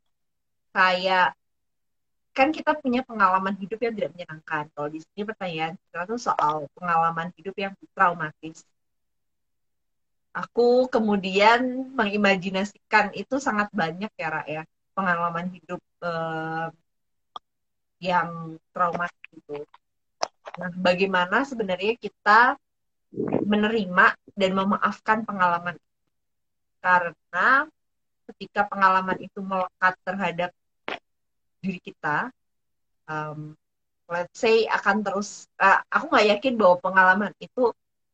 kayak 0.72 1.36
kan 2.32 2.50
kita 2.56 2.80
punya 2.80 3.04
pengalaman 3.04 3.56
hidup 3.60 3.80
yang 3.84 3.94
tidak 3.96 4.12
menyenangkan. 4.16 4.64
Kalau 4.72 4.90
di 4.90 5.00
sini 5.04 5.22
pertanyaan 5.28 5.74
kita 5.76 6.00
tuh 6.08 6.20
soal 6.20 6.56
pengalaman 6.80 7.28
hidup 7.36 7.56
yang 7.60 7.74
traumatis. 7.92 8.64
Aku 10.32 10.88
kemudian 10.88 11.92
mengimajinasikan 11.92 13.12
itu 13.20 13.36
sangat 13.36 13.68
banyak 13.76 14.12
ya, 14.16 14.28
Ra, 14.32 14.44
ya. 14.48 14.64
Pengalaman 14.96 15.52
hidup 15.52 15.84
eh, 16.08 16.68
yang 18.00 18.56
traumatis 18.72 19.28
itu. 19.36 19.68
Nah, 20.56 20.72
bagaimana 20.80 21.44
sebenarnya 21.44 22.00
kita 22.00 22.56
menerima 23.44 24.16
dan 24.40 24.52
memaafkan 24.56 25.28
pengalaman? 25.28 25.76
Karena 26.80 27.68
ketika 28.32 28.72
pengalaman 28.72 29.20
itu 29.20 29.44
melekat 29.44 30.00
terhadap 30.08 30.52
diri 31.62 31.80
kita 31.80 32.34
um, 33.08 33.56
let's 34.12 34.36
say 34.36 34.68
akan 34.68 35.06
terus 35.06 35.48
uh, 35.62 35.80
aku 35.88 36.12
nggak 36.12 36.28
yakin 36.38 36.54
bahwa 36.60 36.76
pengalaman 36.84 37.34
itu 37.40 37.72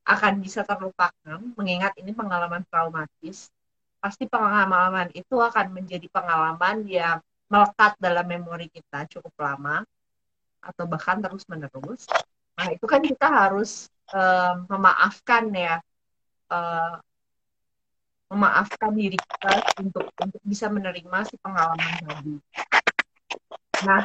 akan 0.08 0.40
bisa 0.40 0.64
terlupakan 0.64 1.40
mengingat 1.60 1.92
ini 2.00 2.16
pengalaman 2.16 2.64
traumatis. 2.72 3.52
Pasti 4.00 4.24
pengalaman 4.24 5.12
itu 5.12 5.36
akan 5.36 5.76
menjadi 5.76 6.08
pengalaman 6.08 6.88
yang 6.88 7.20
melekat 7.52 7.96
dalam 8.00 8.24
memori 8.24 8.72
kita 8.72 9.04
cukup 9.12 9.36
lama 9.40 9.84
atau 10.64 10.84
bahkan 10.84 11.24
terus 11.24 11.48
menerus 11.48 12.04
nah 12.58 12.68
itu 12.74 12.84
kan 12.90 13.00
kita 13.00 13.28
harus 13.30 13.88
um, 14.12 14.66
memaafkan 14.68 15.48
ya 15.54 15.80
uh, 16.52 17.00
memaafkan 18.28 18.92
diri 18.92 19.16
kita 19.16 19.54
untuk 19.80 20.12
untuk 20.20 20.42
bisa 20.44 20.68
menerima 20.68 21.18
si 21.30 21.40
pengalaman 21.40 21.94
tadi 22.04 22.36
Nah, 23.86 24.02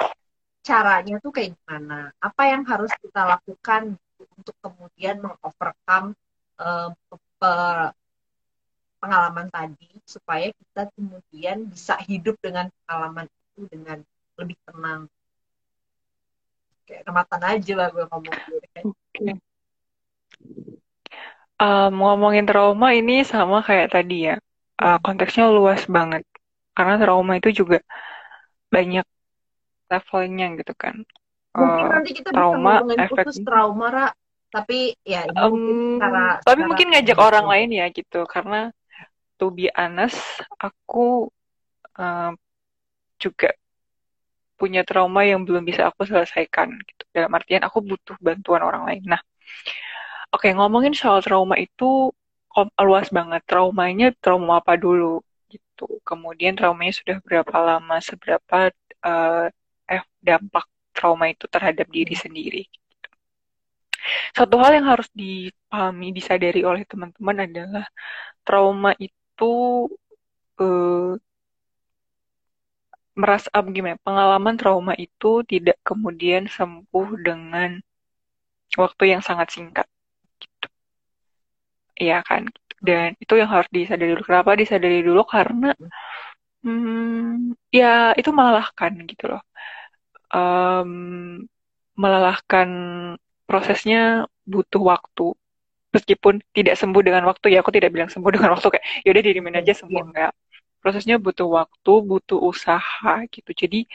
caranya 0.60 1.16
tuh 1.22 1.32
kayak 1.32 1.56
gimana? 1.56 2.12
Apa 2.20 2.52
yang 2.52 2.62
harus 2.68 2.92
kita 3.00 3.24
lakukan 3.24 3.96
untuk 4.20 4.56
kemudian 4.60 5.22
mengovercome 5.22 6.12
uh, 6.60 6.92
pengalaman 9.02 9.50
tadi 9.50 9.90
supaya 10.06 10.54
kita 10.54 10.86
kemudian 10.94 11.66
bisa 11.66 11.98
hidup 12.06 12.38
dengan 12.38 12.70
pengalaman 12.86 13.26
itu 13.26 13.66
dengan 13.66 13.98
lebih 14.38 14.56
tenang. 14.62 15.10
Kayak 16.86 17.02
rematan 17.10 17.42
aja 17.42 17.72
lah 17.74 17.88
gue 17.90 18.04
ngomong 18.06 18.36
gitu 18.46 18.68
kan. 18.70 18.84
Okay. 19.12 19.34
Um, 21.62 21.94
ngomongin 21.98 22.46
trauma 22.46 22.90
ini 22.94 23.22
sama 23.22 23.62
kayak 23.62 23.94
tadi 23.94 24.30
ya, 24.30 24.36
uh, 24.82 24.98
konteksnya 25.02 25.50
luas 25.50 25.86
banget. 25.86 26.26
Karena 26.74 26.98
trauma 26.98 27.38
itu 27.38 27.62
juga 27.62 27.82
banyak 28.70 29.06
levelnya 29.92 30.56
gitu 30.56 30.72
kan. 30.72 31.04
Mungkin 31.52 31.84
uh, 31.84 31.90
nanti 31.92 32.10
kita 32.16 32.32
trauma, 32.32 32.80
bisa 32.80 33.04
efek... 33.04 33.28
khusus 33.28 33.44
trauma, 33.44 33.86
Ra. 33.92 34.08
Tapi 34.52 34.92
ya 35.00 35.24
ini 35.24 35.36
um, 35.40 35.48
mungkin 35.48 36.00
cara, 36.00 36.24
Tapi 36.44 36.60
cara 36.60 36.68
mungkin 36.68 36.86
ngajak 36.92 37.16
gitu. 37.16 37.24
orang 37.24 37.46
lain 37.48 37.68
ya 37.72 37.86
gitu. 37.92 38.20
Karena 38.28 38.60
to 39.40 39.48
be 39.52 39.68
honest, 39.72 40.20
aku 40.60 41.28
uh, 41.96 42.32
juga 43.16 43.52
punya 44.60 44.84
trauma 44.84 45.24
yang 45.24 45.42
belum 45.42 45.64
bisa 45.64 45.88
aku 45.88 46.04
selesaikan 46.04 46.72
gitu. 46.84 47.04
Dalam 47.12 47.32
artian 47.32 47.64
aku 47.64 47.80
butuh 47.80 48.16
bantuan 48.20 48.62
orang 48.62 48.84
lain. 48.88 49.02
Nah, 49.08 49.20
oke 50.32 50.46
okay, 50.46 50.52
ngomongin 50.52 50.92
soal 50.92 51.24
trauma 51.24 51.56
itu 51.56 52.12
luas 52.80 53.08
banget. 53.08 53.40
Traumanya 53.48 54.12
trauma 54.20 54.60
apa 54.60 54.76
dulu 54.76 55.24
gitu. 55.48 56.00
Kemudian 56.04 56.56
traumanya 56.56 56.92
sudah 56.92 57.16
berapa 57.24 57.56
lama, 57.56 57.96
seberapa 58.04 58.68
uh, 59.00 59.48
dampak 60.28 60.64
trauma 60.96 61.26
itu 61.34 61.44
terhadap 61.54 61.86
diri 61.96 62.14
sendiri. 62.14 62.62
Satu 64.36 64.54
hal 64.62 64.72
yang 64.78 64.86
harus 64.92 65.08
dipahami, 65.14 66.06
disadari 66.18 66.60
oleh 66.70 66.82
teman-teman 66.90 67.36
adalah 67.46 67.84
trauma 68.46 68.90
itu 68.98 69.52
eh, 70.62 71.12
merasa 73.20 73.48
ah, 73.56 73.62
gimana? 73.76 73.96
Pengalaman 74.06 74.54
trauma 74.60 74.94
itu 75.06 75.44
tidak 75.52 75.76
kemudian 75.88 76.42
sembuh 76.56 77.08
dengan 77.26 77.70
waktu 78.82 79.02
yang 79.12 79.22
sangat 79.28 79.48
singkat. 79.54 79.86
Gitu. 80.42 80.66
Iya 82.02 82.16
kan? 82.28 82.42
Dan 82.86 83.08
itu 83.22 83.32
yang 83.40 83.50
harus 83.54 83.68
disadari 83.76 84.10
dulu. 84.16 84.24
Kenapa 84.28 84.50
disadari 84.60 84.98
dulu? 85.06 85.22
Karena 85.34 85.66
hmm, 86.64 87.54
ya 87.78 87.86
itu 88.18 88.30
melelahkan 88.38 88.92
gitu 89.10 89.24
loh 89.30 89.42
um, 90.32 90.90
melelahkan 91.96 92.68
prosesnya 93.44 94.26
butuh 94.48 94.82
waktu. 94.82 95.36
Meskipun 95.92 96.40
tidak 96.56 96.80
sembuh 96.80 97.04
dengan 97.04 97.28
waktu 97.28 97.52
ya 97.52 97.60
aku 97.60 97.68
tidak 97.68 97.92
bilang 97.92 98.08
sembuh 98.08 98.32
dengan 98.34 98.56
waktu 98.56 98.66
kayak 98.72 98.84
yaudah 99.04 99.22
dirimin 99.22 99.60
aja 99.60 99.72
sembuh. 99.76 100.02
yeah. 100.02 100.08
enggak. 100.08 100.32
Prosesnya 100.82 101.16
butuh 101.22 101.46
waktu 101.46 101.92
butuh 102.02 102.40
usaha 102.42 103.14
gitu. 103.30 103.50
Jadi 103.54 103.86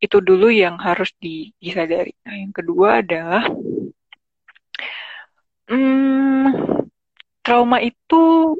itu 0.00 0.16
dulu 0.22 0.48
yang 0.52 0.78
harus 0.78 1.10
disadari. 1.20 2.14
Nah 2.24 2.34
yang 2.38 2.52
kedua 2.54 3.02
adalah 3.02 3.44
hmm, 5.68 6.46
trauma 7.44 7.78
itu 7.82 8.54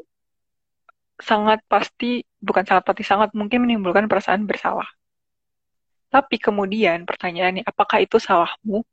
sangat 1.21 1.61
pasti 1.69 2.25
bukan 2.41 2.65
sangat 2.65 2.83
pasti 2.83 3.03
sangat 3.05 3.29
mungkin 3.37 3.61
menimbulkan 3.63 4.09
perasaan 4.09 4.49
bersalah 4.49 4.89
tapi 6.11 6.35
kemudian 6.35 7.07
pertanyaannya, 7.07 7.63
apakah 7.63 8.03
itu 8.03 8.19
salahmu? 8.19 8.83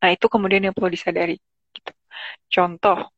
Nah, 0.00 0.10
itu 0.16 0.26
kemudian 0.32 0.64
yang 0.64 0.72
perlu 0.72 0.88
disadari. 0.88 1.36
Gitu. 1.74 1.92
Contoh, 2.48 3.12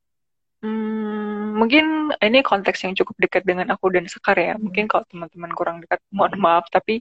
hmm, 0.59 1.55
mungkin 1.55 2.11
ini 2.19 2.43
konteks 2.43 2.83
yang 2.83 2.93
cukup 2.99 3.15
dekat 3.23 3.43
dengan 3.47 3.71
aku 3.73 3.87
dan 3.95 4.05
Sekar 4.11 4.35
ya. 4.35 4.59
Mungkin 4.59 4.91
kalau 4.91 5.07
teman-teman 5.07 5.51
kurang 5.55 5.77
dekat, 5.79 6.03
mohon 6.11 6.35
maaf. 6.43 6.67
Tapi 6.67 6.99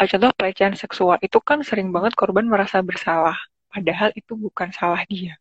uh, 0.00 0.06
contoh 0.10 0.30
pelecehan 0.34 0.74
seksual 0.74 1.16
itu 1.22 1.38
kan 1.38 1.62
sering 1.62 1.94
banget 1.94 2.12
korban 2.18 2.46
merasa 2.50 2.82
bersalah. 2.82 3.38
Padahal 3.70 4.10
itu 4.18 4.32
bukan 4.34 4.68
salah 4.74 5.06
dia. 5.06 5.38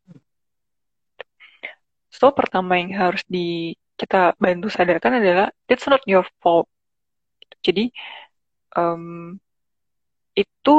So, 2.11 2.29
pertama 2.37 2.77
yang 2.77 2.93
harus 2.93 3.23
di 3.25 3.73
kita 3.97 4.37
bantu 4.37 4.67
sadarkan 4.69 5.23
adalah 5.23 5.47
it's 5.65 5.87
not 5.89 6.03
your 6.05 6.27
fault. 6.43 6.67
Jadi, 7.65 7.89
um, 8.77 9.39
itu 10.35 10.75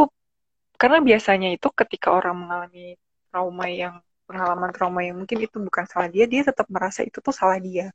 karena 0.80 0.98
biasanya 0.98 1.48
itu 1.54 1.68
ketika 1.70 2.08
orang 2.18 2.34
mengalami 2.42 2.98
trauma 3.30 3.66
yang 3.70 3.94
pengalaman 4.26 4.70
trauma 4.74 5.00
yang 5.06 5.16
mungkin 5.20 5.38
itu 5.44 5.56
bukan 5.60 5.84
salah 5.86 6.08
dia, 6.10 6.24
dia 6.32 6.42
tetap 6.48 6.66
merasa 6.72 7.00
itu 7.04 7.18
tuh 7.20 7.34
salah 7.34 7.58
dia. 7.60 7.92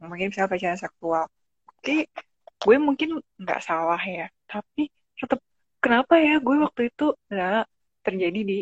Mungkin 0.00 0.32
misalnya 0.32 0.48
pelecehan 0.50 0.80
seksual. 0.80 1.28
Oke, 1.68 2.08
gue 2.60 2.76
mungkin 2.80 3.20
nggak 3.40 3.60
salah 3.64 4.00
ya, 4.00 4.26
tapi 4.48 4.88
tetap 5.20 5.40
kenapa 5.84 6.16
ya 6.20 6.40
gue 6.40 6.56
waktu 6.64 6.82
itu 6.92 7.04
nggak 7.28 7.64
terjadi 8.06 8.40
di 8.50 8.58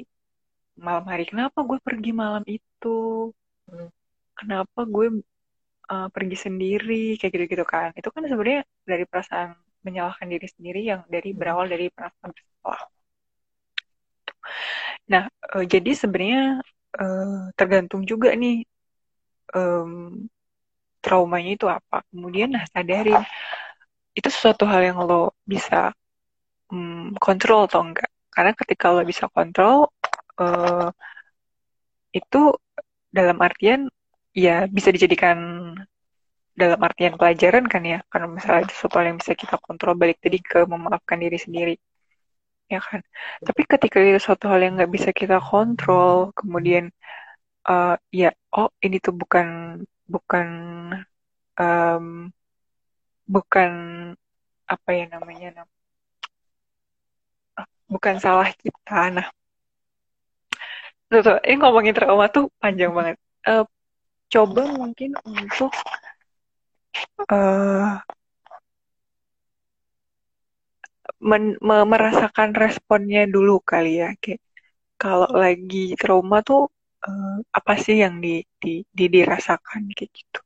malam 0.78 1.04
hari. 1.10 1.24
Kenapa 1.30 1.58
gue 1.62 1.78
pergi 1.82 2.10
malam 2.14 2.42
itu? 2.46 3.30
Kenapa 4.38 4.80
gue 4.86 5.06
uh, 5.90 6.08
pergi 6.14 6.36
sendiri 6.38 7.18
kayak 7.18 7.32
gitu-gitu 7.34 7.64
kan? 7.66 7.90
Itu 7.98 8.08
kan 8.14 8.22
sebenarnya 8.26 8.62
dari 8.86 9.04
perasaan 9.06 9.67
menyalahkan 9.88 10.28
diri 10.28 10.48
sendiri 10.52 10.80
yang 10.84 11.00
dari 11.08 11.32
hmm. 11.32 11.38
berawal 11.40 11.66
dari 11.66 11.88
perasaan 11.88 12.30
bersalah. 12.30 12.82
Nah, 15.08 15.24
uh, 15.56 15.64
jadi 15.64 15.90
sebenarnya 15.96 16.60
uh, 17.00 17.48
tergantung 17.56 18.04
juga 18.04 18.36
nih 18.36 18.68
um, 19.56 20.28
traumanya 21.00 21.50
itu 21.56 21.66
apa. 21.66 22.04
Kemudian 22.12 22.52
nah 22.52 22.64
sadarin 22.68 23.24
itu 24.12 24.28
sesuatu 24.28 24.68
hal 24.68 24.84
yang 24.84 24.98
lo 25.00 25.32
bisa 25.48 25.96
um, 26.68 27.16
kontrol 27.16 27.64
atau 27.64 27.80
enggak. 27.80 28.10
Karena 28.28 28.52
ketika 28.52 28.92
lo 28.92 29.02
bisa 29.08 29.24
kontrol 29.32 29.88
uh, 30.38 30.92
itu 32.12 32.52
dalam 33.08 33.40
artian 33.40 33.88
ya 34.36 34.68
bisa 34.68 34.92
dijadikan 34.92 35.38
dalam 36.60 36.80
artian 36.88 37.14
pelajaran 37.20 37.64
kan 37.72 37.82
ya 37.92 37.98
karena 38.10 38.26
misalnya 38.36 38.64
sesuatu 38.72 38.96
yang 39.08 39.18
bisa 39.22 39.32
kita 39.42 39.56
kontrol 39.66 39.94
balik 40.02 40.18
tadi 40.24 40.38
ke 40.50 40.58
memaafkan 40.72 41.18
diri 41.24 41.38
sendiri 41.44 41.74
ya 42.72 42.80
kan? 42.88 43.00
Tapi 43.46 43.62
ketika 43.72 43.96
itu 44.04 44.20
suatu 44.26 44.44
hal 44.50 44.60
yang 44.64 44.72
nggak 44.76 44.92
bisa 44.96 45.10
kita 45.20 45.36
kontrol 45.50 46.34
kemudian 46.38 46.84
uh, 47.68 47.94
ya 48.12 48.28
oh 48.58 48.68
ini 48.84 48.96
tuh 49.04 49.14
bukan 49.20 49.46
bukan 50.12 50.48
um, 51.60 52.06
bukan 53.34 53.70
apa 54.68 54.88
ya 54.98 55.04
namanya 55.14 55.64
bukan 57.88 58.14
salah 58.20 58.48
kita 58.52 58.98
nah. 59.16 59.28
Tuh, 61.08 61.20
tuh 61.24 61.36
ini 61.48 61.56
ngomongin 61.56 61.96
trauma 61.96 62.28
tuh 62.28 62.52
panjang 62.60 62.92
banget. 62.92 63.16
Uh, 63.48 63.64
coba 64.28 64.68
mungkin 64.68 65.16
untuk 65.24 65.72
uh, 67.30 67.98
men, 71.28 71.44
me, 71.66 71.76
merasakan 71.92 72.50
responnya 72.62 73.20
dulu 73.34 73.52
kali 73.70 73.88
ya 74.02 74.08
kayak 74.22 74.40
kalau 75.00 75.30
lagi 75.42 75.94
trauma 76.00 76.36
tuh 76.48 76.60
uh, 77.06 77.38
apa 77.58 77.72
sih 77.84 77.96
yang 78.04 78.14
di, 78.24 78.42
di, 78.62 78.82
di 78.98 79.04
dirasakan 79.14 79.82
kayak 79.96 80.10
gitu. 80.18 80.40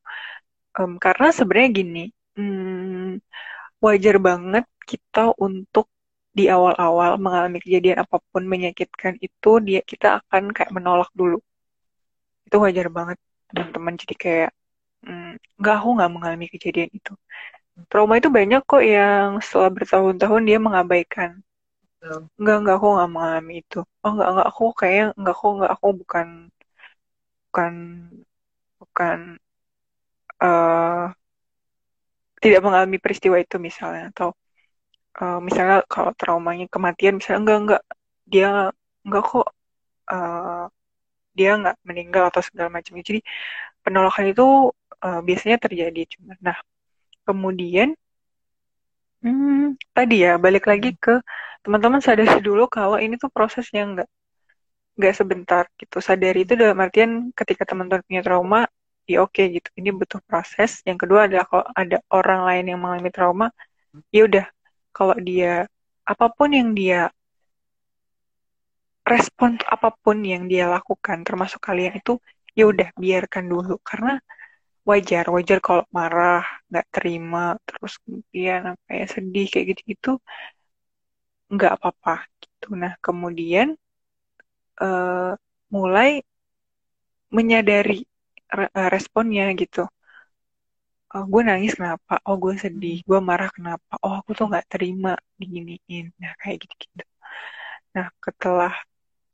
Um, 0.79 0.93
karena 1.05 1.27
sebenarnya 1.37 1.71
gini 1.81 2.01
hmm, 2.37 3.21
wajar 3.85 4.17
banget 4.29 4.65
kita 4.91 5.21
untuk 5.47 5.87
di 6.39 6.45
awal-awal 6.49 7.11
mengalami 7.25 7.59
kejadian 7.65 7.99
apa 8.05 8.17
pun 8.31 8.43
menyakitkan 8.53 9.15
itu 9.27 9.51
dia 9.67 9.81
kita 9.85 10.07
akan 10.21 10.43
kayak 10.57 10.73
menolak 10.77 11.11
dulu. 11.21 11.39
Itu 12.47 12.57
wajar 12.65 12.87
banget 12.97 13.19
teman-teman. 13.53 13.95
Jadi 14.01 14.15
kayak 14.25 14.51
mm, 15.33 15.61
nggak 15.61 15.75
aku 15.79 15.89
nggak 15.97 16.13
mengalami 16.15 16.47
kejadian 16.53 16.91
itu. 16.99 17.13
Trauma 17.91 18.15
itu 18.21 18.29
banyak 18.39 18.63
kok 18.71 18.85
yang 18.85 19.29
setelah 19.45 19.71
bertahun-tahun 19.77 20.43
dia 20.49 20.59
mengabaikan. 20.61 21.31
Nggak 22.41 22.57
nggak 22.63 22.77
aku 22.79 22.89
nggak 22.97 23.11
mengalami 23.15 23.53
itu. 23.63 23.79
Oh 24.05 24.11
nggak 24.17 24.29
nggak 24.35 24.49
aku 24.53 24.65
kayak 24.81 25.07
nggak 25.21 25.35
aku 25.37 25.47
nggak 25.59 25.73
aku 25.77 25.89
bukan 26.01 26.29
bukan 27.49 27.73
bukan 28.81 29.19
uh, 30.43 31.13
tidak 32.43 32.61
mengalami 32.65 32.97
peristiwa 33.03 33.37
itu 33.45 33.57
misalnya. 33.69 34.03
Atau 34.13 34.29
uh, 35.21 35.39
misalnya 35.47 35.77
kalau 35.93 36.13
traumanya 36.21 36.67
kematian 36.75 37.19
misalnya 37.19 37.41
enggak 37.43 37.61
enggak 37.63 37.83
dia 38.33 38.49
enggak 39.05 39.23
kok 39.31 39.47
uh, 40.13 40.65
dia 41.37 41.51
nggak 41.61 41.77
meninggal 41.89 42.29
atau 42.29 42.43
segala 42.45 42.69
macam 42.77 42.93
jadi 43.01 43.21
penolakan 43.85 44.27
itu 44.33 44.45
uh, 45.05 45.21
biasanya 45.27 45.59
terjadi 45.65 46.01
cuma 46.17 46.33
nah 46.41 46.59
kemudian 47.27 47.95
hmm, 49.23 49.79
tadi 49.97 50.27
ya 50.27 50.33
balik 50.45 50.65
lagi 50.71 50.91
ke 51.05 51.23
teman-teman 51.63 52.03
sadari 52.03 52.43
dulu 52.43 52.67
kalau 52.67 52.99
ini 52.99 53.15
tuh 53.23 53.31
proses 53.31 53.67
yang 53.71 53.95
nggak 53.95 54.09
nggak 54.99 55.15
sebentar 55.21 55.65
gitu. 55.81 55.97
Sadari 56.09 56.45
itu 56.45 56.55
dalam 56.59 56.77
artian 56.85 57.11
ketika 57.33 57.63
teman-teman 57.71 58.03
punya 58.05 58.23
trauma 58.27 58.61
ya 59.09 59.19
oke 59.25 59.35
okay, 59.35 59.45
gitu 59.57 59.69
ini 59.81 59.91
butuh 59.95 60.21
proses. 60.29 60.71
Yang 60.89 60.99
kedua 61.07 61.21
adalah 61.31 61.47
kalau 61.51 61.67
ada 61.73 61.97
orang 62.13 62.41
lain 62.49 62.65
yang 62.71 62.81
mengalami 62.83 63.11
trauma 63.15 63.47
ya 64.15 64.23
udah 64.29 64.47
kalau 64.97 65.17
dia 65.29 65.67
apa 66.03 66.27
pun 66.37 66.51
yang 66.53 66.71
dia 66.77 67.09
respon 69.03 69.59
apa 69.67 69.89
pun 70.03 70.17
yang 70.23 70.47
dia 70.47 70.65
lakukan 70.71 71.19
termasuk 71.27 71.61
kalian 71.63 71.99
itu 72.01 72.13
ya 72.59 72.65
udah 72.73 72.89
biarkan 72.99 73.45
dulu. 73.49 73.75
Karena 73.81 74.21
wajar 74.91 75.25
wajar 75.35 75.59
kalau 75.67 75.85
marah 75.97 76.43
nggak 76.69 76.87
terima 76.95 77.39
terus 77.67 77.93
kemudian 78.03 78.61
ya 78.99 79.05
sedih 79.15 79.45
kayak 79.53 79.67
gitu 79.71 79.83
gitu 79.93 80.11
nggak 81.55 81.73
apa-apa 81.77 82.15
gitu. 82.43 82.67
Nah 82.83 82.93
kemudian 83.05 83.69
uh, 84.81 85.33
mulai 85.73 86.23
menyadari 87.37 87.99
eh, 88.79 88.89
responnya 88.95 89.45
gitu. 89.61 89.83
Oh, 91.15 91.25
gue 91.33 91.43
nangis 91.49 91.73
kenapa? 91.79 92.13
Oh 92.29 92.37
gue 92.43 92.55
sedih 92.65 92.97
gue 93.09 93.19
marah 93.29 93.51
kenapa? 93.57 93.93
Oh 94.05 94.13
aku 94.19 94.31
tuh 94.39 94.45
nggak 94.51 94.67
terima 94.73 95.11
diginiin. 95.41 96.05
Nah 96.21 96.33
kayak 96.41 96.57
gitu 96.65 96.75
gitu 96.85 97.05
nah 97.95 98.07
setelah 98.27 98.73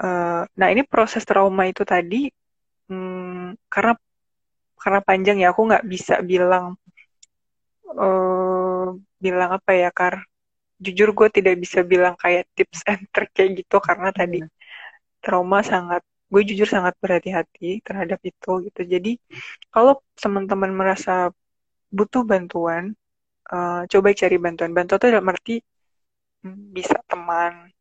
uh, 0.02 0.42
nah 0.58 0.68
ini 0.72 0.82
proses 0.92 1.22
trauma 1.28 1.62
itu 1.72 1.82
tadi 1.92 2.16
hmm, 2.88 3.56
karena 3.72 3.92
karena 4.82 5.00
panjang 5.08 5.36
ya 5.42 5.48
aku 5.52 5.62
nggak 5.68 5.84
bisa 5.92 6.14
bilang 6.30 6.78
uh, 7.94 8.86
bilang 9.24 9.50
apa 9.58 9.70
ya 9.74 9.90
kar. 9.92 10.14
Jujur 10.78 11.10
gue 11.10 11.28
tidak 11.36 11.58
bisa 11.58 11.82
bilang 11.82 12.14
kayak 12.22 12.46
tips 12.54 12.86
and 12.86 13.02
trick 13.10 13.34
kayak 13.34 13.50
gitu 13.66 13.82
karena 13.82 14.14
tadi 14.14 14.46
iya. 14.46 14.48
trauma 15.18 15.58
sangat 15.66 16.06
gue 16.30 16.42
jujur 16.48 16.68
sangat 16.70 16.94
berhati-hati 17.02 17.82
terhadap 17.82 18.20
itu 18.22 18.50
gitu. 18.70 18.80
Jadi 18.86 19.18
kalau 19.74 19.98
teman-teman 20.14 20.70
merasa 20.70 21.34
butuh 21.90 22.22
bantuan 22.22 22.94
uh, 23.50 23.82
coba 23.90 24.08
cari 24.14 24.36
bantuan. 24.38 24.70
Bantuan 24.76 24.98
itu 25.00 25.08
dalam 25.10 25.28
arti 25.32 25.54
hmm, 26.44 26.70
bisa 26.76 26.96
teman 27.10 27.74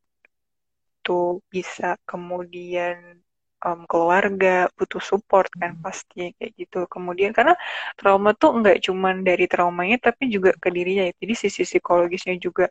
tuh 1.05 1.39
bisa 1.53 1.95
kemudian 2.09 3.21
um, 3.65 3.83
keluarga 3.89 4.69
butuh 4.77 5.01
support 5.01 5.49
kan 5.53 5.73
hmm. 5.77 5.83
pasti 5.85 6.33
kayak 6.37 6.51
gitu. 6.57 6.79
Kemudian 6.89 7.31
karena 7.33 7.53
trauma 7.97 8.33
tuh 8.37 8.61
nggak 8.61 8.77
cuman 8.85 9.25
dari 9.25 9.45
traumanya 9.49 9.97
tapi 10.11 10.29
juga 10.29 10.53
ke 10.57 10.69
dirinya 10.69 11.09
ya. 11.09 11.13
jadi 11.21 11.33
sisi 11.47 11.61
psikologisnya 11.65 12.35
juga 12.37 12.69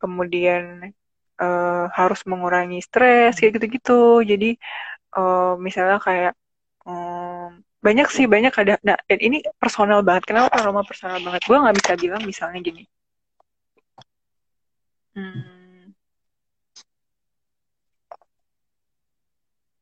kemudian 0.00 0.90
uh, 1.40 1.84
harus 1.92 2.20
mengurangi 2.26 2.80
stres 2.82 3.38
kayak 3.38 3.60
gitu-gitu. 3.60 4.24
Jadi 4.24 4.56
uh, 5.16 5.54
misalnya 5.60 5.98
kayak 6.02 6.32
um, 6.86 7.60
banyak 7.80 8.08
sih 8.12 8.26
banyak 8.28 8.52
ada. 8.52 8.74
Nah 8.84 8.98
dan 9.08 9.18
ini 9.20 9.44
personal 9.56 10.00
banget. 10.04 10.24
Kenapa 10.28 10.52
trauma 10.60 10.82
personal 10.84 11.18
banget? 11.24 11.42
Gue 11.48 11.56
nggak 11.60 11.76
bisa 11.80 11.92
bilang 11.96 12.22
misalnya 12.26 12.60
gini. 12.60 12.84
Hmm, 15.10 15.59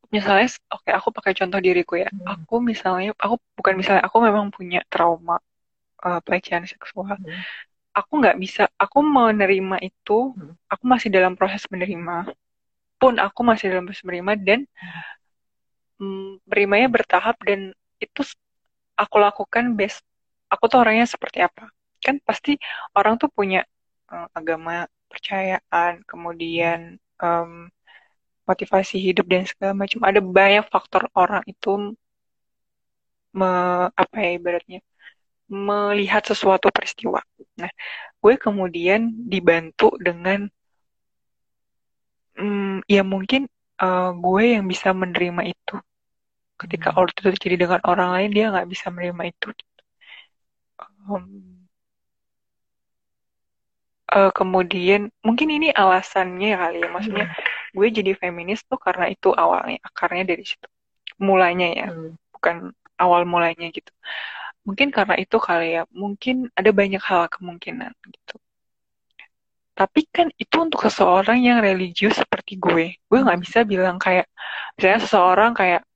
misalnya 0.09 0.49
oke 0.73 0.89
okay, 0.89 0.93
aku 0.97 1.09
pakai 1.13 1.33
contoh 1.37 1.61
diriku 1.61 2.01
ya 2.01 2.09
hmm. 2.09 2.25
aku 2.25 2.65
misalnya 2.65 3.13
aku 3.21 3.37
bukan 3.57 3.75
misalnya 3.77 4.03
aku 4.09 4.19
memang 4.25 4.49
punya 4.49 4.81
trauma 4.89 5.37
uh, 6.01 6.21
pelecehan 6.25 6.65
seksual 6.65 7.13
hmm. 7.21 7.41
aku 7.93 8.13
nggak 8.17 8.37
bisa 8.41 8.73
aku 8.81 9.05
menerima 9.05 9.77
itu 9.85 10.33
hmm. 10.33 10.57
aku 10.73 10.85
masih 10.89 11.13
dalam 11.13 11.37
proses 11.37 11.69
menerima 11.69 12.33
pun 12.99 13.15
aku 13.21 13.41
masih 13.45 13.71
dalam 13.71 13.85
proses 13.85 14.03
menerima 14.03 14.33
dan 14.41 14.61
hmm, 16.01 16.41
menerimanya 16.49 16.89
bertahap 16.89 17.37
dan 17.45 17.77
itu 18.01 18.21
aku 18.97 19.17
lakukan 19.21 19.77
best 19.77 20.01
aku 20.49 20.73
tuh 20.73 20.81
orangnya 20.81 21.05
seperti 21.05 21.45
apa 21.45 21.69
kan 22.01 22.17
pasti 22.25 22.57
orang 22.97 23.21
tuh 23.21 23.29
punya 23.29 23.61
uh, 24.09 24.25
agama 24.33 24.89
percayaan 25.13 26.01
kemudian 26.09 26.97
um, 27.21 27.69
motivasi 28.49 28.97
hidup 28.97 29.29
dan 29.29 29.45
segala 29.45 29.73
macam 29.77 30.01
ada 30.09 30.21
banyak 30.25 30.65
faktor 30.73 31.05
orang 31.13 31.45
itu 31.45 31.93
me, 33.37 33.49
apa 33.93 34.17
ya 34.25 34.31
ibaratnya 34.41 34.81
melihat 35.49 36.23
sesuatu 36.29 36.69
peristiwa. 36.69 37.21
Nah, 37.57 37.73
gue 38.21 38.35
kemudian 38.37 39.01
dibantu 39.33 39.97
dengan 39.97 40.49
mm, 42.37 42.85
ya 42.85 43.03
mungkin 43.05 43.49
uh, 43.81 44.13
gue 44.13 44.45
yang 44.57 44.65
bisa 44.69 44.93
menerima 44.93 45.43
itu. 45.49 45.77
Ketika 46.59 46.91
hmm. 46.93 47.07
itu 47.09 47.21
terjadi 47.23 47.57
dengan 47.65 47.81
orang 47.87 48.11
lain, 48.19 48.31
dia 48.35 48.51
nggak 48.53 48.69
bisa 48.69 48.91
menerima 48.93 49.23
itu. 49.31 49.49
Um, 51.09 51.25
uh, 54.13 54.31
kemudian 54.37 55.09
mungkin 55.25 55.49
ini 55.49 55.73
alasannya 55.73 56.51
kali 56.61 56.79
ya, 56.85 56.89
maksudnya 56.93 57.27
hmm 57.31 57.48
gue 57.79 57.89
jadi 57.95 58.13
feminis 58.19 58.67
tuh 58.67 58.75
karena 58.83 59.07
itu 59.07 59.31
awalnya 59.31 59.79
akarnya 59.87 60.27
dari 60.27 60.43
situ. 60.43 60.67
Mulanya 61.23 61.69
ya 61.71 61.87
hmm. 61.95 62.19
bukan 62.35 62.57
awal 62.99 63.23
mulanya 63.23 63.71
gitu. 63.71 63.95
Mungkin 64.67 64.91
karena 64.91 65.15
itu 65.15 65.39
kali 65.39 65.79
ya 65.79 65.87
mungkin 65.95 66.51
ada 66.59 66.71
banyak 66.75 67.01
hal 67.01 67.31
kemungkinan 67.31 67.95
gitu. 68.11 68.37
Tapi 69.79 70.11
kan 70.11 70.27
itu 70.35 70.57
untuk 70.59 70.83
seseorang 70.83 71.39
yang 71.39 71.63
religius 71.63 72.19
seperti 72.19 72.59
gue. 72.59 72.99
Gue 73.07 73.19
nggak 73.23 73.39
bisa 73.39 73.63
bilang 73.63 74.03
kayak 74.03 74.27
misalnya 74.75 75.01
seseorang 75.07 75.55
kayak 75.55 75.87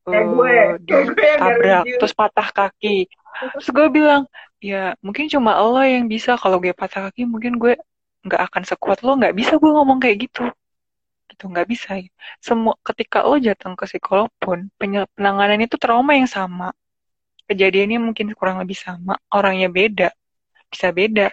Kayak 0.00 0.26
gue, 0.32 0.54
uh, 0.90 1.06
kayak 1.20 1.84
gue 1.86 1.96
terus 2.00 2.16
patah 2.16 2.48
kaki. 2.50 3.06
Terus 3.54 3.68
gue 3.70 3.86
bilang 3.92 4.26
ya 4.58 4.98
mungkin 5.04 5.30
cuma 5.30 5.54
Allah 5.54 5.86
yang 5.86 6.10
bisa. 6.10 6.34
Kalau 6.34 6.58
gue 6.58 6.74
patah 6.74 7.08
kaki 7.08 7.28
mungkin 7.30 7.60
gue 7.60 7.78
nggak 8.26 8.42
akan 8.50 8.62
sekuat 8.66 9.06
lo. 9.06 9.14
Nggak 9.14 9.36
bisa 9.38 9.54
gue 9.60 9.70
ngomong 9.70 10.02
kayak 10.02 10.26
gitu 10.26 10.50
gitu 11.30 11.46
nggak 11.46 11.68
bisa. 11.70 11.96
Semua 12.42 12.74
ketika 12.82 13.22
lo 13.22 13.38
datang 13.38 13.78
ke 13.78 13.86
psikolog 13.86 14.28
pun 14.42 14.68
penanganan 15.14 15.62
itu 15.62 15.78
trauma 15.78 16.18
yang 16.18 16.26
sama. 16.26 16.74
Kejadiannya 17.46 17.98
mungkin 17.98 18.30
kurang 18.38 18.62
lebih 18.62 18.78
sama 18.78 19.18
orangnya 19.30 19.66
beda 19.70 20.08
bisa 20.70 20.94
beda. 20.94 21.28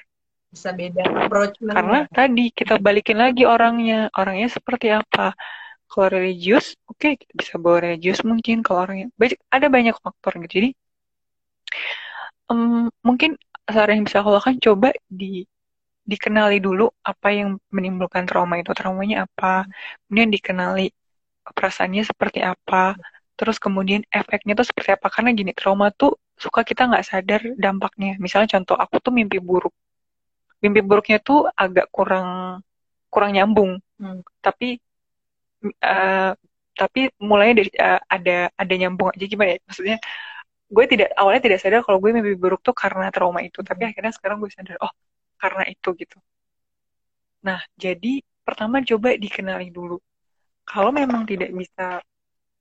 Bisa 0.49 0.73
beda 0.73 1.05
approachment. 1.05 1.75
karena 1.75 1.99
tadi 2.09 2.49
kita 2.49 2.81
balikin 2.81 3.21
lagi 3.21 3.43
orangnya 3.45 4.09
orangnya 4.17 4.49
seperti 4.49 4.89
apa. 4.89 5.37
Kalau 5.87 6.07
religius 6.11 6.75
oke 6.89 7.15
kita 7.15 7.33
bisa 7.37 7.53
bawa 7.61 7.85
religius 7.85 8.25
mungkin 8.25 8.59
kalau 8.65 8.89
orangnya 8.89 9.07
banyak- 9.15 9.41
ada 9.53 9.67
banyak 9.69 9.95
faktor 10.01 10.31
gitu. 10.43 10.53
Jadi 10.63 10.69
em, 12.51 12.89
mungkin 13.05 13.37
saran 13.67 14.01
yang 14.01 14.05
bisa 14.07 14.23
aku 14.23 14.31
lakukan 14.33 14.57
coba 14.63 14.89
di 15.07 15.43
dikenali 16.11 16.57
dulu 16.63 16.87
apa 17.03 17.27
yang 17.35 17.49
menimbulkan 17.75 18.23
trauma 18.29 18.55
itu. 18.61 18.71
Traumanya 18.71 19.27
apa? 19.27 19.67
Kemudian 20.07 20.29
dikenali 20.35 20.87
perasaannya 21.55 22.03
seperti 22.07 22.39
apa? 22.41 22.95
Terus 23.37 23.57
kemudian 23.59 24.01
efeknya 24.09 24.53
tuh 24.59 24.67
seperti 24.69 24.89
apa? 24.97 25.07
Karena 25.13 25.29
gini 25.35 25.51
trauma 25.59 25.91
tuh 25.91 26.15
suka 26.39 26.61
kita 26.63 26.81
nggak 26.89 27.05
sadar 27.05 27.41
dampaknya. 27.59 28.15
Misalnya 28.23 28.47
contoh 28.57 28.75
aku 28.79 28.95
tuh 29.05 29.11
mimpi 29.17 29.37
buruk. 29.43 29.73
Mimpi 30.63 30.79
buruknya 30.81 31.17
tuh 31.21 31.39
agak 31.63 31.85
kurang 31.95 32.27
kurang 33.13 33.31
nyambung. 33.35 33.71
Hmm. 33.97 34.21
tapi 34.45 34.77
eh, 35.81 36.31
tapi 36.77 36.99
mulainya 37.17 37.55
dari 37.65 37.69
eh, 37.73 38.01
ada 38.15 38.37
ada 38.61 38.73
nyambung 38.77 39.09
aja 39.13 39.25
gimana 39.25 39.49
ya? 39.57 39.59
Maksudnya 39.67 39.97
gue 40.75 40.85
tidak 40.91 41.07
awalnya 41.19 41.41
tidak 41.47 41.59
sadar 41.63 41.79
kalau 41.87 41.97
gue 42.03 42.11
mimpi 42.15 42.33
buruk 42.43 42.61
tuh 42.67 42.75
karena 42.77 43.09
trauma 43.15 43.39
itu. 43.47 43.59
Tapi 43.65 43.81
akhirnya 43.89 44.13
sekarang 44.17 44.37
gue 44.43 44.51
sadar 44.53 44.77
oh 44.85 44.93
karena 45.41 45.63
itu 45.69 45.89
gitu. 46.01 46.17
Nah 47.45 47.59
jadi 47.77 48.21
pertama 48.45 48.81
coba 48.83 49.15
dikenali 49.15 49.67
dulu. 49.71 49.97
Kalau 50.67 50.91
memang 50.91 51.23
tidak 51.23 51.51
bisa 51.55 52.03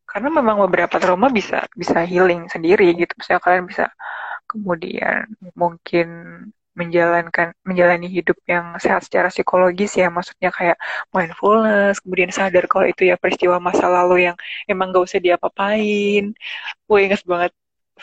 karena 0.07 0.29
memang 0.31 0.57
beberapa 0.65 0.97
trauma 1.03 1.29
bisa 1.39 1.67
bisa 1.75 1.99
healing 2.07 2.47
sendiri 2.55 2.95
gitu. 2.95 3.13
Misalnya 3.19 3.43
kalian 3.43 3.67
bisa 3.67 3.85
kemudian 4.51 5.27
mungkin 5.59 6.07
menjalankan 6.77 7.57
menjalani 7.65 8.07
hidup 8.07 8.37
yang 8.47 8.77
sehat 8.79 9.03
secara 9.07 9.29
psikologis 9.33 9.93
ya. 9.99 10.07
Maksudnya 10.13 10.51
kayak 10.55 10.77
mindfulness 11.15 11.99
kemudian 12.05 12.31
sadar 12.31 12.65
kalau 12.71 12.87
itu 12.93 13.03
ya 13.11 13.17
peristiwa 13.19 13.57
masa 13.59 13.87
lalu 13.91 14.31
yang 14.31 14.37
emang 14.71 14.93
gak 14.95 15.05
usah 15.09 15.21
diapa-apain. 15.25 16.37
Gue 16.87 16.99
inget 17.07 17.23
banget 17.27 17.53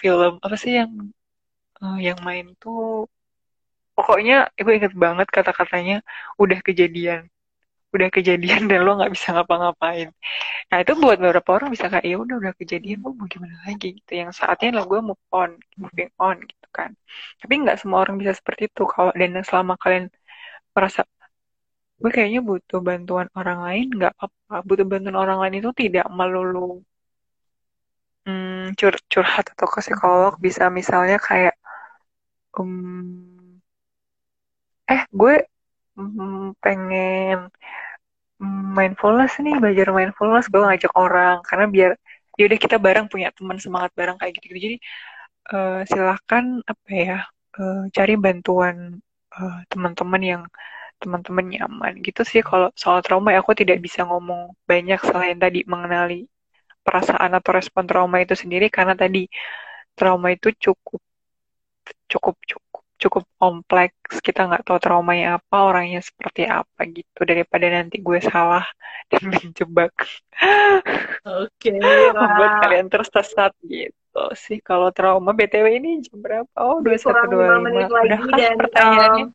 film 0.02 0.42
apa 0.46 0.56
sih 0.58 0.74
yang 0.82 0.92
eh, 1.84 1.98
yang 2.08 2.20
main 2.28 2.46
tuh 2.62 3.08
pokoknya 3.98 4.34
gue 4.66 4.74
inget 4.78 4.94
banget 5.04 5.28
kata-katanya 5.36 5.96
udah 6.44 6.60
kejadian. 6.68 7.22
Udah 7.94 8.10
kejadian 8.16 8.62
dan 8.70 8.80
lo 8.86 8.92
nggak 8.98 9.14
bisa 9.16 9.28
ngapa-ngapain. 9.36 10.10
Nah 10.70 10.78
itu 10.84 10.94
buat 10.98 11.18
beberapa 11.24 11.50
orang 11.58 11.70
bisa 11.76 11.86
kayak 11.92 12.06
ya 12.12 12.18
udah 12.24 12.36
udah 12.42 12.54
kejadian 12.62 12.98
lo 13.06 13.10
mau 13.18 13.28
gimana 13.34 13.56
lagi? 13.66 13.88
Gitu. 13.98 14.12
Yang 14.22 14.32
saatnya 14.40 14.70
lah 14.82 14.84
gue 14.90 15.00
move 15.08 15.24
on 15.30 15.52
moving 15.82 16.12
on 16.18 16.38
gitu 16.50 16.68
kan. 16.78 16.92
Tapi 17.42 17.54
nggak 17.62 17.78
semua 17.82 18.00
orang 18.04 18.16
bisa 18.22 18.34
seperti 18.40 18.62
itu. 18.70 18.84
Kalau 18.94 19.12
dan 19.20 19.32
selama 19.50 19.74
kalian 19.84 20.06
merasa 20.76 21.02
gue 22.02 22.12
kayaknya 22.16 22.42
butuh 22.50 22.80
bantuan 22.88 23.28
orang 23.40 23.60
lain 23.66 23.86
nggak 23.98 24.12
apa-apa. 24.18 24.56
Butuh 24.68 24.86
bantuan 24.92 25.18
orang 25.24 25.38
lain 25.42 25.56
itu 25.62 25.70
tidak 25.82 26.06
melulu 26.10 26.82
hmm, 28.26 28.76
cur 28.80 28.96
curhat 29.12 29.46
atau 29.54 29.68
ke 29.74 29.80
psikolog. 29.86 30.34
Bisa 30.46 30.64
misalnya 30.80 31.18
kayak 31.28 31.56
um, 32.58 33.33
eh 34.94 35.02
gue 35.20 35.34
mm, 35.98 36.58
pengen 36.64 37.40
mindfulness 38.78 39.34
nih 39.46 39.56
belajar 39.62 39.88
mindfulness 39.98 40.46
gue 40.52 40.62
ngajak 40.66 40.92
orang 41.04 41.38
karena 41.48 41.66
biar 41.76 41.92
yaudah 42.40 42.60
kita 42.66 42.78
bareng 42.86 43.06
punya 43.12 43.30
teman 43.38 43.58
semangat 43.64 43.92
bareng 44.00 44.18
kayak 44.20 44.34
gitu, 44.38 44.46
-gitu. 44.50 44.58
jadi 44.66 44.76
eh, 45.56 45.80
silahkan 45.92 46.46
apa 46.72 46.90
ya 47.08 47.18
eh, 47.60 47.82
cari 47.96 48.14
bantuan 48.26 48.78
eh, 49.38 49.58
teman-teman 49.72 50.22
yang 50.32 50.44
teman-teman 51.02 51.46
nyaman 51.54 51.94
gitu 52.08 52.22
sih 52.32 52.42
kalau 52.50 52.68
soal 52.84 53.00
trauma 53.06 53.30
ya, 53.36 53.40
aku 53.44 53.54
tidak 53.62 53.78
bisa 53.86 54.02
ngomong 54.10 54.42
banyak 54.72 55.00
selain 55.10 55.38
tadi 55.44 55.60
mengenali 55.74 56.16
perasaan 56.86 57.32
atau 57.40 57.52
respon 57.60 57.84
trauma 57.90 58.18
itu 58.26 58.36
sendiri 58.44 58.68
karena 58.78 58.94
tadi 59.04 59.20
trauma 59.98 60.28
itu 60.36 60.50
cukup 60.66 61.02
cukup 62.12 62.36
cukup 62.52 62.73
cukup 63.04 63.28
kompleks 63.36 64.24
kita 64.24 64.48
nggak 64.48 64.64
tahu 64.64 64.80
traumanya 64.80 65.36
apa 65.36 65.58
orangnya 65.60 66.00
seperti 66.00 66.48
apa 66.48 66.88
gitu 66.88 67.28
daripada 67.28 67.68
nanti 67.68 68.00
gue 68.00 68.20
salah 68.24 68.64
dan 69.12 69.28
menjebak 69.28 69.92
Oke, 71.24 71.72
membuat 72.12 72.52
Ra. 72.58 72.62
kalian 72.68 72.88
tersesat 72.92 73.52
gitu 73.68 74.24
sih. 74.36 74.60
Kalau 74.60 74.90
trauma 74.92 75.32
btw 75.32 75.80
ini 75.80 76.04
jam 76.04 76.20
berapa? 76.20 76.52
Oh 76.60 76.84
dua 76.84 76.98
satu 77.00 77.32
dua 77.32 77.60
lima. 77.60 77.88
udah 77.88 78.20
kan 78.20 78.36
dan 78.36 78.56
pertanyaannya. 78.58 79.26
um, 79.30 79.32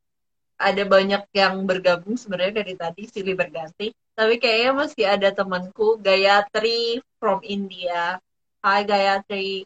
ada 0.59 0.83
banyak 0.85 1.23
yang 1.33 1.55
bergabung 1.65 2.19
sebenarnya 2.19 2.61
dari 2.61 2.75
tadi 2.75 3.03
silih 3.07 3.39
berganti. 3.39 3.95
Tapi 4.19 4.35
kayaknya 4.43 4.73
masih 4.75 5.05
ada 5.07 5.31
temanku 5.31 5.97
Gayatri 6.03 6.99
from 7.23 7.39
India. 7.47 8.19
Hai 8.61 8.83
Gayatri. 8.83 9.63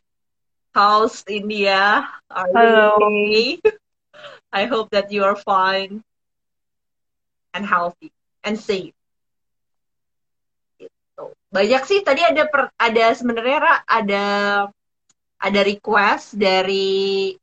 How's 0.76 1.24
India. 1.26 2.04
Are 2.28 2.48
you 2.52 2.76
okay 3.00 3.80
I 4.52 4.68
hope 4.68 4.92
that 4.92 5.08
you 5.08 5.24
are 5.24 5.36
fine 5.36 6.04
and 7.52 7.64
healthy 7.64 8.12
and 8.44 8.56
safe. 8.56 8.96
Gitu. 10.76 11.24
Banyak 11.52 11.82
sih 11.84 12.00
tadi 12.04 12.24
ada 12.24 12.44
per, 12.48 12.72
ada 12.76 13.04
sebenarnya 13.12 13.84
ada 13.88 14.24
ada 15.42 15.60
request 15.66 16.38
dari 16.38 17.34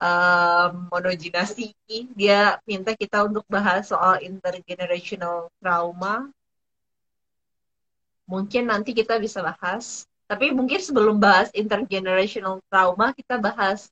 um, 0.00 0.88
monojinasi 0.92 1.74
dia 2.14 2.60
minta 2.68 2.92
kita 2.92 3.24
untuk 3.26 3.44
bahas 3.48 3.88
soal 3.88 4.20
intergenerational 4.22 5.48
trauma. 5.60 6.30
Mungkin 8.26 8.66
nanti 8.66 8.90
kita 8.90 9.22
bisa 9.22 9.38
bahas. 9.38 10.04
Tapi 10.26 10.50
mungkin 10.50 10.82
sebelum 10.82 11.22
bahas 11.22 11.54
intergenerational 11.54 12.58
trauma 12.66 13.14
kita 13.14 13.38
bahas 13.38 13.86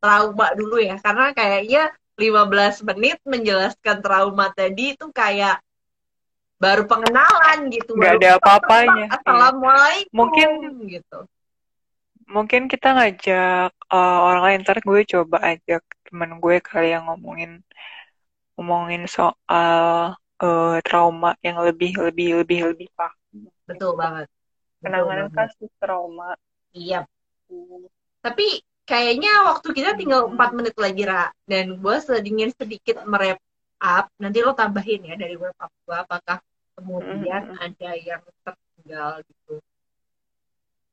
trauma 0.00 0.46
dulu 0.56 0.80
ya. 0.80 0.96
Karena 0.98 1.30
kayaknya 1.36 1.92
15 2.18 2.88
menit 2.88 3.16
menjelaskan 3.24 4.02
trauma 4.04 4.52
tadi 4.52 4.96
itu 4.98 5.08
kayak 5.12 5.60
baru 6.60 6.84
pengenalan 6.84 7.72
gitu 7.72 7.96
nggak 7.96 8.20
baru 8.20 8.20
ada 8.20 8.30
apa-apanya 8.36 9.04
iya. 9.08 9.16
assalamualaikum 9.16 10.12
mungkin 10.12 10.48
gitu. 10.92 11.18
mungkin 12.28 12.62
kita 12.68 13.00
ngajak 13.00 13.72
uh, 13.88 14.18
orang 14.28 14.42
lain 14.44 14.60
ntar 14.60 14.76
gue 14.84 15.00
coba 15.08 15.40
ajak 15.40 15.80
teman 16.04 16.36
gue 16.36 16.60
kali 16.60 16.92
yang 16.92 17.08
ngomongin 17.08 17.64
ngomongin 18.60 19.08
soal 19.08 20.20
uh, 20.40 20.76
trauma 20.84 21.32
yang 21.44 21.60
lebih 21.64 21.96
lebih 21.96 22.44
lebih 22.44 22.76
lebih 22.76 22.88
paham. 22.92 23.48
Betul 23.64 23.96
banget. 23.96 24.28
Penanganan 24.84 25.32
kasus 25.32 25.72
trauma. 25.80 26.36
Iya. 26.76 27.08
Tapi 28.20 28.60
kayaknya 28.90 29.32
waktu 29.50 29.68
kita 29.78 29.90
tinggal 30.00 30.20
Hmm. 30.26 30.34
4 30.34 30.50
menit 30.58 30.74
lagi 30.84 31.02
Ra 31.06 31.24
dan 31.46 31.78
gue 31.78 31.96
sedingin 32.02 32.50
sedikit 32.60 32.96
merep 33.06 33.38
up 33.80 34.10
nanti 34.22 34.38
lo 34.46 34.52
tambahin 34.52 35.00
ya 35.10 35.14
dari 35.22 35.34
wrap 35.40 35.56
up 35.62 35.72
gue 35.86 35.96
apakah 35.96 36.38
kemudian 36.76 37.42
Hmm. 37.54 37.56
ada 37.66 37.90
yang 38.08 38.22
tertinggal 38.44 39.10
gitu 39.30 39.54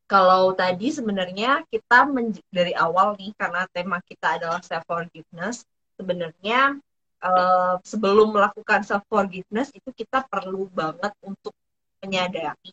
kalau 0.08 0.56
tadi 0.56 0.88
sebenarnya 0.94 1.68
kita 1.68 2.08
men- 2.08 2.46
dari 2.54 2.72
awal 2.78 3.18
nih 3.20 3.32
karena 3.36 3.68
tema 3.76 3.98
kita 4.06 4.40
adalah 4.40 4.62
self 4.64 4.86
forgiveness 4.88 5.68
sebenarnya 6.00 6.80
eh, 7.28 7.76
sebelum 7.84 8.30
melakukan 8.30 8.86
self 8.86 9.04
forgiveness 9.10 9.74
itu 9.74 9.90
kita 9.92 10.24
perlu 10.30 10.70
banget 10.72 11.12
untuk 11.26 11.52
menyadari 12.00 12.72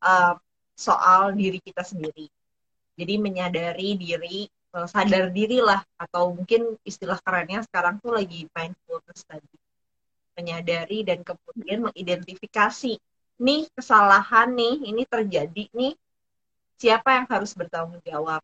eh, 0.00 0.34
soal 0.78 1.34
diri 1.36 1.58
kita 1.60 1.82
sendiri 1.84 2.30
jadi 2.96 3.14
menyadari 3.20 3.98
diri 3.98 4.48
sadar 4.70 5.34
diri 5.34 5.58
lah 5.58 5.82
atau 5.98 6.30
mungkin 6.30 6.78
istilah 6.86 7.18
kerennya 7.22 7.66
sekarang 7.66 7.98
tuh 7.98 8.14
lagi 8.14 8.46
mindfulness 8.54 9.26
tadi. 9.26 9.54
Menyadari 10.38 11.02
dan 11.02 11.26
kemudian 11.26 11.90
mengidentifikasi 11.90 12.94
nih 13.40 13.62
kesalahan 13.74 14.52
nih 14.54 14.74
ini 14.86 15.02
terjadi 15.04 15.64
nih 15.74 15.92
siapa 16.78 17.18
yang 17.18 17.26
harus 17.26 17.52
bertanggung 17.52 18.00
jawab? 18.06 18.40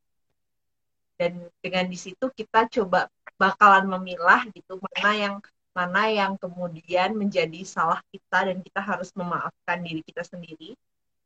Dan 1.17 1.49
dengan 1.63 1.89
di 1.89 1.97
situ 1.97 2.29
kita 2.35 2.69
coba 2.69 3.09
bakalan 3.41 3.89
memilah 3.89 4.49
gitu 4.53 4.77
mana 4.81 5.13
yang 5.17 5.37
mana 5.77 6.09
yang 6.09 6.41
kemudian 6.41 7.13
menjadi 7.13 7.61
salah 7.69 8.01
kita 8.09 8.49
dan 8.49 8.65
kita 8.65 8.81
harus 8.81 9.13
memaafkan 9.13 9.85
diri 9.85 10.01
kita 10.01 10.25
sendiri 10.25 10.73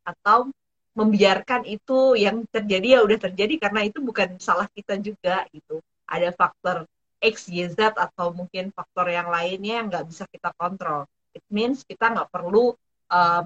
atau 0.02 0.50
membiarkan 0.94 1.64
itu 1.70 2.18
yang 2.18 2.42
terjadi 2.50 2.98
ya 2.98 3.00
udah 3.06 3.18
terjadi 3.30 3.54
karena 3.68 3.86
itu 3.86 4.02
bukan 4.02 4.36
salah 4.42 4.66
kita 4.74 4.98
juga 4.98 5.46
gitu 5.54 5.78
ada 6.04 6.34
faktor 6.34 6.84
X, 7.20 7.52
Y, 7.52 7.68
Z 7.70 7.94
atau 7.94 8.32
mungkin 8.34 8.74
faktor 8.74 9.06
yang 9.12 9.30
lainnya 9.30 9.84
yang 9.84 9.86
nggak 9.86 10.06
bisa 10.10 10.26
kita 10.26 10.50
kontrol 10.58 11.06
it 11.30 11.44
means 11.46 11.86
kita 11.86 12.10
nggak 12.10 12.30
perlu 12.32 12.74
um, 13.06 13.44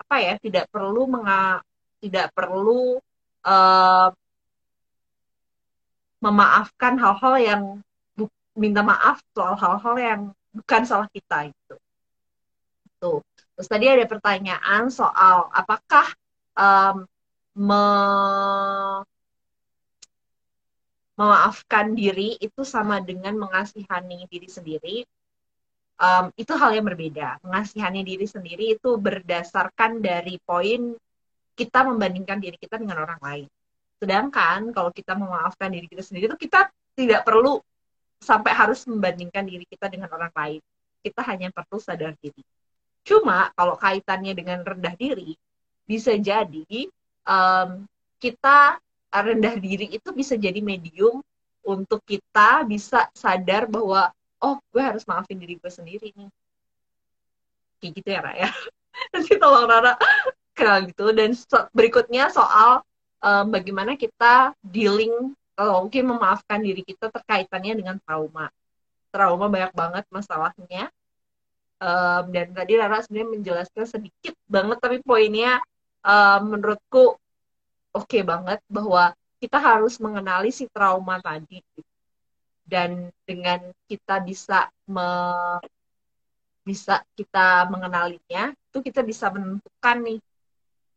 apa 0.00 0.16
ya 0.20 0.34
tidak 0.36 0.68
perlu 0.68 1.08
menga 1.08 1.64
tidak 2.00 2.32
perlu 2.36 3.00
uh, 3.44 4.08
memaafkan 6.20 7.00
hal-hal 7.00 7.34
yang 7.40 7.62
minta 8.52 8.84
maaf 8.84 9.24
soal 9.32 9.56
hal-hal 9.56 9.96
yang 9.96 10.20
bukan 10.52 10.82
salah 10.84 11.08
kita 11.08 11.48
itu. 11.48 11.74
Tuh. 13.00 13.24
Terus 13.56 13.68
tadi 13.68 13.86
ada 13.88 14.04
pertanyaan 14.04 14.92
soal 14.92 15.48
apakah 15.52 16.12
um, 16.60 16.96
me 17.56 17.84
memaafkan 21.20 21.92
diri 21.92 22.40
itu 22.40 22.64
sama 22.64 23.04
dengan 23.04 23.36
mengasihani 23.36 24.24
diri 24.24 24.48
sendiri. 24.48 24.96
Um, 26.00 26.32
itu 26.32 26.56
hal 26.56 26.72
yang 26.72 26.88
berbeda. 26.88 27.44
Mengasihani 27.44 28.00
diri 28.08 28.24
sendiri 28.24 28.80
itu 28.80 28.96
berdasarkan 28.96 30.00
dari 30.00 30.40
poin 30.40 30.96
kita 31.52 31.84
membandingkan 31.84 32.40
diri 32.40 32.56
kita 32.56 32.80
dengan 32.80 33.04
orang 33.04 33.20
lain. 33.20 33.48
Sedangkan 34.00 34.72
kalau 34.72 34.88
kita 34.96 35.12
memaafkan 35.12 35.68
diri 35.68 35.92
kita 35.92 36.00
sendiri 36.00 36.32
itu 36.32 36.40
kita 36.40 36.72
tidak 36.96 37.20
perlu 37.28 37.60
sampai 38.16 38.52
harus 38.56 38.88
membandingkan 38.88 39.44
diri 39.44 39.68
kita 39.68 39.92
dengan 39.92 40.08
orang 40.08 40.32
lain. 40.32 40.60
Kita 41.04 41.20
hanya 41.28 41.52
perlu 41.52 41.76
sadar 41.76 42.16
diri. 42.16 42.40
Cuma 43.04 43.52
kalau 43.52 43.76
kaitannya 43.76 44.32
dengan 44.32 44.64
rendah 44.64 44.96
diri, 44.96 45.36
bisa 45.90 46.14
jadi 46.14 46.86
um, 47.26 47.82
kita 48.22 48.78
rendah 49.10 49.58
diri 49.58 49.90
itu 49.90 50.14
bisa 50.14 50.38
jadi 50.38 50.62
medium 50.62 51.18
untuk 51.66 51.98
kita 52.06 52.62
bisa 52.62 53.10
sadar 53.10 53.66
bahwa 53.66 54.14
oh 54.38 54.62
gue 54.70 54.78
harus 54.78 55.02
maafin 55.04 55.42
diri 55.42 55.58
gue 55.58 55.72
sendiri 55.72 56.14
nih. 56.14 56.30
Kayak 57.82 57.92
gitu 57.98 58.08
ya 58.08 58.20
Raya. 58.22 58.48
Nanti 59.12 59.34
tolong 59.34 59.66
Rara 59.66 59.98
kenal 60.54 60.86
gitu. 60.86 61.10
Dan 61.10 61.34
so 61.34 61.66
berikutnya 61.74 62.30
soal 62.30 62.86
um, 63.18 63.44
bagaimana 63.50 63.98
kita 63.98 64.54
dealing 64.62 65.34
kalau 65.58 65.84
mungkin 65.84 66.08
memaafkan 66.08 66.62
diri 66.62 66.86
kita 66.86 67.10
terkaitannya 67.10 67.82
dengan 67.82 67.96
trauma. 68.00 68.48
Trauma 69.10 69.50
banyak 69.50 69.72
banget 69.74 70.04
masalahnya. 70.08 70.88
Um, 71.80 72.28
dan 72.32 72.52
tadi 72.52 72.76
Rara 72.76 73.00
sebenarnya 73.00 73.40
menjelaskan 73.40 73.84
sedikit 73.88 74.36
banget, 74.44 74.84
tapi 74.84 75.00
poinnya 75.00 75.64
um, 76.04 76.40
menurutku 76.56 77.16
oke 77.94 78.06
okay 78.06 78.22
banget 78.22 78.60
bahwa 78.70 79.12
kita 79.40 79.56
harus 79.56 79.96
mengenali 79.96 80.52
si 80.52 80.68
trauma 80.68 81.18
tadi. 81.20 81.64
Dan 82.70 83.10
dengan 83.26 83.58
kita 83.90 84.22
bisa 84.22 84.70
me, 84.86 85.10
bisa 86.62 87.02
kita 87.18 87.66
mengenalinya, 87.66 88.54
itu 88.54 88.78
kita 88.78 89.02
bisa 89.02 89.26
menentukan 89.32 89.96
nih 90.06 90.20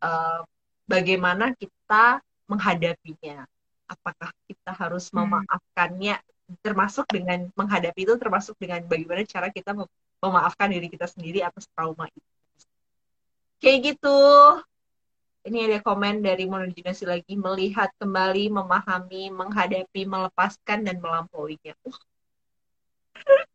uh, 0.06 0.46
bagaimana 0.86 1.56
kita 1.58 2.22
menghadapinya 2.46 3.48
apakah 3.88 4.30
kita 4.46 4.72
harus 4.76 5.10
hmm. 5.10 5.24
memaafkannya 5.24 6.16
termasuk 6.62 7.08
dengan 7.10 7.48
menghadapi 7.56 8.04
itu 8.04 8.14
termasuk 8.20 8.56
dengan 8.60 8.84
bagaimana 8.84 9.24
cara 9.24 9.48
kita 9.50 9.74
memaafkan 10.20 10.70
diri 10.70 10.92
kita 10.92 11.08
sendiri 11.08 11.40
atas 11.42 11.66
trauma 11.72 12.06
itu 12.12 12.32
kayak 13.64 13.96
gitu 13.96 14.20
ini 15.44 15.68
ada 15.68 15.80
komen 15.84 16.24
dari 16.24 16.48
monojinasi 16.48 17.04
lagi 17.08 17.36
melihat 17.36 17.92
kembali 18.00 18.52
memahami 18.52 19.32
menghadapi 19.32 20.08
melepaskan 20.08 20.88
dan 20.88 21.00
melampauinya. 21.04 21.76
Uh. 21.84 21.98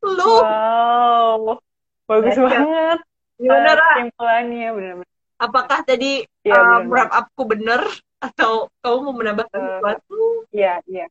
lu. 0.17 0.35
Wow. 0.45 1.61
Bagus 2.09 2.37
Baca. 2.41 2.49
banget. 2.49 2.99
Gimana 3.39 3.71
kesimpulannya 3.77 4.69
benar 4.75 4.97
apakah 5.39 5.87
tadi 5.87 6.27
ya, 6.43 6.83
um, 6.83 6.91
wrap 6.91 7.09
upku 7.15 7.47
bener? 7.47 7.81
Atau 8.19 8.67
kamu 8.83 8.99
mau 8.99 9.15
menambahkan 9.15 9.59
uh, 9.63 9.67
sesuatu? 9.79 10.21
Iya, 10.51 10.83
iya. 10.91 11.07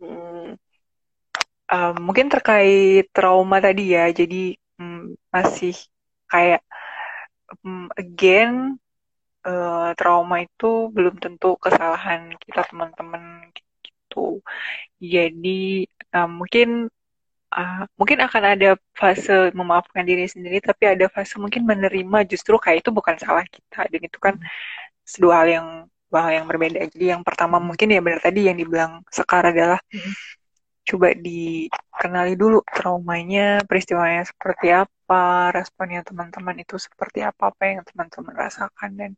Hmm, 0.00 0.56
um, 1.68 1.94
mungkin 2.00 2.32
terkait 2.32 3.12
trauma 3.12 3.60
tadi 3.60 3.92
ya, 3.92 4.08
jadi 4.08 4.56
um, 4.80 5.12
masih 5.28 5.76
kayak 6.32 6.64
um, 7.60 7.92
again 8.00 8.80
uh, 9.46 9.94
trauma 9.98 10.36
itu 10.42 10.90
belum 10.94 11.14
tentu 11.22 11.54
kesalahan 11.64 12.34
kita 12.42 12.66
teman-teman 12.68 13.22
gitu. 13.54 14.42
Jadi 14.98 15.86
um, 16.16 16.30
mungkin 16.42 16.68
uh, 17.54 17.82
mungkin 17.98 18.18
akan 18.26 18.42
ada 18.58 18.68
fase 19.00 19.54
memaafkan 19.54 20.04
diri 20.04 20.26
sendiri, 20.26 20.58
tapi 20.58 20.84
ada 20.92 21.06
fase 21.14 21.38
mungkin 21.38 21.62
menerima 21.70 22.18
justru 22.30 22.54
kayak 22.58 22.82
itu 22.82 22.90
bukan 22.90 23.16
salah 23.22 23.44
kita 23.46 23.86
dan 23.92 24.00
itu 24.02 24.18
kan 24.18 24.34
dua 25.22 25.34
hal 25.44 25.48
yang 25.48 25.68
hal 26.16 26.32
yang 26.32 26.46
berbeda. 26.50 26.78
Jadi 26.92 27.12
yang 27.12 27.22
pertama 27.26 27.56
mungkin 27.60 27.92
ya 27.92 28.00
benar 28.00 28.20
tadi 28.24 28.48
yang 28.48 28.56
dibilang 28.56 29.04
Sekar 29.12 29.44
adalah. 29.52 29.80
Coba 30.86 31.12
dikenali 31.18 32.38
dulu 32.38 32.62
traumanya, 32.62 33.60
peristiwanya 33.66 34.22
seperti 34.22 34.70
apa, 34.70 35.50
responnya 35.50 36.06
teman-teman 36.06 36.62
itu 36.62 36.78
seperti 36.78 37.26
apa, 37.26 37.50
apa 37.50 37.62
yang 37.66 37.82
teman-teman 37.82 38.34
rasakan 38.38 38.90
dan 38.94 39.12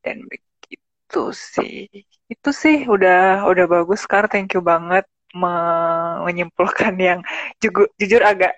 dan 0.00 0.22
begitu 0.30 1.22
sih. 1.34 1.90
Itu 2.30 2.54
sih 2.54 2.86
udah 2.86 3.44
udah 3.50 3.66
bagus 3.66 4.06
Sekar, 4.06 4.30
thank 4.30 4.54
you 4.54 4.62
banget 4.62 5.02
menyimpulkan 5.36 6.94
yang 6.96 7.20
jujur, 7.58 7.90
jujur 7.98 8.22
agak 8.22 8.56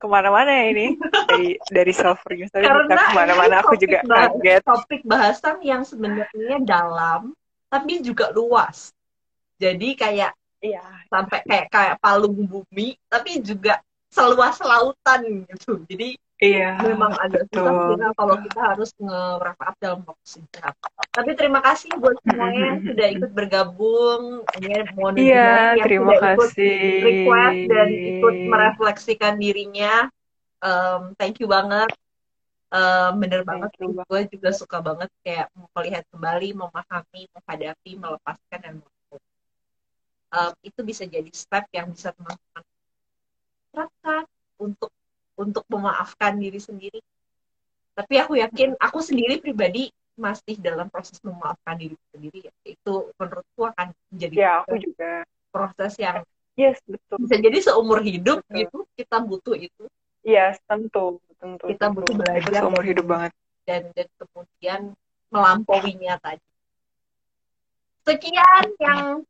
ke 0.00 0.06
mana-mana 0.08 0.48
ya 0.52 0.64
ini. 0.72 0.86
Dari 1.28 1.56
dari 1.68 1.92
self 1.92 2.24
review 2.28 2.48
tapi 2.48 2.64
Karena 2.68 3.08
ke 3.08 3.12
mana-mana 3.16 3.54
aku 3.64 3.76
juga 3.80 4.04
kaget. 4.04 4.62
topik 4.64 5.02
bahasan 5.04 5.60
yang 5.64 5.82
sebenarnya 5.84 6.60
dalam 6.60 7.32
tapi 7.68 8.04
juga 8.04 8.32
luas. 8.32 8.92
Jadi 9.60 9.92
kayak 9.96 10.32
iya. 10.60 10.84
sampai 11.08 11.38
kayak 11.44 11.66
kayak 11.72 11.96
palung 12.00 12.36
bumi 12.46 12.96
tapi 13.08 13.40
juga 13.40 13.80
seluas 14.10 14.58
lautan 14.60 15.44
gitu 15.48 15.82
jadi 15.88 16.16
Iya. 16.40 16.80
Memang 16.80 17.12
agak 17.20 17.52
susah 17.52 17.92
kita 17.92 18.06
kalau 18.16 18.36
kita 18.40 18.60
harus 18.72 18.90
nge-wrap 18.96 19.60
up 19.60 19.76
dalam 19.76 20.00
waktu 20.08 20.24
singkat. 20.24 20.72
Tapi 21.12 21.30
terima 21.36 21.60
kasih 21.60 21.92
buat 22.00 22.16
semuanya 22.24 22.60
yang 22.72 22.80
sudah 22.80 23.08
ikut 23.12 23.30
bergabung. 23.36 24.22
Ini 24.56 24.88
mohon 24.96 25.20
iya, 25.20 25.76
yang 25.76 25.84
terima 25.84 26.16
sudah 26.16 26.20
kasih. 26.40 26.80
ikut 26.80 27.04
request 27.04 27.60
dan 27.68 27.88
ikut 27.92 28.34
merefleksikan 28.48 29.34
dirinya. 29.36 30.08
Um, 30.64 31.12
thank 31.20 31.44
you 31.44 31.48
banget. 31.48 31.92
Um, 32.72 33.20
bener 33.20 33.44
banget. 33.44 33.68
Gue 33.76 34.20
juga 34.32 34.56
suka 34.56 34.80
banget 34.80 35.12
kayak 35.20 35.52
melihat 35.76 36.08
kembali, 36.08 36.56
memahami, 36.56 37.22
menghadapi, 37.36 38.00
melepaskan 38.00 38.60
dan 38.64 38.74
um, 40.34 40.52
itu 40.62 40.80
bisa 40.86 41.04
jadi 41.06 41.30
step 41.34 41.66
yang 41.74 41.90
bisa 41.90 42.14
teman-teman 42.14 42.62
terapkan 43.70 44.22
untuk 44.58 44.90
untuk 45.38 45.64
memaafkan 45.70 46.36
diri 46.36 46.60
sendiri. 46.60 47.00
Tapi 47.94 48.14
aku 48.20 48.38
yakin 48.38 48.76
aku 48.78 48.98
sendiri 49.02 49.40
pribadi 49.40 49.90
masih 50.18 50.60
dalam 50.60 50.92
proses 50.92 51.16
memaafkan 51.24 51.78
diri 51.80 51.96
sendiri 52.12 52.50
ya. 52.50 52.52
Itu 52.66 53.14
menurutku 53.16 53.62
akan 53.70 53.94
menjadi 54.12 54.34
ya, 54.36 54.52
aku 54.62 54.76
juga. 54.78 55.24
proses 55.50 55.98
yang 55.98 56.22
yes 56.54 56.78
betul 56.86 57.18
bisa 57.26 57.42
jadi 57.42 57.58
seumur 57.58 57.98
hidup 58.04 58.38
betul. 58.46 58.58
gitu 58.62 58.78
kita 58.94 59.16
butuh 59.18 59.56
itu. 59.58 59.84
Yes 60.22 60.60
tentu 60.68 61.18
tentu. 61.40 61.64
Kita 61.66 61.88
tentu. 61.88 62.04
butuh 62.04 62.14
belajar 62.20 62.50
itu 62.52 62.60
seumur 62.60 62.84
hidup 62.84 63.06
banget. 63.08 63.32
Dan 63.64 63.82
dan 63.96 64.08
kemudian 64.20 64.80
melampauinya 65.32 66.14
tadi. 66.20 66.44
Sekian 68.04 68.64
yang 68.80 69.22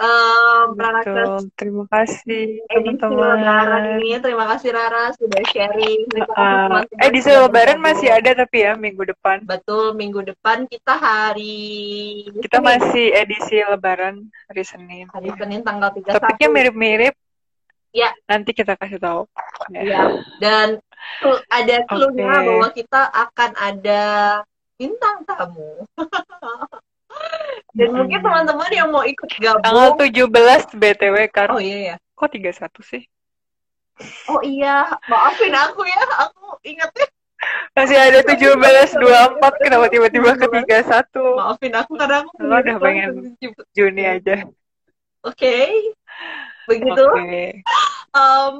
Um, 0.00 0.80
Betul. 0.80 1.52
Terima 1.60 1.84
kasih 1.92 2.64
teman-teman. 2.72 4.00
ini 4.00 4.16
terima 4.16 4.48
kasih 4.48 4.72
Rara 4.72 5.12
sudah 5.12 5.44
sharing. 5.52 6.08
uh, 6.40 6.88
edisi 7.04 7.28
Lebaran 7.28 7.76
masih 7.84 8.08
ada 8.08 8.32
tapi 8.32 8.64
ya 8.64 8.80
minggu 8.80 9.04
depan. 9.04 9.44
Betul 9.44 9.92
minggu 9.92 10.24
depan 10.24 10.64
kita 10.72 10.96
hari. 10.96 12.24
Kita 12.32 12.64
Senin. 12.64 12.68
masih 12.72 13.06
edisi 13.12 13.60
Lebaran 13.60 14.24
hari 14.48 14.64
Senin. 14.64 15.04
Hari 15.12 15.28
ya. 15.28 15.36
Senin 15.36 15.60
tanggal 15.60 15.92
31. 15.92 16.16
Topiknya 16.16 16.48
mirip-mirip. 16.48 17.14
Ya. 17.92 18.16
Nanti 18.24 18.56
kita 18.56 18.80
kasih 18.80 18.96
tahu. 18.96 19.28
Ya. 19.68 19.84
ya. 19.84 20.00
Dan 20.40 20.80
ada 21.52 21.76
clue-nya 21.84 22.40
okay. 22.40 22.46
bahwa 22.48 22.68
kita 22.72 23.02
akan 23.04 23.50
ada 23.52 24.02
bintang 24.80 25.28
tamu. 25.28 25.84
Dan 27.70 27.88
hmm. 27.90 27.96
mungkin 28.02 28.18
teman-teman 28.22 28.70
yang 28.74 28.88
mau 28.90 29.04
ikut 29.06 29.30
gabung 29.38 29.62
tanggal 29.62 29.94
17 29.94 30.74
BTW 30.74 31.16
kan. 31.30 31.48
Oh 31.54 31.62
iya 31.62 31.94
ya. 31.94 31.96
Kok 32.18 32.30
31 32.34 32.66
sih? 32.82 33.02
Oh 34.32 34.40
iya, 34.40 34.88
maafin 35.06 35.52
aku 35.52 35.84
ya. 35.84 36.02
Aku 36.28 36.56
ingatnya 36.64 37.06
Masih 37.72 37.96
ada 37.96 38.20
17 38.20 38.36
24 39.00 39.64
kenapa 39.64 39.86
tiba-tiba 39.88 40.36
ke 40.36 40.46
31? 40.68 41.40
maafin 41.40 41.72
aku 41.72 41.92
karena 41.96 42.16
aku 42.20 42.30
Lo 42.36 42.56
udah 42.60 42.76
pengen 42.76 43.10
Juni 43.72 44.04
aja. 44.04 44.44
Oke. 45.24 45.72
Begitu. 46.68 47.04
Oke. 47.04 47.64
Em, 48.10 48.54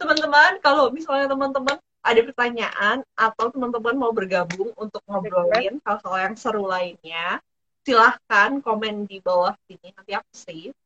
teman-teman, 0.00 0.58
kalau 0.58 0.90
misalnya 0.90 1.30
teman-teman 1.30 1.78
ada 2.02 2.20
pertanyaan 2.26 2.96
atau 3.14 3.46
teman-teman 3.54 3.94
mau 3.94 4.10
bergabung 4.10 4.74
untuk 4.74 4.98
ngobrolin 5.06 5.78
hal-hal 5.86 6.14
yang 6.18 6.34
seru 6.34 6.66
lainnya, 6.66 7.38
silahkan 7.82 8.62
komen 8.62 9.06
di 9.10 9.18
bawah 9.18 9.54
sini 9.66 9.90
nanti 9.94 10.12
aku 10.14 10.32
save 10.32 10.76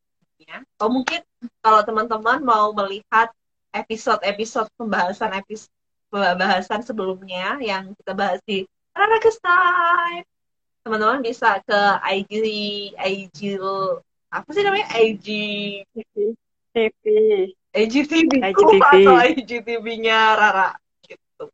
ya. 0.40 0.60
Atau 0.76 0.88
mungkin 0.92 1.20
kalau 1.60 1.80
teman-teman 1.84 2.40
mau 2.44 2.72
melihat 2.72 3.32
episode-episode 3.72 4.68
pembahasan 4.76 5.32
episode 5.36 5.72
pembahasan 6.08 6.80
sebelumnya 6.86 7.60
yang 7.60 7.92
kita 7.98 8.12
bahas 8.16 8.40
di 8.46 8.64
Rarakes 8.96 9.36
Time, 9.44 10.24
teman-teman 10.86 11.20
bisa 11.20 11.60
ke 11.60 11.80
IG 12.08 12.32
IG 12.96 13.60
apa 14.32 14.48
sih 14.52 14.62
namanya 14.64 14.88
IG 14.96 15.28
TV. 16.72 17.02
IGTV 17.76 18.40
IGTV. 18.40 18.80
atau 18.80 19.16
IGTV-nya 19.20 20.20
Rara 20.36 20.70
gitu. 21.04 21.52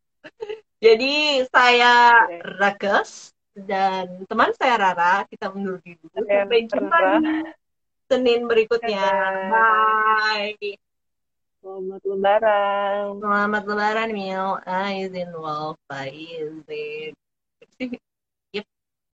Jadi 0.78 1.42
saya 1.50 2.14
Oke. 2.30 3.34
Dan 3.52 4.24
teman 4.24 4.50
saya 4.56 4.80
Rara 4.80 5.28
kita 5.28 5.52
undur 5.52 5.76
diri 5.84 6.00
dulu 6.00 6.24
sampai 6.24 6.64
jumpa 6.64 6.98
Senin 8.08 8.48
berikutnya. 8.48 9.04
Bye. 9.52 10.76
Selamat 11.62 12.02
lebaran. 12.02 13.22
Selamat 13.22 13.62
Lebaran 13.70 14.10
Mil. 14.10 14.46
Aizin 14.66 15.30
wal 15.38 15.78
faizin. 15.86 17.14